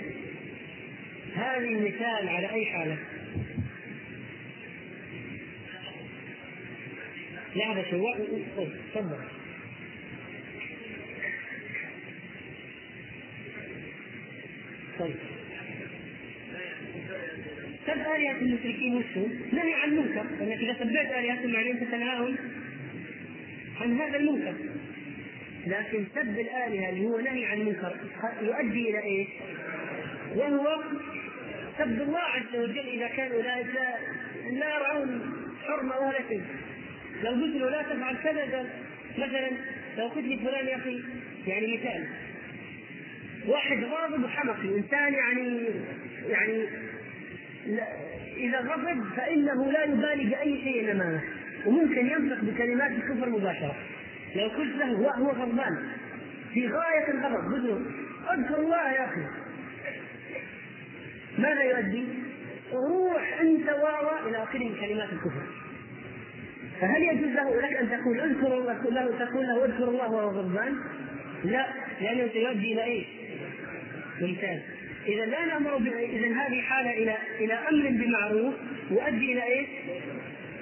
هذه 1.35 1.79
مثال 1.79 2.29
على 2.29 2.49
أي 2.53 2.65
حالة؟ 2.65 2.97
لعبة 7.55 7.83
طيب 8.57 8.69
تفضل 8.93 9.17
طيب 14.99 15.15
سب 17.87 17.99
آلهة 17.99 18.37
المشركين 18.41 18.95
وشو؟ 18.95 19.27
نهي 19.51 19.73
عن 19.73 19.89
المنكر، 19.89 20.23
لأنك 20.39 20.57
إذا 20.57 20.73
سبيت 20.73 21.11
آلهتهم 21.11 21.51
معناه 21.53 21.71
أنت 21.71 21.93
عن 23.81 24.01
هذا 24.01 24.17
المنكر. 24.17 24.53
لكن 25.67 26.05
سب 26.15 26.39
الآلهة 26.39 26.89
اللي 26.89 27.05
هو 27.05 27.19
نهي 27.19 27.45
عن 27.45 27.57
المنكر 27.61 27.95
يؤدي 28.41 28.89
إلى 28.89 29.03
إيش؟ 29.03 29.27
وهو 30.35 30.83
سب 31.77 32.01
الله 32.01 32.19
عز 32.19 32.55
وجل 32.55 32.87
إذا 32.87 33.07
كانوا 33.07 33.35
أولئك 33.35 33.67
لا 34.51 34.75
يرعون 34.75 35.21
حرمة 35.67 35.97
ولا 35.97 36.19
شيء. 36.29 36.41
لو 37.25 37.31
قلت 37.31 37.55
له 37.55 37.69
لا 37.69 37.81
تفعل 37.81 38.15
كذا 38.23 38.65
مثلا 39.17 39.49
لو 39.97 40.07
قلت 40.07 40.25
لي 40.25 40.37
فلان 40.37 40.67
يا 40.67 40.75
أخي 40.75 41.03
يعني 41.47 41.77
مثال. 41.77 42.05
واحد 43.47 43.83
غاضب 43.83 44.23
وحمقي 44.23 44.77
انسان 44.77 45.13
يعني 45.13 45.65
يعني 46.27 46.65
إذا 48.37 48.59
غضب 48.59 49.03
فإنه 49.17 49.71
لا 49.71 49.83
يبالي 49.83 50.29
بأي 50.29 50.61
شيء 50.63 50.91
امامه 50.91 51.21
وممكن 51.65 52.05
ينطق 52.07 52.43
بكلمات 52.43 52.91
الكفر 52.91 53.29
مباشرة. 53.29 53.75
لو 54.35 54.47
قلت 54.47 54.75
له 54.75 54.99
وهو 54.99 55.29
غضبان 55.31 55.77
في 56.53 56.67
غاية 56.67 57.11
الغضب 57.11 57.53
قلت 57.53 57.65
له 57.65 57.81
اذكر 58.33 58.59
الله 58.59 58.91
يا 58.91 59.05
أخي. 59.05 59.21
ماذا 61.37 61.63
يؤدي؟ 61.63 62.03
روح 62.73 63.39
أنت 63.41 63.69
واوا 63.69 64.29
إلى 64.29 64.43
آخره 64.43 64.59
من 64.59 64.75
كلمات 64.81 65.09
الكفر. 65.13 65.64
فهل 66.81 67.03
يجوز 67.03 67.29
له 67.29 67.61
لك 67.61 67.73
أن 67.73 67.89
تقول 67.89 68.19
اذكر 68.19 68.49
له 68.89 69.25
تقول 69.25 69.47
له 69.47 69.65
اذكر 69.65 69.83
الله 69.83 70.11
وهو 70.11 70.29
غضبان؟ 70.29 70.75
لا 71.43 71.67
لأنه 72.01 72.29
سيؤدي 72.33 72.73
إلى 72.73 72.83
إيش؟ 72.83 73.05
ممتاز 74.21 74.59
إذا 75.07 75.25
لا 75.25 75.45
نأمر 75.45 75.77
إذا 75.77 76.27
هذه 76.27 76.61
حالة 76.61 76.91
إلى 76.91 77.17
إلى 77.39 77.53
أمر 77.53 77.89
بمعروف 77.89 78.53
يؤدي 78.91 79.33
إلى 79.33 79.43
إيش؟ 79.43 79.67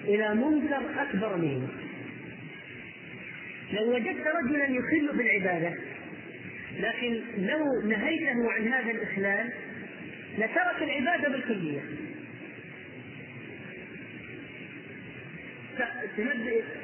إلى 0.03 0.36
منكر 0.36 0.82
أكبر 0.97 1.38
منه 1.38 1.68
لو 3.74 3.95
وجدت 3.95 4.28
رجلا 4.28 4.66
يخل 4.66 5.18
بالعبادة 5.18 5.74
لكن 6.80 7.22
لو 7.38 7.82
نهيته 7.89 8.51
عن 8.51 8.68
هذا 8.68 8.91
الإخلال 8.91 9.53
لترك 10.38 10.82
العبادة 10.82 11.30
بالكلية 11.30 11.82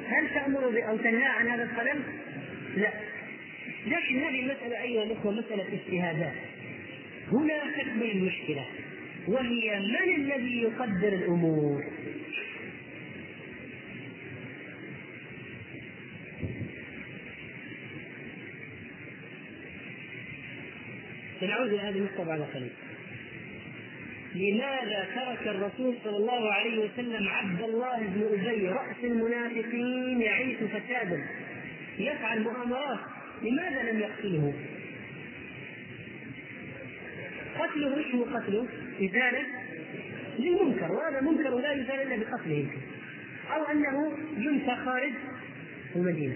هل 0.08 0.28
تأمر 0.34 0.88
أو 0.88 0.96
تنهى 0.96 1.24
عن 1.24 1.48
هذا 1.48 1.62
القلم؟ 1.62 2.02
لا 2.76 2.92
لكن 3.86 4.18
هذه 4.18 4.40
المسألة 4.40 4.82
أيها 4.82 5.02
الأخوة 5.02 5.32
مسألة 5.32 5.64
اجتهادات 5.72 6.34
هنا 7.32 7.58
تكمن 7.78 8.10
المشكلة 8.10 8.66
وهي 9.28 9.80
من 9.80 10.14
الذي 10.14 10.62
يقدر 10.62 11.08
الأمور؟ 11.08 11.84
سنعود 21.40 21.72
إلى 21.72 21.80
هذه 21.80 21.96
النقطة 21.96 22.24
بعد 22.24 22.40
قليل 22.40 22.70
لماذا 24.34 25.06
ترك 25.14 25.48
الرسول 25.48 25.94
صلى 26.04 26.16
الله 26.16 26.52
عليه 26.52 26.78
وسلم 26.78 27.28
عبد 27.28 27.60
الله 27.60 27.98
بن 27.98 28.48
أبي 28.48 28.68
رأس 28.68 28.96
المنافقين 29.04 30.20
يعيش 30.22 30.56
فسادا؟ 30.56 31.26
يفعل 31.98 32.42
مؤامرات. 32.42 32.98
لماذا 33.42 33.92
لم 33.92 34.00
يقتله؟ 34.00 34.54
قتله؟ 37.58 38.04
هو 38.14 38.24
قتله؟ 38.24 38.66
إزالة؟ 39.02 39.46
للمنكر 40.38 40.92
وهذا 40.92 41.20
منكر 41.20 41.58
لا 41.58 41.72
يزال 41.72 42.00
إلا 42.02 42.16
بقتله 42.16 42.66
أو 43.54 43.64
أنه 43.64 44.12
ينفى 44.38 44.76
خارج 44.84 45.12
المدينة. 45.96 46.34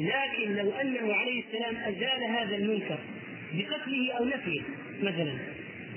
لكن 0.00 0.56
لو 0.56 0.70
أنه 0.70 1.14
عليه 1.14 1.42
السلام 1.42 1.76
أزال 1.76 2.24
هذا 2.24 2.56
المنكر 2.56 2.98
بقتله 3.52 4.12
أو 4.18 4.24
نفيه 4.24 4.62
مثلا 5.02 5.34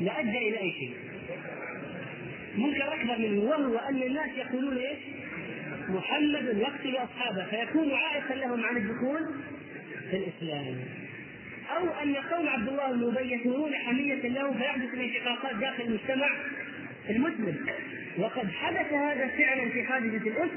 لأدى 0.02 0.38
إلى 0.38 0.62
أي 0.62 0.72
شيء؟ 0.72 1.05
منكر 2.58 2.94
أكبر 2.94 3.18
منه. 3.18 3.42
وهو 3.42 3.78
أن 3.78 4.02
الناس 4.04 4.30
يقولون 4.38 4.78
إيش؟ 4.78 4.98
محمد 5.90 6.58
يقتل 6.58 6.98
أصحابه 6.98 7.46
فيكون 7.46 7.92
عائقا 7.92 8.36
لهم 8.36 8.64
عن 8.64 8.78
الدخول 8.78 9.20
في 10.12 10.18
الإسلام. 10.18 10.76
أو 11.78 11.90
أن 12.04 12.16
قوم 12.16 12.48
عبد 12.48 12.68
الله 12.68 12.92
بن 12.92 13.18
أبي 13.18 13.34
يثورون 13.34 13.76
حمية 13.76 14.28
له 14.28 14.54
فيحدث 14.54 14.94
الانشقاقات 14.94 15.56
داخل 15.56 15.84
المجتمع 15.84 16.30
المسلم. 17.10 17.66
وقد 18.18 18.52
حدث 18.52 18.94
هذا 18.94 19.28
فعلا 19.28 19.70
في 19.70 19.84
حادثه 19.84 20.30
الأسر 20.30 20.50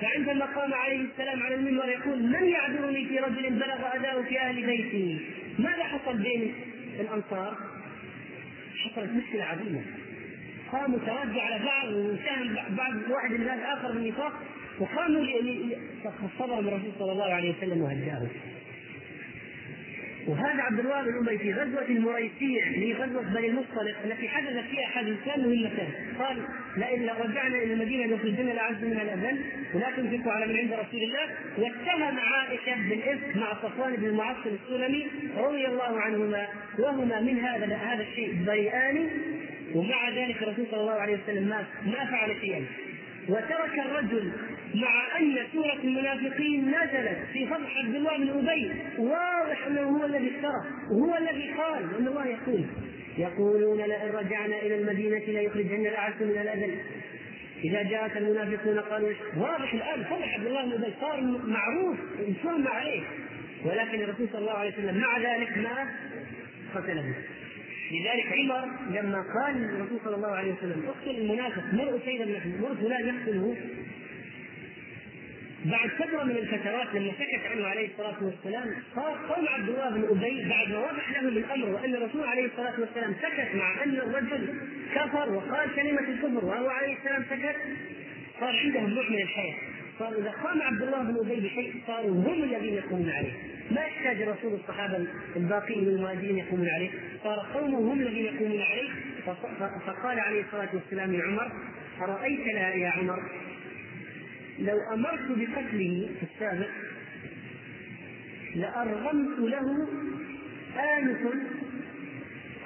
فعندما 0.00 0.44
قام 0.44 0.74
عليه 0.74 1.00
السلام 1.00 1.42
على 1.42 1.54
المنبر 1.54 1.88
يقول 1.88 2.22
من 2.22 2.44
يعذرني 2.48 3.06
في 3.06 3.18
رجل 3.18 3.50
بلغ 3.50 3.96
اذاه 3.96 4.22
في 4.22 4.40
أهل 4.40 4.66
بيتي. 4.66 5.20
ماذا 5.58 5.84
حصل 5.84 6.22
بين 6.22 6.54
الأنصار؟ 7.00 7.56
حصلت 8.84 9.10
مشكلة 9.10 9.44
عظيمة. 9.44 9.80
قاموا 10.72 10.98
تردوا 10.98 11.42
على 11.42 11.64
بعض 11.64 11.88
وساهم 11.88 12.54
بعض 12.76 12.94
واحد 13.10 13.30
من 13.30 13.40
الآخر 13.40 13.92
بالنفاق 13.92 14.32
وقاموا 14.80 15.24
فصبر 16.04 16.58
الرسول 16.58 16.92
صلى 16.98 17.12
الله 17.12 17.34
عليه 17.34 17.54
وسلم 17.58 17.82
وهداه. 17.82 18.26
وهذا 20.26 20.62
عبد 20.62 20.80
بن 20.80 20.92
ابي 20.92 21.38
في 21.38 21.52
غزوة 21.52 21.88
المريسيع 21.88 22.66
اللي 22.66 22.92
غزوة 22.92 23.22
بني 23.22 23.46
المصطلق 23.46 23.94
التي 24.04 24.28
حدث 24.28 24.64
فيها 24.70 24.86
حادثتان 24.86 25.40
مهمتان 25.40 25.88
قال 26.18 26.36
لئن 26.76 27.10
رجعنا 27.10 27.56
إلى 27.58 27.72
المدينة 27.72 28.06
ليخرجن 28.06 28.48
الاعز 28.48 28.84
منها 28.84 29.02
الأذل 29.02 29.38
ولا 29.74 29.86
تنفقوا 29.96 30.32
على 30.32 30.46
من 30.46 30.56
عند 30.56 30.72
رسول 30.72 31.02
الله. 31.02 31.28
واتهم 31.58 32.18
عائشة 32.18 32.88
بالإفك 32.88 33.36
مع 33.36 33.54
صفوان 33.62 33.96
بن 33.96 34.04
المعصم 34.04 34.50
السلمي 34.64 35.06
رضي 35.36 35.66
الله 35.66 36.00
عنهما 36.00 36.46
وهما 36.78 37.20
من 37.20 37.38
هذا 37.38 37.76
هذا 37.76 38.02
الشيء 38.02 38.34
بريئان 38.46 39.08
ومع 39.74 40.08
ذلك 40.10 40.42
الرسول 40.42 40.66
صلى 40.70 40.80
الله 40.80 41.00
عليه 41.00 41.18
وسلم 41.22 41.48
ما 41.48 41.64
ما 41.86 42.10
فعل 42.10 42.30
شيئا. 42.40 42.64
وترك 43.28 43.78
الرجل 43.86 44.32
مع 44.74 45.18
أن 45.18 45.38
سورة 45.52 45.78
المنافقين 45.84 46.68
نزلت 46.68 47.18
في 47.32 47.46
فضح 47.46 47.76
عبد 47.84 47.94
الله 47.94 48.16
بن 48.16 48.48
أبي. 48.48 48.72
واضح 48.98 49.66
أنه 49.66 49.82
هو 49.82 50.04
الذي 50.04 50.30
افترى 50.36 50.64
وهو 50.90 51.16
الذي 51.16 51.52
قال 51.52 51.82
أن 51.98 52.06
الله 52.06 52.26
يقول 52.26 52.64
يقولون 53.18 53.78
لئن 53.78 54.10
رجعنا 54.10 54.56
إلى 54.56 54.74
المدينة 54.80 55.18
ليخرجن 55.18 55.86
الأعز 55.86 56.22
من 56.22 56.38
الأذل. 56.38 56.74
إذا 57.64 57.82
جاءك 57.82 58.16
المنافقون 58.16 58.80
قالوا 58.80 59.12
واضح 59.36 59.74
الآن 59.74 60.04
فضح 60.04 60.34
عبد 60.34 60.46
الله 60.46 60.64
بن 60.64 60.72
أبي 60.72 60.92
صار 61.00 61.20
معروف 61.46 61.96
يسمى 62.18 62.68
عليه 62.68 63.02
ولكن 63.64 64.00
الرسول 64.00 64.28
صلى 64.32 64.40
الله 64.40 64.52
عليه 64.52 64.72
وسلم 64.72 64.98
مع 64.98 65.18
ذلك 65.18 65.58
ما 65.58 65.88
قتله. 66.74 67.14
لذلك 67.90 68.26
عمر 68.32 68.68
لما 68.90 69.24
قال 69.34 69.64
الرسول 69.64 69.98
صلى 70.04 70.16
الله 70.16 70.28
عليه 70.30 70.52
وسلم 70.52 70.82
أقتل 70.86 71.10
المنافق 71.10 71.62
مر 71.72 72.00
سيدا 72.04 72.24
بن 72.24 72.60
مر 72.60 72.74
فلان 72.74 73.06
يقتله. 73.06 73.56
بعد 75.64 75.90
فترة 75.90 76.24
من 76.24 76.36
الفترات 76.36 76.94
لما 76.94 77.12
سكت 77.12 77.46
عنه 77.50 77.66
عليه 77.66 77.88
الصلاة 77.88 78.24
والسلام 78.24 78.74
قال 78.96 79.28
قول 79.28 79.48
عبد 79.48 79.68
الله 79.68 79.90
بن 79.90 80.04
أبي 80.04 80.48
بعد 80.48 80.68
ما 80.68 80.78
وضح 80.78 81.10
لهم 81.10 81.28
الأمر 81.28 81.68
وأن 81.68 81.94
الرسول 81.94 82.24
عليه 82.24 82.46
الصلاة 82.46 82.80
والسلام 82.80 83.14
سكت 83.14 83.54
مع 83.54 83.84
أن 83.84 83.96
الرجل 83.96 84.54
كفر 84.94 85.32
وقال 85.32 85.74
كلمة 85.76 86.00
الكفر 86.00 86.44
وهو 86.44 86.68
عليه 86.68 86.96
السلام 86.96 87.24
سكت 87.30 87.56
صار 88.40 88.56
عندهم 88.64 88.90
نوع 88.90 89.08
من 89.08 89.22
الحياة. 89.22 89.54
صار 89.98 90.18
إذا 90.18 90.30
قام 90.30 90.62
عبد 90.62 90.82
الله 90.82 91.02
بن 91.02 91.16
أبي 91.16 91.40
بشيء 91.40 91.82
صاروا 91.86 92.10
هم 92.10 92.42
الذين 92.42 92.74
يقومون 92.74 93.10
عليه. 93.10 93.32
ما 93.70 93.80
يحتاج 93.80 94.22
الرسول 94.22 94.54
الصحابة 94.54 95.06
الباقين 95.36 95.84
من 95.84 95.88
المهاجرين 95.88 96.38
يقومون 96.38 96.68
عليه. 96.68 96.90
صار 97.24 97.46
قومه 97.54 97.78
هم 97.78 98.00
الذين 98.00 98.24
يقومون 98.24 98.60
عليه. 98.60 98.88
فقال 99.86 100.20
عليه 100.20 100.40
الصلاة 100.44 100.68
والسلام 100.74 101.12
لعمر 101.12 101.52
أرأيت 102.00 102.46
لا 102.46 102.74
يا 102.74 102.88
عمر؟ 102.88 103.22
لو 104.58 104.78
أمرت 104.92 105.28
بقتله 105.28 106.08
في 106.20 106.26
السابق 106.34 106.68
لأرغمت 108.54 109.38
له 109.38 109.88
آنف 110.98 111.20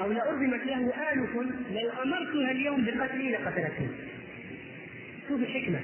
أو 0.00 0.12
لأرغمت 0.12 0.66
له 0.66 1.12
آنف 1.12 1.34
لو 1.72 2.02
أمرتها 2.02 2.50
اليوم 2.50 2.84
بقتله 2.84 3.30
لقتلته 3.30 3.88
شوف 5.28 5.40
الحكمة. 5.40 5.80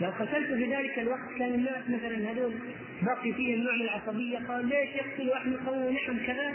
لو 0.00 0.10
قتلت 0.10 0.52
في 0.52 0.74
ذلك 0.74 0.98
الوقت 0.98 1.28
كان 1.38 1.54
الناس 1.54 1.82
مثلا 1.88 2.32
هذول 2.32 2.54
باقي 3.02 3.32
فيهم 3.32 3.60
نوع 3.60 3.74
من 3.74 3.82
العصبية 3.82 4.38
قال 4.38 4.66
ليش 4.66 4.88
يقتل 4.94 5.28
واحد 5.28 5.46
من 5.46 5.56
قومه 5.56 5.90
نحن 5.90 6.26
كذا؟ 6.26 6.52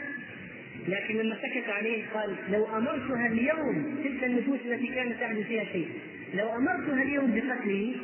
لكن 0.88 1.18
لما 1.18 1.36
سكت 1.36 1.70
عليه 1.70 2.04
قال 2.14 2.36
لو 2.52 2.78
أمرتها 2.78 3.28
اليوم 3.28 3.96
تلك 4.04 4.24
النفوس 4.24 4.60
التي 4.66 4.88
كانت 4.88 5.20
تحدث 5.20 5.48
فيها 5.48 5.64
شيء 5.64 5.90
لو 6.34 6.56
أمرتها 6.56 7.04
اليوم 7.04 7.32
بقتله 7.32 7.96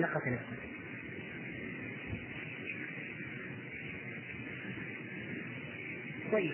لقتلته 0.00 0.54
طيب. 6.32 6.52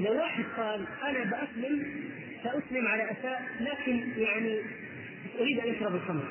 لو 0.00 0.12
واحد 0.18 0.44
قال 0.56 0.86
أنا 1.02 1.24
بأسلم 1.24 2.11
سأسلم 2.44 2.86
على 2.86 3.10
أساس 3.10 3.38
لكن 3.60 4.00
يعني 4.16 4.60
أريد 5.40 5.58
أن 5.58 5.74
اشرب 5.74 5.94
الخمر 5.94 6.24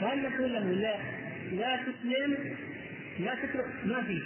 فهل 0.00 0.22
نقول 0.22 0.52
له 0.52 0.60
لا 0.72 0.96
لا 1.52 1.76
تسلم 1.82 2.36
لا 3.20 3.34
تترك 3.34 3.66
ما 3.84 4.02
في 4.02 4.22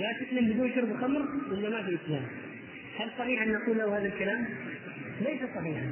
لا 0.00 0.12
تسلم 0.12 0.52
بدون 0.52 0.72
شرب 0.74 1.00
خمر 1.00 1.28
ولا 1.50 1.70
ما 1.70 1.82
في 1.82 1.98
إسلام 2.04 2.22
هل 2.98 3.10
صحيح 3.18 3.42
أن 3.42 3.52
نقول 3.52 3.78
له 3.78 3.98
هذا 3.98 4.06
الكلام؟ 4.06 4.46
ليس 5.20 5.40
صحيحا 5.54 5.90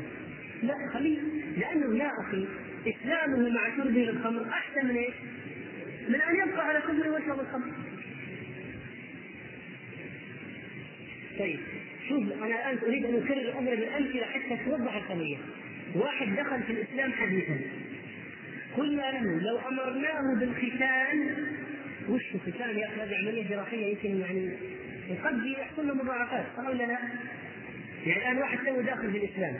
لا 0.63 0.75
خليه 0.93 1.19
لأنه 1.57 1.99
يا 1.99 2.11
أخي 2.21 2.47
إسلامه 2.87 3.49
مع 3.49 3.77
شربه 3.77 4.01
للخمر 4.01 4.49
أحسن 4.49 4.87
من 4.87 4.97
إيش؟ 4.97 5.15
من 6.09 6.21
أن 6.21 6.49
يبقى 6.49 6.67
على 6.67 6.79
كفره 6.79 7.11
ويشرب 7.11 7.41
الخمر. 7.41 7.73
طيب 11.39 11.59
شوف 12.11 12.43
أنا 12.43 12.47
الآن 12.47 12.79
أريد 12.87 13.05
أن 13.05 13.23
أكرر 13.23 13.41
الأمر 13.41 13.75
بالامثله 13.75 14.25
حتى 14.25 14.65
توضح 14.65 14.95
القضية. 14.97 15.37
واحد 15.95 16.37
دخل 16.37 16.63
في 16.63 16.73
الإسلام 16.73 17.13
حديثا. 17.13 17.59
قلنا 18.77 19.03
له 19.03 19.43
لو 19.43 19.59
أمرناه 19.59 20.35
بالختان 20.41 21.37
وش 22.09 22.23
الختان 22.35 22.79
يا 22.79 22.87
أخي؟ 22.87 23.01
هذه 23.01 23.17
عملية 23.19 23.49
جراحية 23.49 23.87
يمكن 23.87 24.21
يعني 24.21 24.51
وقد 25.11 25.47
يحصل 25.47 25.89
له 25.89 25.95
مضاعفات 25.95 26.45
صح 26.57 26.69
ولا 26.69 26.85
لا؟ 26.85 26.99
يعني 28.07 28.23
الآن 28.23 28.39
واحد 28.39 28.59
تو 28.67 28.81
داخل 28.81 29.13
في 29.13 29.19
الإسلام 29.19 29.59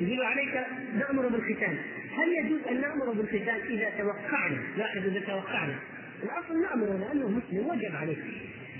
يقول 0.00 0.26
عليك 0.26 0.66
نأمر 0.98 1.28
بالختان 1.28 1.78
هل 2.16 2.44
يجوز 2.44 2.60
أن 2.70 2.80
نأمر 2.80 3.12
بالختان 3.12 3.60
إذا 3.68 3.90
توقعنا؟ 3.98 4.58
لاحظ 4.76 5.06
إذا 5.06 5.20
توقعنا. 5.20 5.78
الأصل 6.22 6.62
نأمر 6.62 6.86
لأنه 6.86 7.28
مسلم 7.28 7.66
وجب 7.66 7.96
عليه. 7.96 8.16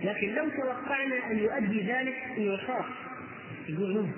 لكن 0.04 0.34
لو 0.34 0.48
توقعنا 0.48 1.30
أن 1.30 1.38
يؤدي 1.38 1.80
ذلك 1.80 2.16
إنه 2.38 2.54
يخاف 2.54 2.84
يقول 3.68 3.94
له 3.94 4.08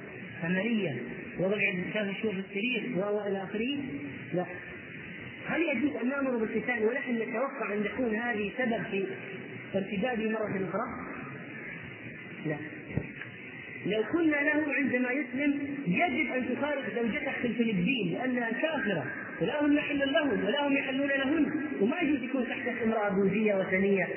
عمليا 0.44 0.96
وضع 1.38 1.58
ثلاث 1.94 2.16
شهور 2.22 2.34
في 2.34 2.40
السرير 2.40 2.98
والى 2.98 3.42
آخره؟ 3.42 3.78
لا. 4.34 4.46
هل 5.46 5.62
يجوز 5.62 5.96
أن 5.96 6.08
نأمر 6.08 6.36
بالختان 6.36 6.82
ونحن 6.82 7.14
نتوقع 7.14 7.74
أن 7.74 7.84
يكون 7.84 8.16
هذه 8.16 8.50
سبب 8.58 8.82
في 8.90 9.04
ارتداده 9.74 10.30
مرة 10.30 10.68
أخرى؟ 10.68 10.86
لا. 12.46 12.56
لو 13.86 14.02
قلنا 14.02 14.36
له 14.36 14.74
عندما 14.74 15.10
يسلم 15.10 15.76
يجب 15.86 16.32
أن 16.32 16.48
تفارق 16.48 16.94
زوجتك 16.94 17.32
في 17.42 17.46
الفلبين 17.46 18.12
لأنها 18.12 18.50
كافرة. 18.50 19.06
ولا 19.40 19.64
هم 19.64 19.76
يحل 19.76 20.12
لهم 20.12 20.44
ولا 20.44 20.66
هم 20.66 20.76
يحلون 20.76 21.08
لهن. 21.08 21.46
وما 21.80 22.00
يجوز 22.00 22.22
يكون 22.22 22.46
تحتك 22.46 22.82
امرأة 22.82 23.08
بوذية 23.08 23.54
وثنية. 23.54 24.08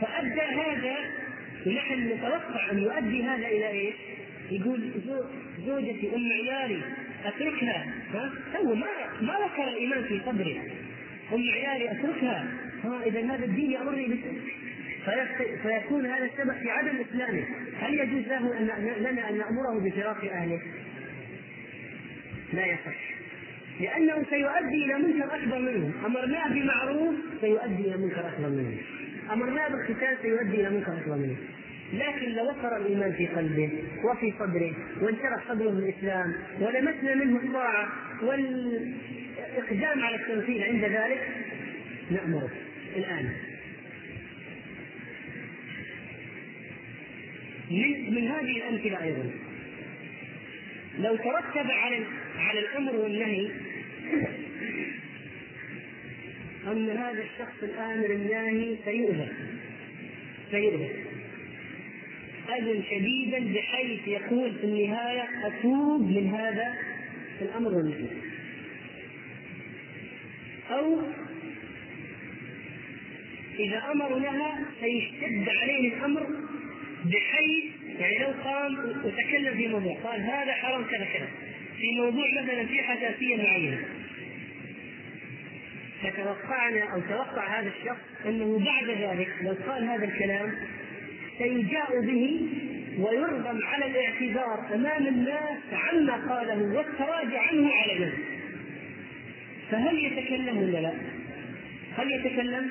فأدى 0.00 0.40
هذا 0.40 0.96
ونحن 1.66 2.08
نتوقع 2.08 2.70
أن 2.70 2.78
يؤدي 2.78 3.22
هذا 3.22 3.46
إلى 3.46 3.68
إيش؟ 3.70 3.94
يقول 4.50 4.90
زوجتي 5.66 6.10
أم 6.14 6.32
عيالي 6.32 6.80
أتركها 7.24 7.86
ها؟ 8.14 8.32
هو 8.56 8.74
ما 8.74 8.86
ما 9.20 9.38
وكر 9.38 9.68
الإيمان 9.68 10.04
في 10.04 10.20
صدره. 10.26 10.62
أم 11.32 11.42
عيالي 11.54 11.90
أتركها. 11.92 12.46
ها 12.84 13.02
إذا 13.06 13.34
هذا 13.34 13.44
الدين 13.44 13.70
يأمرني 13.70 14.18
فيكون 15.62 16.06
هذا 16.06 16.24
السبب 16.24 16.52
في 16.62 16.70
عدم 16.70 16.96
إسلامه. 17.10 17.44
هل 17.80 17.94
يجوز 17.94 18.28
له 18.28 18.58
أن 18.58 18.66
لنا 19.00 19.30
أن 19.30 19.38
نأمره 19.38 19.80
بفراق 19.80 20.24
أهله؟ 20.24 20.60
لا 22.52 22.66
يصح. 22.66 23.14
لأنه 23.80 24.24
سيؤدي 24.30 24.84
إلى 24.84 24.94
منكر 24.94 25.34
أكبر 25.34 25.58
منه. 25.58 26.06
أمرناه 26.06 26.48
بمعروف 26.48 27.14
سيؤدي 27.40 27.82
إلى 27.82 27.96
منكر 27.96 28.28
أكبر 28.28 28.48
منه. 28.48 28.76
امرناه 29.32 29.68
بالختان 29.68 30.16
سيؤدي 30.22 30.60
إلى 30.60 30.70
منكر 30.70 30.92
أكبر 30.92 31.16
منه. 31.16 31.36
لكن 31.92 32.32
لو 32.32 32.44
وقر 32.44 32.76
الإيمان 32.76 33.12
في 33.12 33.26
قلبه 33.26 33.70
وفي 34.04 34.32
صدره 34.38 34.72
وانشرح 35.00 35.48
صدره 35.48 35.70
بالإسلام 35.70 36.34
ولمسنا 36.60 37.14
منه 37.14 37.36
الطاعة 37.36 37.88
والإقدام 38.22 40.04
على 40.04 40.16
التنفيذ 40.16 40.62
عند 40.62 40.84
ذلك 40.84 41.28
نأمره 42.10 42.50
الآن. 42.96 43.32
من 47.70 48.14
من 48.14 48.28
هذه 48.28 48.56
الأمثلة 48.56 49.02
أيضا. 49.02 49.30
لو 50.98 51.16
ترتب 51.16 51.70
على 51.70 52.04
على 52.38 52.60
الأمر 52.60 52.96
والنهي 52.96 53.50
أن 56.66 56.90
هذا 56.90 57.22
الشخص 57.22 57.62
الآمر 57.62 58.10
الناهي 58.10 58.76
سيؤذى. 58.84 59.28
سيؤذى. 60.50 60.88
أذى 62.58 62.82
شديدا 62.90 63.52
بحيث 63.54 64.08
يقول 64.08 64.52
في 64.54 64.64
النهاية 64.64 65.28
أتوب 65.44 66.00
من 66.00 66.34
هذا 66.34 66.74
الأمر 67.42 67.74
والنهي. 67.74 68.08
أو 70.70 71.02
إذا 73.58 73.82
أمر 73.92 74.18
لها 74.18 74.58
سيشتد 74.80 75.48
عليه 75.48 75.94
الأمر 75.94 76.26
بحيث 77.04 77.64
يعني 78.00 78.18
لو 78.18 78.32
قام 78.44 78.78
وتكلم 79.04 79.56
في 79.56 79.68
موضوع 79.68 79.94
قال 80.04 80.20
هذا 80.20 80.52
حرام 80.52 80.84
كذا 80.84 81.04
كذا. 81.04 81.28
في 81.76 82.00
موضوع 82.00 82.24
مثلا 82.42 82.66
في 82.66 82.82
حساسية 82.82 83.36
معينة. 83.36 84.03
فتوقعنا 86.16 86.92
أو 86.94 87.00
توقع 87.00 87.60
هذا 87.60 87.68
الشخص 87.68 88.00
أنه 88.26 88.58
بعد 88.58 88.90
ذلك 88.90 89.28
لو 89.42 89.54
قال 89.66 89.84
هذا 89.84 90.04
الكلام 90.04 90.54
سيجاء 91.38 92.00
به 92.00 92.40
ويرغم 92.98 93.60
على 93.64 93.86
الاعتذار 93.86 94.74
أمام 94.74 95.06
الناس 95.06 95.58
عما 95.72 96.12
قاله 96.12 96.62
والتراجع 96.76 97.40
عنه 97.40 97.70
على 97.72 98.06
نفسه 98.06 98.24
فهل 99.70 99.98
يتكلم 99.98 100.58
ولا 100.58 100.78
لا؟ 100.78 100.92
هل 101.96 102.10
يتكلم؟ 102.10 102.70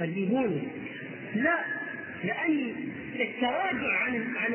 فجيبوني 0.00 0.62
لا 1.34 1.58
لأن 2.24 2.72
التراجع 3.20 3.98
عن 3.98 4.14
عن 4.14 4.54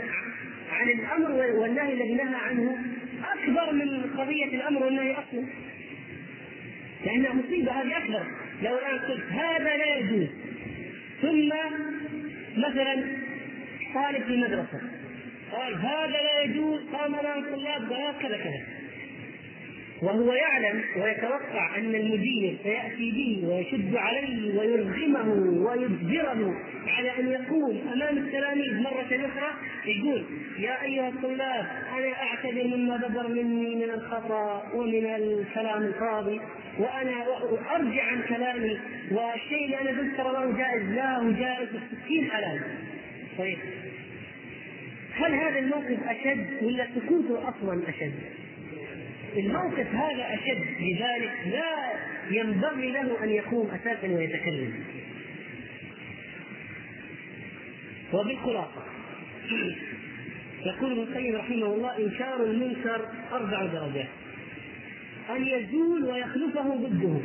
عن 0.72 0.90
الأمر 0.90 1.32
والنهي 1.32 1.94
الذي 1.94 2.14
نهى 2.14 2.36
عنه 2.36 2.78
أكبر 3.34 3.74
من 3.74 4.04
قضية 4.18 4.46
الأمر 4.46 4.84
والنهي 4.84 5.12
أصلا 5.12 5.44
لأنها 7.06 7.34
مصيبة 7.34 7.72
هذه 7.72 7.98
أكبر. 7.98 8.24
لو 8.64 8.78
الآن 8.78 9.00
قلت 9.00 9.24
هذا 9.32 9.78
لا 9.78 9.96
يجوز. 9.96 10.28
ثم 11.22 11.50
مثلا 12.58 13.04
طالب 13.94 14.24
في 14.24 14.38
مدرسة 14.38 14.82
قال 15.52 15.74
هذا 15.76 16.08
لا 16.08 16.42
يجوز 16.42 16.80
قام 16.94 17.16
امام 17.16 17.44
الطلاب 17.44 17.92
قال 17.92 18.14
كذا 18.22 18.38
كذا. 18.38 18.83
وهو 20.04 20.34
يعلم 20.34 20.84
ويتوقع 20.98 21.78
أن 21.78 21.96
المدير 21.96 22.58
سيأتي 22.64 23.12
به 23.12 23.48
ويشد 23.48 23.96
عليه 23.96 24.60
ويرغمه 24.60 25.30
ويجبره 25.68 26.54
على 26.88 27.20
أن 27.20 27.32
يقول 27.32 27.78
أمام 27.94 28.18
التلاميذ 28.18 28.82
مرة 28.82 29.08
أخرى 29.12 29.52
يقول 29.86 30.26
يا 30.60 30.82
أيها 30.84 31.10
الطلاب 31.10 31.66
أنا 31.98 32.14
أعتذر 32.24 32.78
مما 32.78 32.98
بدر 32.98 33.28
مني 33.28 33.76
من 33.76 33.90
الخطأ 33.94 34.72
ومن 34.76 35.06
الكلام 35.06 35.84
الفاضي 35.84 36.42
وأنا 36.80 37.26
أرجع 37.76 38.04
عن 38.04 38.22
كلامي 38.30 38.80
والشيء 39.12 39.66
اللي 39.66 39.82
أنا 39.82 40.00
قلت 40.00 40.18
ترى 40.18 40.32
ما 40.32 40.40
هو 40.40 40.52
جائز 40.52 40.84
لا 40.84 41.18
هو 41.18 41.32
جائز 41.32 41.68
السكين 41.76 42.32
حلال 42.32 42.62
طيب 43.38 43.58
هل 45.14 45.34
هذا 45.34 45.60
الموقف 45.60 45.98
أشد 46.08 46.48
ولا 46.64 46.88
سكوته 46.96 47.50
أصلا 47.50 47.82
أشد؟ 47.90 48.43
الموقف 49.38 49.88
هذا 49.88 50.34
أشد 50.34 50.66
لذلك 50.80 51.32
لا 51.52 51.94
ينبغي 52.32 52.92
له 52.92 53.24
أن 53.24 53.30
يقوم 53.30 53.70
أساسا 53.72 54.08
ويتكلم. 54.08 54.74
وبالخلاصة 58.14 58.84
يقول 60.66 60.92
ابن 60.92 61.02
القيم 61.02 61.36
رحمه 61.36 61.66
الله 61.66 61.98
انكار 61.98 62.44
المنكر 62.44 63.10
أربع 63.32 63.66
درجات 63.66 64.08
أن 65.30 65.48
يزول 65.48 66.04
ويخلفه 66.04 66.76
ضده. 66.76 67.20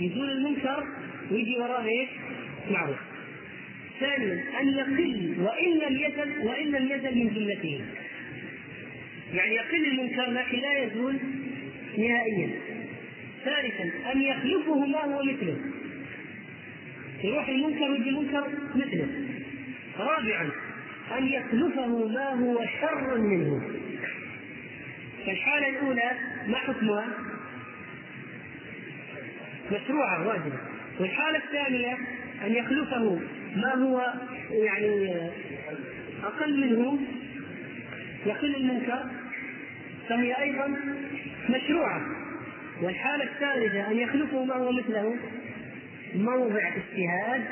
يزول 0.00 0.30
المنكر 0.30 0.84
ويجي 1.30 1.56
وراه 1.58 1.84
إيش؟ 1.84 2.08
معروف. 2.70 2.98
ثانيا 4.00 4.42
أن 4.60 4.68
يقل 4.68 5.34
وإن 5.40 5.78
لم 5.78 5.96
يزل 6.00 6.46
وإن 6.46 6.66
لم 6.66 6.92
يزل 6.92 7.18
من 7.18 7.34
جملته 7.34 7.80
يعني 9.32 9.54
يقل 9.54 9.86
المنكر 9.86 10.30
لكن 10.30 10.58
لا 10.58 10.78
يزول 10.78 11.18
نهائيا. 11.98 12.50
ثالثا 13.44 13.90
ان 14.12 14.22
يخلفه 14.22 14.86
ما 14.86 15.04
هو 15.04 15.22
مثله 15.22 15.56
يروح 17.24 17.48
المنكر 17.48 17.90
ويجي 17.90 18.10
منكر 18.10 18.48
مثله. 18.74 19.06
رابعا 19.98 20.50
ان 21.18 21.26
يخلفه 21.28 22.08
ما 22.08 22.28
هو 22.28 22.64
شر 22.80 23.18
منه؟ 23.18 23.62
فالحالة 25.26 25.68
الأولى 25.68 26.10
ما 26.48 26.56
حكمها؟ 26.56 27.08
مشروعة 29.72 30.28
واجبة. 30.28 30.58
والحالة 31.00 31.38
الثانية 31.38 31.98
أن 32.46 32.52
يخلفه 32.52 33.20
ما 33.56 33.74
هو 33.74 34.12
يعني 34.50 35.30
أقل 36.24 36.60
منه؟ 36.60 36.98
يقل 38.26 38.56
المنكر؟ 38.56 39.21
فهي 40.08 40.42
أيضا 40.42 40.76
مشروعة. 41.48 42.00
والحالة 42.82 43.24
الثالثة 43.24 43.90
أن 43.90 43.98
يخلفه 43.98 44.44
ما 44.44 44.54
هو 44.54 44.72
مثله؟ 44.72 45.16
موضع 46.14 46.68
اجتهاد. 46.68 47.44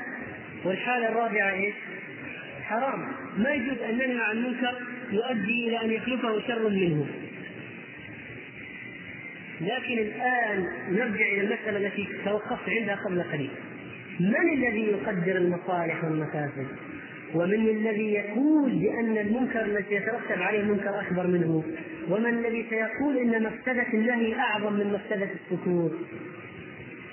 والحالة 0.65 1.09
الرابعة 1.09 1.53
إيش؟ 1.53 1.75
حرام. 2.63 3.13
ما 3.39 3.51
يجوز 3.51 3.79
أن 3.79 3.95
ننهى 3.95 4.23
عن 4.23 4.43
منكر 4.43 4.75
يؤدي 5.13 5.69
إلى 5.69 5.83
أن 5.83 5.91
يخلفه 5.91 6.41
شر 6.47 6.69
منه. 6.69 7.07
لكن 9.61 9.99
الآن 9.99 10.67
نرجع 10.91 11.27
إلى 11.27 11.41
المسألة 11.41 11.87
التي 11.87 12.09
توقفت 12.25 12.69
عندها 12.69 12.95
قبل 12.95 13.23
قليل. 13.23 13.51
من 14.21 14.53
الذي 14.53 14.83
يقدر 14.83 15.37
المصالح 15.37 16.05
والمفاسد؟ 16.05 16.67
ومن 17.35 17.69
الذي 17.69 18.13
يقول 18.13 18.71
بأن 18.71 19.19
المنكر 19.19 19.65
الذي 19.65 19.95
يترتب 19.95 20.43
عليه 20.43 20.63
منكر 20.63 21.01
أكبر 21.01 21.27
منه؟ 21.27 21.65
ومن 22.09 22.27
الذي 22.27 22.67
سيقول 22.71 23.19
إن 23.19 23.43
مفسدة 23.43 23.87
النهي 23.95 24.35
أعظم 24.35 24.73
من 24.73 24.93
مفسدة 24.93 25.29
السكوت 25.33 25.99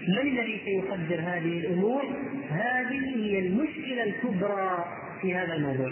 من 0.08 0.18
الذي 0.18 0.62
سيقدر 0.66 1.20
هذه 1.20 1.60
الأمور؟ 1.60 2.04
هذه 2.50 3.16
هي 3.16 3.40
المشكلة 3.40 4.04
الكبرى 4.04 4.86
في 5.22 5.36
هذا 5.36 5.54
الموضوع. 5.54 5.92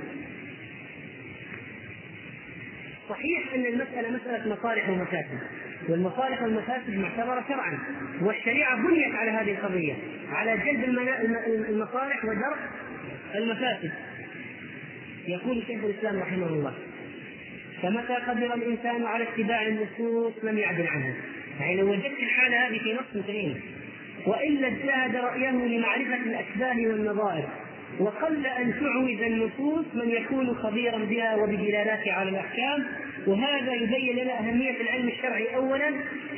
صحيح 3.09 3.53
أن 3.55 3.65
المسألة 3.65 4.09
مسألة 4.09 4.55
مصالح 4.55 4.89
ومفاسد 4.89 5.39
والمصالح 5.89 6.41
والمفاسد 6.41 6.97
معتبرة 6.97 7.45
شرعا 7.47 7.79
والشريعة 8.21 8.87
بنيت 8.87 9.15
على 9.15 9.31
هذه 9.31 9.51
القضية 9.51 9.93
على 10.31 10.57
جلب 10.57 10.83
المصالح 11.69 12.25
ودرء 12.25 12.57
المفاسد. 13.35 13.91
يقول 15.27 15.63
شيخ 15.67 15.83
الإسلام 15.83 16.19
رحمه 16.19 16.47
الله 16.47 16.73
فمتى 17.81 18.13
قدر 18.13 18.53
الإنسان 18.53 19.05
على 19.05 19.23
اتباع 19.23 19.67
النصوص 19.67 20.33
لم 20.43 20.57
يعدل 20.57 20.87
عنها؟ 20.87 21.13
يعني 21.59 21.75
لو 21.75 21.91
وجدت 21.91 22.19
الحاله 22.19 22.67
هذه 22.67 22.79
في 22.79 22.93
نص 22.93 23.25
كريم 23.27 23.61
وإلا 24.25 24.67
اجتهد 24.67 25.15
رأيه 25.15 25.51
لمعرفة 25.51 26.15
الاشباه 26.15 26.75
والنظائر 26.87 27.49
وقل 27.99 28.45
أن 28.45 28.73
تعوز 28.79 29.21
النصوص 29.21 29.85
من 29.93 30.09
يكون 30.09 30.55
خبيرا 30.55 30.97
بها 30.97 31.35
وبدلالاتها 31.35 32.13
على 32.13 32.29
الأحكام. 32.29 32.85
وهذا 33.27 33.73
يبين 33.73 34.15
لنا 34.15 34.39
أهمية 34.39 34.81
العلم 34.81 35.07
الشرعي 35.07 35.55
اولا 35.55 35.89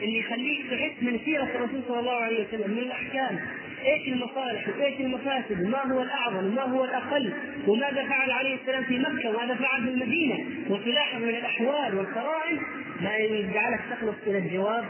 اللي 0.04 0.20
يخليك 0.20 0.62
تحس 0.72 1.04
من 1.04 1.20
سيرة 1.26 1.44
الرسول 1.56 1.82
صلى 1.88 2.00
الله 2.00 2.16
عليه 2.24 2.48
وسلم 2.48 2.72
من 2.72 2.78
الأحكام. 2.78 3.40
إيش 3.88 4.08
المصالح؟ 4.08 4.68
وايش 4.68 5.00
المفاسد؟ 5.00 5.62
وما 5.66 5.84
هو 5.84 6.02
الأعظم؟ 6.02 6.46
وما 6.46 6.62
هو 6.62 6.86
الأقل؟ 6.86 7.34
وماذا 7.68 8.04
فعل 8.04 8.32
عليه 8.32 8.56
السلام 8.56 8.84
في 8.84 9.00
مكة؟ 9.00 9.30
وماذا 9.30 9.56
فعل 9.56 9.84
في 9.84 9.90
المدينة؟ 9.90 10.46
وتلاحظ 10.70 11.22
من 11.22 11.30
الأحوال 11.30 11.98
والقرائن 11.98 12.60
ما 13.02 13.16
يجعلك 13.18 13.80
تخلص 13.92 14.16
إلى 14.28 14.38
الجواب 14.38 14.86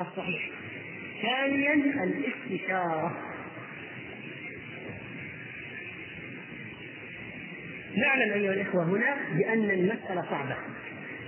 الصحيح. 0.00 0.50
ثانيا 1.22 1.74
الاستشارة. 1.74 3.16
نعلم 7.96 8.32
أيها 8.32 8.52
الإخوة 8.52 8.84
هنا 8.84 9.16
بأن 9.36 9.70
المسألة 9.70 10.22
صعبة 10.30 10.56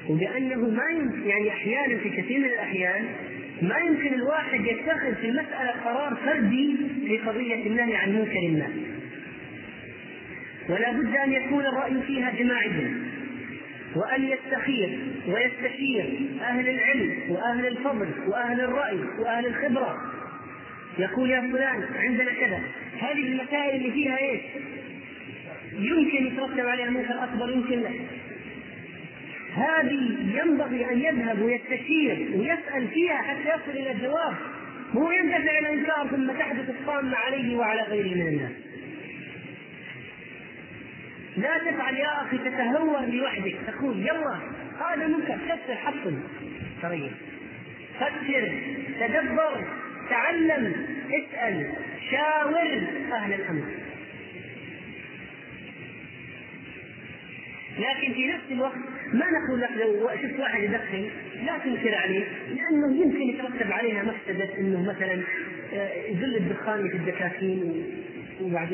وبأنه 0.09 0.57
ما 0.57 0.83
يعني 1.25 1.51
أحيانا 1.51 1.99
في 1.99 2.11
كثير 2.11 2.39
من 2.39 2.45
الأحيان 2.45 3.07
ما 3.63 3.79
يمكن 3.79 4.15
الواحد 4.15 4.65
يتخذ 4.65 5.15
في 5.15 5.29
المسألة 5.29 5.71
قرار 5.85 6.17
فردي 6.25 6.77
في 7.07 7.19
قضية 7.19 7.67
النهي 7.67 7.97
عن 7.97 8.13
منكر 8.13 8.49
ما 8.51 8.69
ولا 10.69 10.93
بد 10.93 11.17
أن 11.17 11.33
يكون 11.33 11.67
الرأي 11.67 12.03
فيها 12.07 12.31
جماعيا 12.31 12.95
وأن 13.97 14.25
يستخير 14.25 14.99
ويستشير 15.29 16.19
أهل 16.41 16.69
العلم 16.69 17.21
وأهل 17.29 17.67
الفضل 17.67 18.09
وأهل 18.27 18.61
الرأي 18.61 18.99
وأهل 19.19 19.47
الخبرة. 19.47 20.03
يقول 20.99 21.31
يا 21.31 21.41
فلان 21.41 21.85
عندنا 21.95 22.33
كذا. 22.33 22.61
هذه 23.01 23.29
المسائل 23.29 23.77
اللي 23.77 23.93
فيها 23.93 24.19
إيش؟ 24.19 24.41
يمكن 25.73 26.27
يترتب 26.27 26.67
عليها 26.67 26.91
منكر 26.91 27.25
أكبر 27.25 27.51
يمكن 27.51 27.81
لا. 27.81 27.91
هذه 29.57 30.17
ينبغي 30.43 30.93
أن 30.93 31.01
يذهب 31.01 31.43
ويستشير 31.43 32.29
ويسأل 32.35 32.89
فيها 32.89 33.17
حتى 33.17 33.49
يصل 33.49 33.79
إلى 33.79 33.91
الجواب. 33.91 34.35
هو 34.93 35.11
يندفع 35.11 35.59
الانكار 35.59 36.09
ثم 36.09 36.33
تحدث 36.33 36.71
الطامه 36.71 37.17
عليه 37.17 37.57
وعلى 37.57 37.83
غيره 37.83 38.15
من 38.15 38.27
الناس. 38.27 38.53
لا 41.37 41.59
تفعل 41.59 41.95
يا 41.95 42.23
أخي 42.23 42.39
تتهور 42.39 43.07
لوحدك. 43.07 43.57
تقول 43.67 44.01
يلا 44.01 44.39
هذا 44.81 45.07
منكر 45.07 45.39
كسر 45.49 45.75
حصل 45.75 46.15
تريح 46.83 47.13
فكر 48.01 48.53
تدبر 49.01 49.65
تعلم 50.11 50.73
اسأل 51.09 51.73
شاور 52.11 52.87
أهل 53.13 53.33
الأمر. 53.33 53.65
لكن 57.79 58.13
في 58.13 58.27
نفس 58.27 58.45
الوقت 58.51 58.96
ما 59.13 59.27
نقول 59.31 59.61
لك 59.61 59.71
لو 59.71 60.11
شفت 60.23 60.41
واحد 60.41 60.63
يدخن 60.63 61.09
لا 61.45 61.59
تنكر 61.59 61.95
عليه 61.95 62.25
لأنه 62.49 63.03
يمكن 63.03 63.23
يترتب 63.23 63.73
عليها 63.73 64.03
مفسدة 64.03 64.59
إنه 64.59 64.83
مثلا 64.83 65.23
آه، 65.75 65.91
يذل 66.09 66.37
الدخان 66.37 66.89
في 66.89 66.97
الدكاكين 66.97 67.85
وبعد 68.43 68.69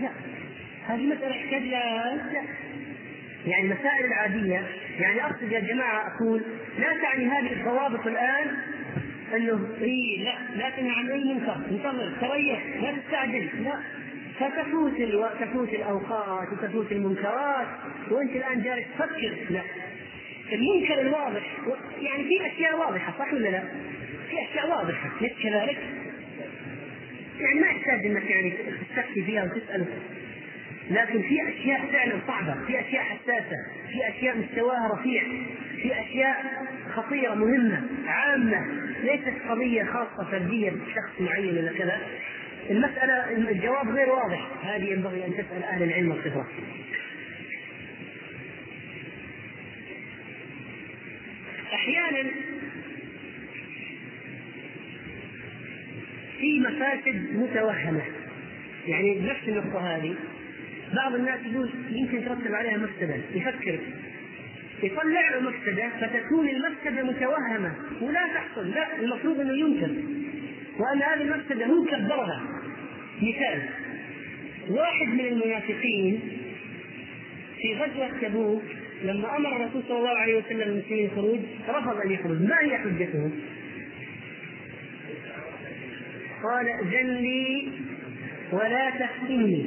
لا. 0.00 0.08
هذه 0.86 1.06
مسألة 1.06 1.36
يحتاج 1.36 1.62
لا. 1.62 2.42
يعني 3.46 3.62
المسائل 3.64 4.04
العادية. 4.04 4.62
يعني 5.00 5.24
أقصد 5.24 5.52
يا 5.52 5.60
جماعة 5.60 6.14
أقول 6.14 6.42
لا 6.78 6.88
تعني 7.02 7.24
هذه 7.24 7.52
الضوابط 7.52 8.06
الآن 8.06 8.56
إنه 9.36 9.68
اي 9.80 10.24
لا. 10.24 10.56
لا 10.56 10.70
تنهى 10.70 10.90
عن 10.90 11.10
أي 11.10 11.24
منكر. 11.24 11.56
انتظر 11.70 12.12
تريح 12.20 12.62
لا 12.82 12.92
تستعجل. 12.92 13.48
لا. 13.64 13.78
فتفوت. 14.40 14.92
تفوت 15.40 15.68
الأوقات 15.68 16.48
وتفوت 16.52 16.92
المنكرات. 16.92 17.66
وأنت 18.10 18.36
الآن 18.36 18.62
جالس 18.62 18.86
تفكر. 18.98 19.36
لا. 19.50 19.62
المنكر 20.52 21.00
الواضح. 21.00 21.56
يعني 22.00 22.24
في 22.24 22.46
أشياء 22.46 22.78
واضحة 22.78 23.14
صح 23.18 23.32
ولا 23.32 23.48
لا؟ 23.48 23.62
في 24.30 24.36
أشياء 24.50 24.70
واضحة. 24.70 25.10
ليس 25.20 25.32
كذلك؟ 25.42 25.78
يعني 27.40 27.60
ما 27.60 27.66
يحتاج 27.66 28.06
إنك 28.06 28.30
يعني 28.30 28.50
تستفتي 28.50 29.24
فيها 29.24 29.44
وتسأل. 29.44 29.86
لكن 30.90 31.22
في 31.22 31.48
أشياء 31.48 31.86
فعلا 31.92 32.12
صعبة، 32.26 32.54
في 32.66 32.80
أشياء 32.80 33.02
حساسة، 33.02 33.56
في 33.92 34.08
أشياء 34.08 34.36
مستواها 34.38 34.88
رفيع، 34.92 35.22
في 35.82 36.00
أشياء 36.00 36.66
خطيرة 36.94 37.34
مهمة 37.34 37.82
عامة. 38.06 38.66
ليست 39.02 39.32
قضية 39.48 39.84
خاصة 39.84 40.30
فرديه 40.30 40.70
بشخص 40.70 41.20
معين 41.20 41.58
ولا 41.58 41.72
كذا. 41.72 42.00
المسألة 42.70 43.50
الجواب 43.50 43.88
غير 43.88 44.08
واضح. 44.08 44.48
هذه 44.62 44.84
ينبغي 44.84 45.26
أن 45.26 45.32
تسأل 45.32 45.62
أهل 45.62 45.82
العلم 45.82 46.10
والخبره 46.10 46.46
أحيانا 51.74 52.30
في 56.38 56.60
مفاسد 56.60 57.36
متوهمة. 57.36 58.02
يعني 58.86 59.20
نفس 59.20 59.48
النقطة 59.48 59.96
هذه. 59.96 60.14
بعض 60.94 61.14
الناس 61.14 61.40
يقول 61.52 61.70
يمكن 61.90 62.24
ترتب 62.24 62.54
عليها 62.54 62.76
مفسدة. 62.76 63.16
يفكر. 63.34 63.78
يطلع 64.82 65.30
له 65.30 65.40
مفسدة 65.40 65.88
فتكون 66.00 66.48
المفسدة 66.48 67.02
متوهمة. 67.02 67.74
ولا 68.00 68.26
تحصل. 68.34 68.70
لا 68.70 68.98
المفروض 69.00 69.40
أنه 69.40 69.52
ينكر. 69.52 69.90
وأن 70.78 71.02
هذه 71.02 71.22
المفسدة 71.22 71.66
هو 71.66 71.84
كبرها 71.84 72.55
مثال. 73.22 73.62
واحد 74.68 75.06
من 75.06 75.26
المنافقين 75.26 76.20
في 77.60 77.74
غزوة 77.74 78.20
تبوك 78.20 78.62
لما 79.04 79.36
أمر 79.36 79.56
الرسول 79.56 79.82
صلى 79.88 79.98
الله 79.98 80.18
عليه 80.18 80.36
وسلم 80.36 80.60
المسلمين 80.60 81.04
الخروج 81.06 81.38
رفض 81.68 82.00
أن 82.00 82.10
يخرج. 82.10 82.42
ما 82.42 82.60
هي 82.60 82.78
حجته؟ 82.78 83.30
قال 86.42 86.68
ائذن 86.68 87.14
لي 87.14 87.68
ولا 88.52 88.90
تفتني 88.90 89.66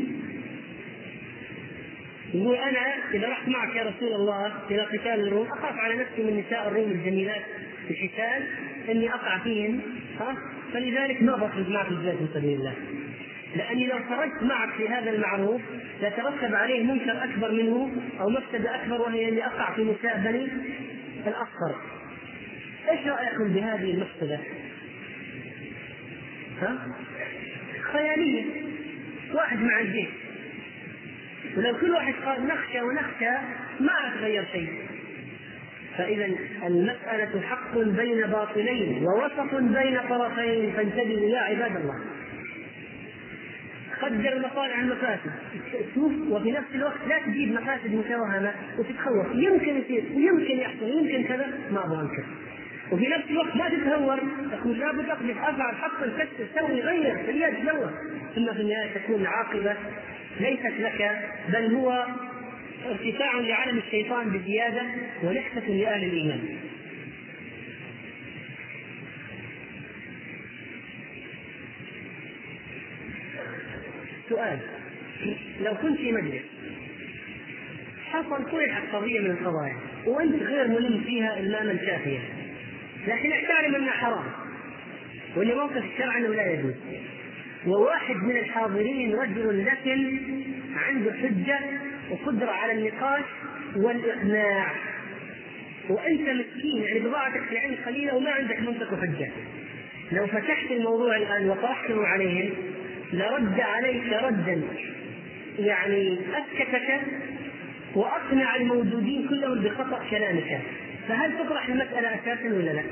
يقول 2.34 2.56
أنا 2.56 2.80
إذا 3.14 3.28
رحت 3.30 3.48
معك 3.48 3.76
يا 3.76 3.84
رسول 3.84 4.14
الله 4.14 4.54
إلى 4.72 4.82
قتال 4.82 5.28
الروم 5.28 5.48
أخاف 5.48 5.74
على 5.80 5.96
نفسي 5.96 6.24
من 6.24 6.44
نساء 6.48 6.68
الروم 6.68 6.92
الجميلات 6.92 7.42
في 7.88 7.94
القتال 7.94 8.44
إني 8.90 9.10
أقع 9.10 9.38
فيهم 9.38 9.82
ها؟ 10.20 10.36
فلذلك 10.74 11.22
ما 11.22 11.36
بخرج 11.36 11.70
معك 11.70 11.88
الجهاد 11.88 12.18
في 12.18 12.28
سبيل 12.34 12.60
الله؟ 12.60 12.74
لأني 13.56 13.88
لو 13.88 14.00
خرجت 14.10 14.44
معك 14.44 14.70
في 14.78 14.90
هذا 14.90 15.10
المعروف 15.10 15.62
لترتب 16.02 16.56
عليه 16.56 16.84
منكر 16.84 17.24
أكبر 17.24 17.52
منه 17.52 17.92
أو 18.20 18.30
مفسده 18.30 18.76
أكبر 18.76 19.02
وهي 19.02 19.30
اني 19.30 19.46
أقع 19.46 19.74
في 19.74 19.84
نساء 19.84 20.18
بني 20.18 20.48
الأصفر. 21.28 21.76
إيش 22.90 23.08
رأيكم 23.08 23.54
بهذه 23.54 23.92
المفسدة؟ 23.92 24.40
ها؟ 26.62 26.88
خيالية. 27.82 28.46
واحد 29.34 29.60
مع 29.60 29.80
الجيش. 29.80 30.10
ولو 31.58 31.78
كل 31.78 31.92
واحد 31.92 32.14
قال 32.26 32.48
نخشى 32.48 32.82
ونخشى 32.82 33.32
ما 33.80 34.14
تغير 34.20 34.46
شيء. 34.52 34.74
فإذا 35.98 36.30
المسألة 36.68 37.42
حق 37.42 37.78
بين 37.78 38.28
باطلين 38.28 39.06
ووسط 39.06 39.56
بين 39.56 40.00
طرفين 40.10 40.72
فانتبهوا 40.72 41.30
يا 41.30 41.40
عباد 41.40 41.76
الله. 41.76 42.00
قدر 44.02 44.34
المصالح 44.34 44.80
المفاسد 44.80 45.32
شوف 45.96 46.12
وفي 46.30 46.52
نفس 46.52 46.68
الوقت 46.76 46.98
لا 47.08 47.20
تجيب 47.26 47.54
مفاسد 47.54 47.94
متوهمة 47.94 48.54
وتتخوف. 48.78 49.28
يمكن 49.34 49.78
يصير 49.78 50.04
ويمكن 50.16 50.58
يحصل 50.60 50.84
ويمكن 50.84 51.24
كذا 51.24 51.48
ما 51.72 51.86
أبغى 51.86 52.02
أنكر. 52.02 52.24
وفي 52.92 53.08
نفس 53.08 53.26
الوقت 53.30 53.56
ما 53.56 53.70
تتهور. 53.70 54.20
تقول 54.52 54.80
لابد 54.80 55.10
اقذف 55.10 55.38
أفعل 55.38 55.76
حصل 55.76 56.12
كسر 56.18 56.46
سوي 56.60 56.82
غير 56.82 57.16
في 57.26 57.32
اليد 57.32 57.54
ثم 58.36 58.54
في 58.54 58.62
النهاية 58.62 58.94
تكون 58.94 59.22
العاقبة 59.22 59.76
ليست 60.40 60.74
لك 60.80 61.20
بل 61.54 61.76
هو 61.76 62.06
ارتفاع 62.90 63.34
لعلم 63.34 63.78
الشيطان 63.78 64.30
بزيادة 64.30 64.82
ونحسة 65.24 65.68
لأهل 65.68 66.04
الإيمان. 66.04 66.40
سؤال. 74.30 74.60
لو 75.62 75.76
كنت 75.76 75.98
في 75.98 76.12
مجلس 76.12 76.42
حصل 78.12 78.52
طرحت 78.52 78.84
قضية 78.94 79.20
من 79.20 79.32
القضايا 79.32 79.76
وأنت 80.06 80.44
غير 80.44 80.68
ملم 80.68 81.04
فيها 81.06 81.40
إلماما 81.40 81.74
كافيا 81.74 82.20
لكن 83.08 83.32
تعلم 83.48 83.76
أنها 83.76 83.92
حرام 83.92 84.26
وأن 85.36 85.48
موقف 85.48 85.84
الشرع 85.94 86.18
أنه 86.18 86.28
لا 86.28 86.52
يجوز. 86.52 86.74
وواحد 87.68 88.16
من 88.16 88.38
الحاضرين 88.38 89.16
رجل 89.16 89.66
لكن 89.66 90.20
عنده 90.76 91.14
حجة 91.14 91.60
وقدرة 92.12 92.52
على 92.52 92.72
النقاش 92.72 93.26
والإقناع. 93.76 94.72
وأنت 95.90 96.22
مسكين 96.22 96.84
يعني 96.84 97.00
بضاعتك 97.00 97.42
في 97.42 97.52
العلم 97.52 97.76
قليلة 97.86 98.16
وما 98.16 98.32
عندك 98.32 98.60
منطق 98.60 98.94
وحجة 98.94 99.30
لو 100.12 100.28
فتحت 100.28 100.72
الموضوع 100.72 101.16
الآن 101.18 101.50
وطرحته 101.50 102.08
عليهم 102.08 102.50
لرد 103.14 103.60
عليك 103.60 104.04
ردا 104.14 104.62
يعني 105.60 106.20
أسكتك 106.34 107.02
وأقنع 107.96 108.56
الموجودين 108.56 109.28
كلهم 109.28 109.60
بخطأ 109.60 110.00
كلامك 110.10 110.60
فهل 111.08 111.38
تطرح 111.38 111.70
المسألة 111.70 112.16
أساسا 112.16 112.56
ولا 112.56 112.72
لا؟ 112.72 112.84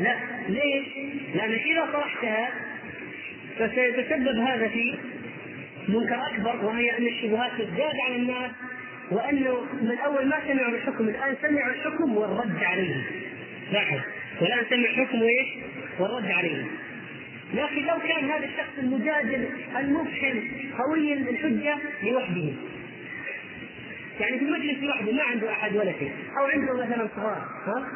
لا 0.00 0.16
ليش؟ 0.48 0.86
لأنك 1.34 1.60
إذا 1.60 1.84
طرحتها 1.92 2.50
فسيتسبب 3.58 4.38
هذا 4.38 4.68
في 4.68 4.94
منكر 5.88 6.26
أكبر 6.26 6.64
وهي 6.64 6.98
أن 6.98 7.06
الشبهات 7.06 7.50
تزداد 7.58 7.94
على 8.06 8.16
الناس 8.16 8.50
وانه 9.10 9.66
من 9.82 9.98
أول 9.98 10.26
ما 10.26 10.36
سمعوا 10.48 10.74
الحكم 10.74 11.08
الآن 11.08 11.36
سمعوا 11.42 11.72
الحكم 11.72 12.16
والرد 12.16 12.62
عليه 12.62 12.94
لاحظ 13.72 14.00
والآن 14.40 14.64
سمع 14.70 14.88
الحكم 14.90 15.22
وايش؟ 15.22 15.48
والرد 15.98 16.30
عليه 16.30 16.64
لكن 17.54 17.86
لو 17.86 17.98
كان 18.08 18.30
هذا 18.30 18.44
الشخص 18.44 18.78
المجادل 18.78 19.48
المفحم 19.78 20.40
قوي 20.78 21.12
الحجه 21.12 21.76
لوحده. 22.02 22.52
يعني 24.20 24.38
في 24.38 24.44
المجلس 24.44 24.82
لوحده 24.82 25.12
ما 25.12 25.22
عنده 25.22 25.50
أحد 25.52 25.76
ولا 25.76 25.92
شيء. 25.98 26.12
أو 26.38 26.46
عنده 26.46 26.84
مثلا 26.86 27.08
صغار 27.16 27.48
ها؟ 27.66 27.88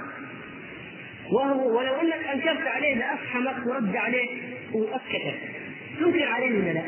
وهو 1.33 1.79
ولو 1.79 1.95
أنك 1.95 2.27
أنكرت 2.35 2.67
عليه 2.67 2.95
لأفحمك 2.95 3.67
ورد 3.67 3.97
عليه 3.97 4.29
واسكتك 4.73 5.39
تنكر 6.01 6.29
عليه 6.29 6.51
ولا 6.59 6.73
لا؟ 6.73 6.83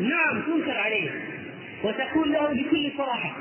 نعم 0.00 0.42
تنكر 0.42 0.78
عليه. 0.78 1.10
وتقول 1.84 2.32
له 2.32 2.48
بكل 2.52 2.92
صراحة 2.98 3.36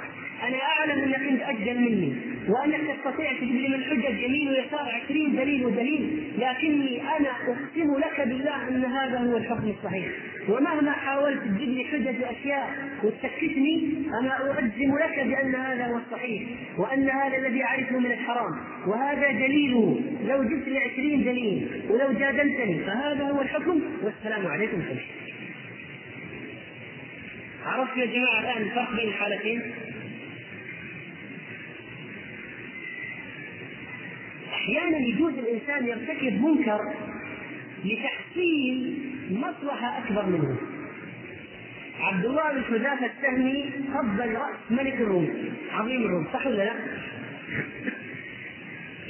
أنا 0.48 0.58
أعلم 0.58 1.04
أنك 1.04 1.28
أنت 1.28 1.42
أجل 1.42 1.80
مني. 1.80 2.31
وأنك 2.48 2.82
تستطيع 2.96 3.34
تجيب 3.34 3.72
من 3.72 3.84
حجج 3.84 4.20
يمين 4.20 4.50
ويسار 4.50 5.02
عشرين 5.04 5.36
دليل 5.36 5.66
ودليل 5.66 6.24
لكني 6.38 7.02
أنا 7.02 7.30
أقسم 7.30 8.00
لك 8.00 8.28
بالله 8.28 8.68
أن 8.68 8.86
هذا 8.86 9.20
هو 9.20 9.38
الحكم 9.38 9.70
الصحيح. 9.70 10.08
ومهما 10.50 10.92
حاولت 10.92 11.42
تجيب 11.44 11.70
لي 11.70 11.84
حجج 11.84 12.22
وأشياء 12.22 12.76
وتسكتني 13.04 13.90
أنا 14.20 14.60
اجزم 14.60 14.98
لك 14.98 15.20
بأن 15.20 15.56
هذا 15.56 15.86
هو 15.86 15.98
الصحيح 15.98 16.44
وأن 16.78 17.10
هذا 17.10 17.38
الذي 17.38 17.64
أعرفه 17.64 18.00
من 18.00 18.12
الحرام. 18.12 18.52
وهذا 18.88 19.32
دليله 19.32 20.02
لو 20.28 20.44
جبت 20.44 20.68
لي 20.68 20.80
عشرين 20.80 21.24
دليل 21.24 21.68
ولو 21.90 22.14
جادلتني 22.20 22.80
فهذا 22.80 23.24
هو 23.30 23.42
الحكم. 23.42 23.82
والسلام 24.04 24.48
عليكم 24.48 24.82
شيء 24.82 25.02
عرفت 27.66 27.98
يا 27.98 28.06
جماعة 28.06 28.40
الآن 28.40 28.62
الفرق 28.62 28.96
بين 28.96 29.08
الحالتين 29.08 29.62
أحيانا 34.62 34.98
يجوز 34.98 35.34
الإنسان 35.34 35.88
يرتكب 35.88 36.42
منكر 36.42 36.80
لتحصيل 37.86 38.98
مصلحة 39.32 39.98
أكبر 39.98 40.26
منه 40.26 40.58
عبد 42.00 42.26
الله 42.26 42.52
بن 42.54 42.64
حذافة 42.64 43.06
السهمي 43.06 43.72
قبل 43.98 44.36
رأس 44.36 44.72
ملك 44.72 44.94
الروم 44.94 45.30
عظيم 45.72 46.02
الروم 46.06 46.28
صح 46.34 46.48
ولا 46.48 46.64
لا؟ 46.64 46.74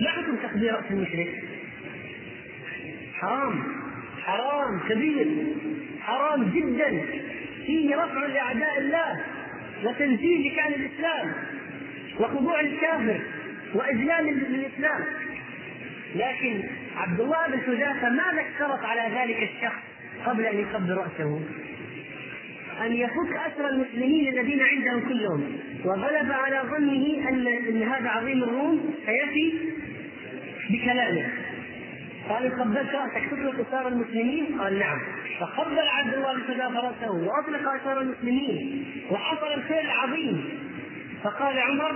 ما 0.02 0.10
حكم 0.10 0.36
تقبيل 0.44 0.74
رأس 0.74 0.84
المشرك؟ 0.92 1.44
حرام 3.14 3.64
حرام 4.24 4.80
كبير 4.90 5.28
حرام 6.02 6.44
جدا 6.44 7.06
فيه 7.66 7.96
رفع 7.96 8.26
لأعداء 8.26 8.80
الله 8.80 9.20
وتنزيل 9.84 10.52
لكان 10.52 10.74
الإسلام 10.74 11.34
وخضوع 12.20 12.62
للكافر 12.62 13.22
وإذلال 13.76 14.26
للإسلام 14.26 15.06
لكن 16.16 16.64
عبد 16.96 17.20
الله 17.20 17.48
بن 17.48 17.60
حذافة 17.62 18.10
ماذا 18.10 18.42
اشترط 18.42 18.80
على 18.84 19.16
ذلك 19.16 19.50
الشخص 19.50 19.82
قبل 20.26 20.46
أن 20.46 20.58
يقبل 20.58 20.98
رأسه؟ 20.98 21.42
أن 22.86 22.94
يفك 22.94 23.36
أسر 23.48 23.70
المسلمين 23.70 24.28
الذين 24.28 24.62
عنده 24.62 25.08
كلهم 25.08 25.58
وغلب 25.86 26.32
على 26.32 26.62
ظنه 26.70 27.30
ان 27.30 27.48
أن 27.48 27.84
هذا 27.84 28.10
عظيم 28.10 28.44
الروم 28.44 28.94
سيفي 29.06 29.54
بكلامه 30.70 31.30
قال 32.30 32.46
ان 32.46 32.52
قبلت 32.52 32.90
رأسك 32.96 33.30
تطلق 33.32 33.68
اسار 33.68 33.88
المسلمين؟ 33.88 34.60
قال 34.60 34.80
نعم 34.80 35.00
فقبل 35.40 35.80
عبد 35.80 36.14
الله 36.14 36.34
بن 36.34 36.44
حذافة 36.44 36.80
رأسه 36.80 37.12
وأطلق 37.12 37.70
اسار 37.82 38.02
المسلمين 38.02 38.86
وحصل 39.12 39.54
الخير 39.54 39.82
العظيم 39.82 40.50
فقال 41.24 41.60
عمر 41.60 41.96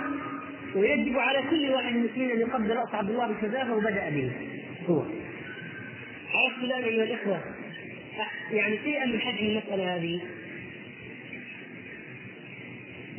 ويجب 0.75 1.17
على 1.17 1.43
كل 1.49 1.69
واحد 1.69 1.95
المسلمين 1.95 2.31
أن 2.31 2.39
يقبل 2.39 2.69
رأس 2.69 2.95
عبد 2.95 3.09
الله 3.09 3.27
بن 3.27 3.35
حذافه 3.35 3.75
وبدأ 3.75 4.09
به. 4.09 4.31
هو. 4.89 5.05
عرفت 6.33 6.63
الان 6.63 6.83
أيها 6.83 7.03
الإخوة؟ 7.03 7.41
يعني 8.51 8.77
شيئا 8.83 9.05
من 9.05 9.19
حجم 9.19 9.45
المسألة 9.45 9.95
هذه؟ 9.95 10.19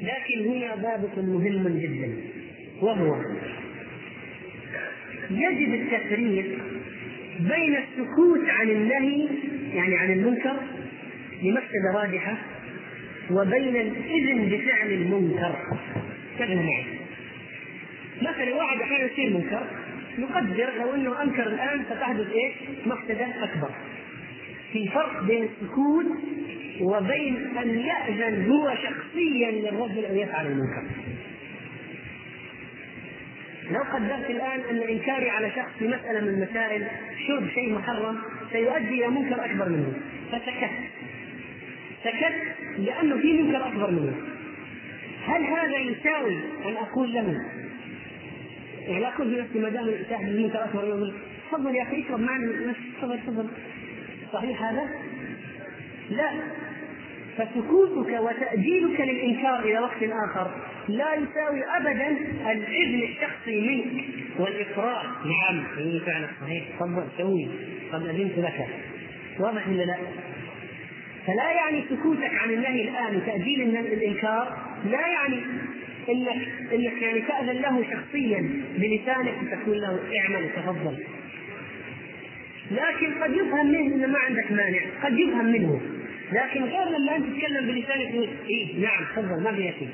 لكن 0.03 0.47
هنا 0.47 0.75
ضابط 0.75 1.19
مهم 1.19 1.79
جدا. 1.79 2.17
وهو 2.83 3.17
يجب 5.31 5.75
التفريق 5.75 6.59
بين 7.41 7.77
السكوت 7.77 8.49
عن 8.49 8.71
النهي 8.71 9.29
يعني 9.75 9.97
عن 9.97 10.13
المنكر 10.13 10.57
لمفسدة 11.43 11.93
راجحه 11.95 12.37
وبين 13.31 13.77
الإذن 13.77 14.49
بفعل 14.49 14.91
المنكر. 14.91 15.57
كلمه 16.39 16.63
معي 16.63 16.96
مثلا 18.23 18.55
واحد 18.55 18.81
أحيانا 18.81 19.05
يصير 19.12 19.31
منكر 19.31 19.67
نقدر 20.19 20.71
لو 20.79 20.95
إنه 20.95 21.23
أنكر 21.23 21.47
الآن 21.47 21.85
ستحدث 21.91 22.27
إيش؟ 22.33 22.53
مفسده 22.87 23.45
أكبر. 23.45 23.71
في 24.73 24.89
فرق 24.89 25.23
بين 25.23 25.43
السكوت 25.43 26.07
وبين 26.81 27.57
أن 27.62 27.79
يأذن 27.79 28.51
هو 28.51 28.75
شخصيا 28.75 29.51
للرجل 29.51 30.05
أن 30.05 30.17
يفعل 30.17 30.47
المنكر. 30.47 30.83
لو 33.71 33.83
قدرت 33.83 34.31
الآن 34.31 34.61
أن 34.71 34.79
إنكاري 34.79 35.31
على 35.31 35.51
شخص 35.51 35.71
في 35.79 35.89
مسألة 35.89 36.21
من 36.21 36.29
المسائل 36.29 36.87
شرب 37.27 37.49
شيء 37.49 37.75
محرم 37.75 38.19
سيؤدي 38.53 38.89
إلى 38.89 39.09
منكر 39.09 39.45
أكبر 39.45 39.69
منه 39.69 39.93
فسكت 40.33 40.71
سكت 42.05 42.35
لأنه 42.79 43.17
في 43.17 43.33
منكر 43.33 43.69
أكبر 43.69 43.91
منه 43.91 44.14
هل 45.27 45.45
هذا 45.45 45.77
يساوي 45.77 46.37
أن 46.67 46.77
أقول 46.77 47.14
له 47.14 47.41
يعني 48.87 49.01
لا 49.01 49.11
في 49.11 49.22
نفسي 49.22 49.59
ما 49.59 49.68
دام 49.68 49.87
منكر 50.37 50.64
اكبر 50.64 50.84
يقول 50.84 51.14
تفضل 51.51 51.74
يا 51.74 51.82
أخي 51.82 52.03
اشرب 52.03 52.20
معنا 52.20 52.74
تفضل 53.01 53.18
تفضل. 53.18 53.49
صحيح 54.32 54.62
هذا؟ 54.62 54.89
لا. 56.11 56.30
فسكوتك 57.39 58.20
وتأجيلك 58.20 59.01
للإنكار 59.01 59.61
إلى 59.61 59.78
وقت 59.78 60.03
آخر 60.03 60.51
لا 60.89 61.14
يساوي 61.14 61.64
أبدا 61.76 62.09
الإذن 62.53 63.03
الشخصي 63.03 63.61
منك 63.61 64.05
والإقرار. 64.39 65.07
نعم 65.24 65.64
إيه 65.78 66.01
فعلا 66.01 66.28
صحيح. 66.41 66.64
تفضل 66.76 67.07
سوي. 67.18 67.49
قد 67.93 68.07
أذنت 68.07 68.39
لك. 68.39 68.66
واضح 69.41 69.68
ولا 69.68 69.82
لا؟ 69.82 69.97
فلا 71.26 71.53
يعني 71.53 71.84
سكوتك 71.91 72.34
عن 72.34 72.51
النهي 72.51 72.89
الآن 72.89 73.16
وتأجيل 73.16 73.76
الإنكار 73.76 74.59
لا 74.84 75.07
يعني 75.07 75.37
انك 76.09 76.49
إنك 76.73 77.03
يعني 77.03 77.21
تأذن 77.21 77.57
له 77.63 77.85
شخصيا 77.93 78.65
بلسانك 78.77 79.35
وتقول 79.43 79.81
له 79.81 80.01
اعمل 80.19 80.51
تفضل 80.57 80.97
لكن 82.71 83.23
قد 83.23 83.35
يفهم 83.35 83.67
منه 83.67 83.95
إنه 83.95 84.07
ما 84.07 84.19
عندك 84.19 84.53
مانع 84.53 84.81
قد 85.03 85.19
يفهم 85.19 85.47
منه. 85.47 85.81
لكن 86.33 86.63
غير 86.65 86.89
لما 86.99 87.17
أنت 87.17 87.27
تتكلم 87.27 87.67
بلسانك 87.67 88.29
إيه؟ 88.49 88.81
نعم 88.81 89.05
تفضل 89.17 89.43
ما 89.43 89.53
في 89.53 89.87